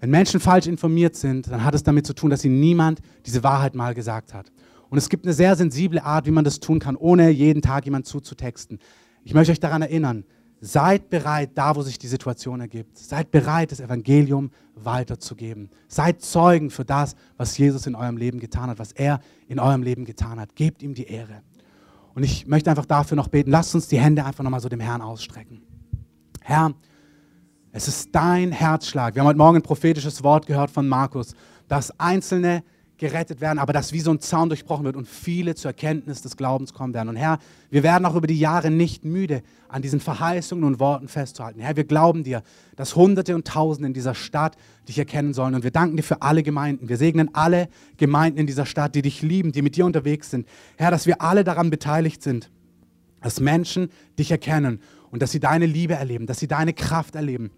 Wenn 0.00 0.10
Menschen 0.10 0.40
falsch 0.40 0.66
informiert 0.66 1.16
sind, 1.16 1.50
dann 1.50 1.64
hat 1.64 1.74
es 1.74 1.82
damit 1.82 2.06
zu 2.06 2.12
tun, 2.12 2.30
dass 2.30 2.44
ihnen 2.44 2.60
niemand 2.60 3.00
diese 3.24 3.42
Wahrheit 3.42 3.74
mal 3.74 3.94
gesagt 3.94 4.34
hat. 4.34 4.52
Und 4.90 4.98
es 4.98 5.08
gibt 5.08 5.24
eine 5.24 5.32
sehr 5.32 5.56
sensible 5.56 6.02
Art, 6.02 6.26
wie 6.26 6.30
man 6.30 6.44
das 6.44 6.60
tun 6.60 6.78
kann, 6.78 6.96
ohne 6.96 7.30
jeden 7.30 7.62
Tag 7.62 7.84
jemand 7.84 8.06
zuzutexten. 8.06 8.78
Ich 9.24 9.32
möchte 9.32 9.52
euch 9.52 9.60
daran 9.60 9.82
erinnern, 9.82 10.24
seid 10.60 11.08
bereit, 11.08 11.52
da 11.54 11.74
wo 11.76 11.82
sich 11.82 11.98
die 11.98 12.06
Situation 12.06 12.60
ergibt. 12.60 12.98
Seid 12.98 13.30
bereit, 13.30 13.72
das 13.72 13.80
Evangelium 13.80 14.50
weiterzugeben. 14.74 15.70
Seid 15.88 16.22
Zeugen 16.22 16.70
für 16.70 16.84
das, 16.84 17.14
was 17.36 17.56
Jesus 17.56 17.86
in 17.86 17.94
eurem 17.94 18.16
Leben 18.16 18.40
getan 18.40 18.70
hat, 18.70 18.78
was 18.78 18.92
er 18.92 19.20
in 19.46 19.58
eurem 19.58 19.82
Leben 19.82 20.04
getan 20.04 20.40
hat. 20.40 20.54
Gebt 20.54 20.82
ihm 20.82 20.94
die 20.94 21.06
Ehre. 21.06 21.42
Und 22.14 22.22
ich 22.22 22.46
möchte 22.46 22.70
einfach 22.70 22.86
dafür 22.86 23.16
noch 23.16 23.28
beten. 23.28 23.50
Lasst 23.50 23.74
uns 23.74 23.88
die 23.88 23.98
Hände 23.98 24.24
einfach 24.24 24.44
nochmal 24.44 24.60
so 24.60 24.68
dem 24.68 24.80
Herrn 24.80 25.02
ausstrecken. 25.02 25.62
Herr, 26.40 26.74
Es 27.72 27.88
ist 27.88 28.14
dein 28.14 28.52
Herzschlag. 28.52 29.14
Wir 29.14 29.20
haben 29.20 29.28
heute 29.28 29.38
Morgen 29.38 29.56
ein 29.56 29.62
prophetisches 29.62 30.22
Wort 30.22 30.46
gehört 30.46 30.70
von 30.70 30.86
Markus, 30.86 31.34
dass 31.66 31.98
Einzelne 31.98 32.62
gerettet 33.04 33.42
werden, 33.42 33.58
aber 33.58 33.74
dass 33.74 33.92
wie 33.92 34.00
so 34.00 34.10
ein 34.10 34.18
Zaun 34.20 34.48
durchbrochen 34.48 34.86
wird 34.86 34.96
und 34.96 35.06
viele 35.06 35.54
zur 35.54 35.72
Erkenntnis 35.72 36.22
des 36.22 36.38
Glaubens 36.38 36.72
kommen 36.72 36.94
werden. 36.94 37.10
Und 37.10 37.16
Herr, 37.16 37.38
wir 37.68 37.82
werden 37.82 38.06
auch 38.06 38.14
über 38.14 38.26
die 38.26 38.38
Jahre 38.38 38.70
nicht 38.70 39.04
müde, 39.04 39.42
an 39.68 39.82
diesen 39.82 40.00
Verheißungen 40.00 40.64
und 40.64 40.80
Worten 40.80 41.06
festzuhalten. 41.08 41.60
Herr, 41.60 41.76
wir 41.76 41.84
glauben 41.84 42.24
dir, 42.24 42.42
dass 42.76 42.96
Hunderte 42.96 43.34
und 43.34 43.46
Tausende 43.46 43.88
in 43.88 43.92
dieser 43.92 44.14
Stadt 44.14 44.56
dich 44.88 44.98
erkennen 44.98 45.34
sollen. 45.34 45.54
Und 45.54 45.64
wir 45.64 45.70
danken 45.70 45.98
dir 45.98 46.02
für 46.02 46.22
alle 46.22 46.42
Gemeinden. 46.42 46.88
Wir 46.88 46.96
segnen 46.96 47.28
alle 47.34 47.68
Gemeinden 47.98 48.38
in 48.38 48.46
dieser 48.46 48.64
Stadt, 48.64 48.94
die 48.94 49.02
dich 49.02 49.20
lieben, 49.20 49.52
die 49.52 49.60
mit 49.60 49.76
dir 49.76 49.84
unterwegs 49.84 50.30
sind. 50.30 50.48
Herr, 50.78 50.90
dass 50.90 51.06
wir 51.06 51.20
alle 51.20 51.44
daran 51.44 51.68
beteiligt 51.68 52.22
sind, 52.22 52.50
dass 53.20 53.38
Menschen 53.38 53.90
dich 54.18 54.30
erkennen 54.30 54.80
und 55.10 55.20
dass 55.20 55.30
sie 55.30 55.40
deine 55.40 55.66
Liebe 55.66 55.92
erleben, 55.92 56.26
dass 56.26 56.38
sie 56.38 56.48
deine 56.48 56.72
Kraft 56.72 57.16
erleben, 57.16 57.50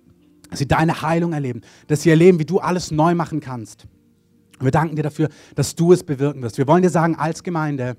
dass 0.50 0.58
sie 0.58 0.66
deine 0.66 1.02
Heilung 1.02 1.32
erleben, 1.32 1.60
dass 1.86 2.02
sie 2.02 2.10
erleben, 2.10 2.40
wie 2.40 2.44
du 2.46 2.58
alles 2.58 2.90
neu 2.90 3.14
machen 3.14 3.38
kannst. 3.38 3.86
Wir 4.60 4.70
danken 4.70 4.96
dir 4.96 5.02
dafür, 5.02 5.28
dass 5.54 5.74
du 5.74 5.92
es 5.92 6.02
bewirken 6.02 6.42
wirst. 6.42 6.58
Wir 6.58 6.66
wollen 6.66 6.82
dir 6.82 6.90
sagen, 6.90 7.16
als 7.16 7.42
Gemeinde, 7.42 7.96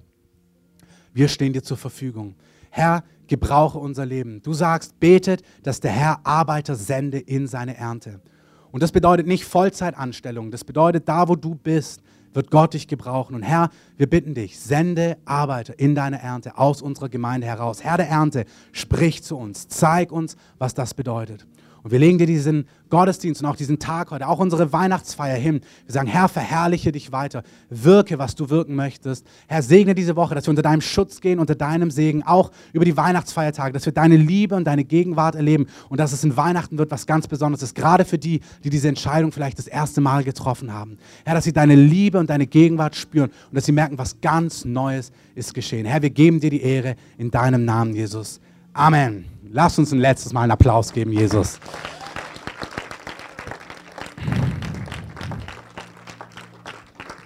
wir 1.13 1.27
stehen 1.27 1.53
dir 1.53 1.63
zur 1.63 1.77
Verfügung. 1.77 2.35
Herr, 2.69 3.03
gebrauche 3.27 3.77
unser 3.77 4.05
Leben. 4.05 4.41
Du 4.41 4.53
sagst, 4.53 4.99
betet, 4.99 5.41
dass 5.63 5.79
der 5.79 5.91
Herr 5.91 6.25
Arbeiter 6.25 6.75
sende 6.75 7.19
in 7.19 7.47
seine 7.47 7.77
Ernte. 7.77 8.21
Und 8.71 8.83
das 8.83 8.91
bedeutet 8.91 9.27
nicht 9.27 9.45
Vollzeitanstellung. 9.45 10.51
Das 10.51 10.63
bedeutet, 10.63 11.07
da 11.07 11.27
wo 11.27 11.35
du 11.35 11.55
bist, 11.55 12.01
wird 12.33 12.51
Gott 12.51 12.73
dich 12.73 12.87
gebrauchen. 12.87 13.35
Und 13.35 13.43
Herr, 13.43 13.69
wir 13.97 14.07
bitten 14.07 14.33
dich, 14.33 14.59
sende 14.59 15.17
Arbeiter 15.25 15.77
in 15.79 15.95
deine 15.95 16.21
Ernte 16.21 16.57
aus 16.57 16.81
unserer 16.81 17.09
Gemeinde 17.09 17.47
heraus. 17.47 17.83
Herr 17.83 17.97
der 17.97 18.09
Ernte, 18.09 18.45
sprich 18.71 19.23
zu 19.23 19.37
uns, 19.37 19.67
zeig 19.67 20.11
uns, 20.11 20.35
was 20.57 20.73
das 20.73 20.93
bedeutet. 20.93 21.47
Und 21.87 21.91
wir 21.91 21.99
legen 21.99 22.17
dir 22.17 22.27
diesen 22.27 22.67
Gottesdienst 22.89 23.41
und 23.41 23.47
auch 23.47 23.55
diesen 23.55 23.79
Tag 23.79 24.11
heute, 24.11 24.27
auch 24.27 24.39
unsere 24.39 24.73
Weihnachtsfeier 24.73 25.37
hin. 25.37 25.61
Wir 25.85 25.93
sagen, 25.93 26.09
Herr, 26.09 26.27
verherrliche 26.27 26.91
dich 26.91 27.13
weiter. 27.13 27.43
Wirke, 27.69 28.19
was 28.19 28.35
du 28.35 28.49
wirken 28.49 28.75
möchtest. 28.75 29.25
Herr, 29.47 29.61
segne 29.61 29.95
diese 29.95 30.17
Woche, 30.17 30.35
dass 30.35 30.47
wir 30.47 30.49
unter 30.49 30.63
deinem 30.63 30.81
Schutz 30.81 31.21
gehen, 31.21 31.39
unter 31.39 31.55
deinem 31.55 31.89
Segen, 31.89 32.23
auch 32.23 32.51
über 32.73 32.83
die 32.83 32.97
Weihnachtsfeiertage, 32.97 33.71
dass 33.71 33.85
wir 33.85 33.93
deine 33.93 34.17
Liebe 34.17 34.53
und 34.55 34.65
deine 34.65 34.83
Gegenwart 34.83 35.35
erleben 35.35 35.67
und 35.87 35.97
dass 36.01 36.11
es 36.11 36.25
in 36.25 36.35
Weihnachten 36.35 36.77
wird, 36.77 36.91
was 36.91 37.05
ganz 37.05 37.25
Besonderes 37.25 37.63
ist, 37.63 37.73
gerade 37.73 38.03
für 38.03 38.17
die, 38.17 38.41
die 38.65 38.69
diese 38.69 38.89
Entscheidung 38.89 39.31
vielleicht 39.31 39.57
das 39.57 39.67
erste 39.67 40.01
Mal 40.01 40.25
getroffen 40.25 40.73
haben. 40.73 40.97
Herr, 41.23 41.35
dass 41.35 41.45
sie 41.45 41.53
deine 41.53 41.75
Liebe 41.75 42.19
und 42.19 42.29
deine 42.29 42.47
Gegenwart 42.47 42.97
spüren 42.97 43.29
und 43.49 43.55
dass 43.55 43.65
sie 43.65 43.71
merken, 43.71 43.97
was 43.97 44.19
ganz 44.19 44.65
Neues 44.65 45.13
ist 45.35 45.53
geschehen. 45.53 45.85
Herr, 45.85 46.01
wir 46.01 46.09
geben 46.09 46.41
dir 46.41 46.49
die 46.49 46.63
Ehre 46.63 46.97
in 47.17 47.31
deinem 47.31 47.63
Namen, 47.63 47.95
Jesus. 47.95 48.41
Amen. 48.77 49.25
Lass 49.51 49.79
uns 49.79 49.91
ein 49.91 49.97
letztes 49.97 50.33
Mal 50.33 50.43
einen 50.43 50.51
Applaus 50.51 50.93
geben, 50.93 51.11
Jesus. 51.11 51.59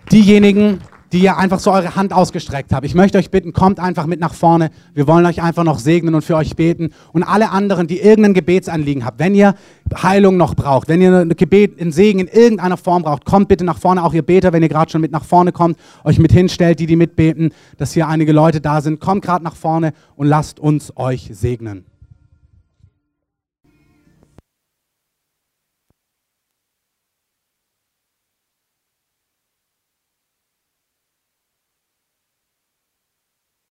Diejenigen, 0.10 0.80
die 1.12 1.20
ihr 1.20 1.38
einfach 1.38 1.60
so 1.60 1.72
eure 1.72 1.96
Hand 1.96 2.14
ausgestreckt 2.14 2.74
habt. 2.74 2.86
Ich 2.86 2.96
möchte 2.96 3.18
euch 3.18 3.32
bitten, 3.32 3.54
kommt 3.54 3.80
einfach 3.80 4.06
mit 4.06 4.20
nach 4.20 4.34
vorne. 4.34 4.70
Wir 4.94 5.08
wollen 5.08 5.26
euch 5.26 5.42
einfach 5.42 5.64
noch 5.64 5.80
segnen 5.80 6.16
und 6.16 6.22
für 6.22 6.36
euch 6.36 6.56
beten. 6.56 6.92
Und 7.12 7.24
alle 7.24 7.52
anderen, 7.52 7.88
die 7.88 8.00
irgendein 8.00 8.34
Gebetsanliegen 8.34 9.06
habt, 9.06 9.20
wenn 9.20 9.36
ihr 9.36 9.56
Heilung 10.02 10.38
noch 10.38 10.56
braucht, 10.56 10.88
wenn 10.88 11.02
ihr 11.02 11.14
ein 11.14 11.30
Gebet, 11.30 11.80
einen 11.82 11.92
Segen 11.92 12.20
in 12.20 12.28
irgendeiner 12.28 12.78
Form 12.78 13.04
braucht, 13.04 13.26
kommt 13.26 13.50
bitte 13.50 13.66
nach 13.66 13.78
vorne. 13.78 14.04
Auch 14.04 14.14
ihr 14.14 14.22
Beter, 14.22 14.54
wenn 14.54 14.64
ihr 14.64 14.70
gerade 14.70 14.90
schon 14.90 15.02
mit 15.02 15.12
nach 15.12 15.26
vorne 15.26 15.52
kommt, 15.52 15.78
euch 16.04 16.20
mit 16.20 16.32
hinstellt, 16.32 16.80
die, 16.80 16.86
die 16.86 16.96
mitbeten, 16.96 17.54
dass 17.78 17.94
hier 17.94 18.08
einige 18.08 18.32
Leute 18.32 18.62
da 18.62 18.82
sind. 18.82 19.00
Kommt 19.00 19.24
gerade 19.24 19.44
nach 19.44 19.56
vorne 19.56 19.94
und 20.16 20.28
lasst 20.28 20.60
uns 20.60 20.96
euch 20.96 21.30
segnen. 21.34 21.91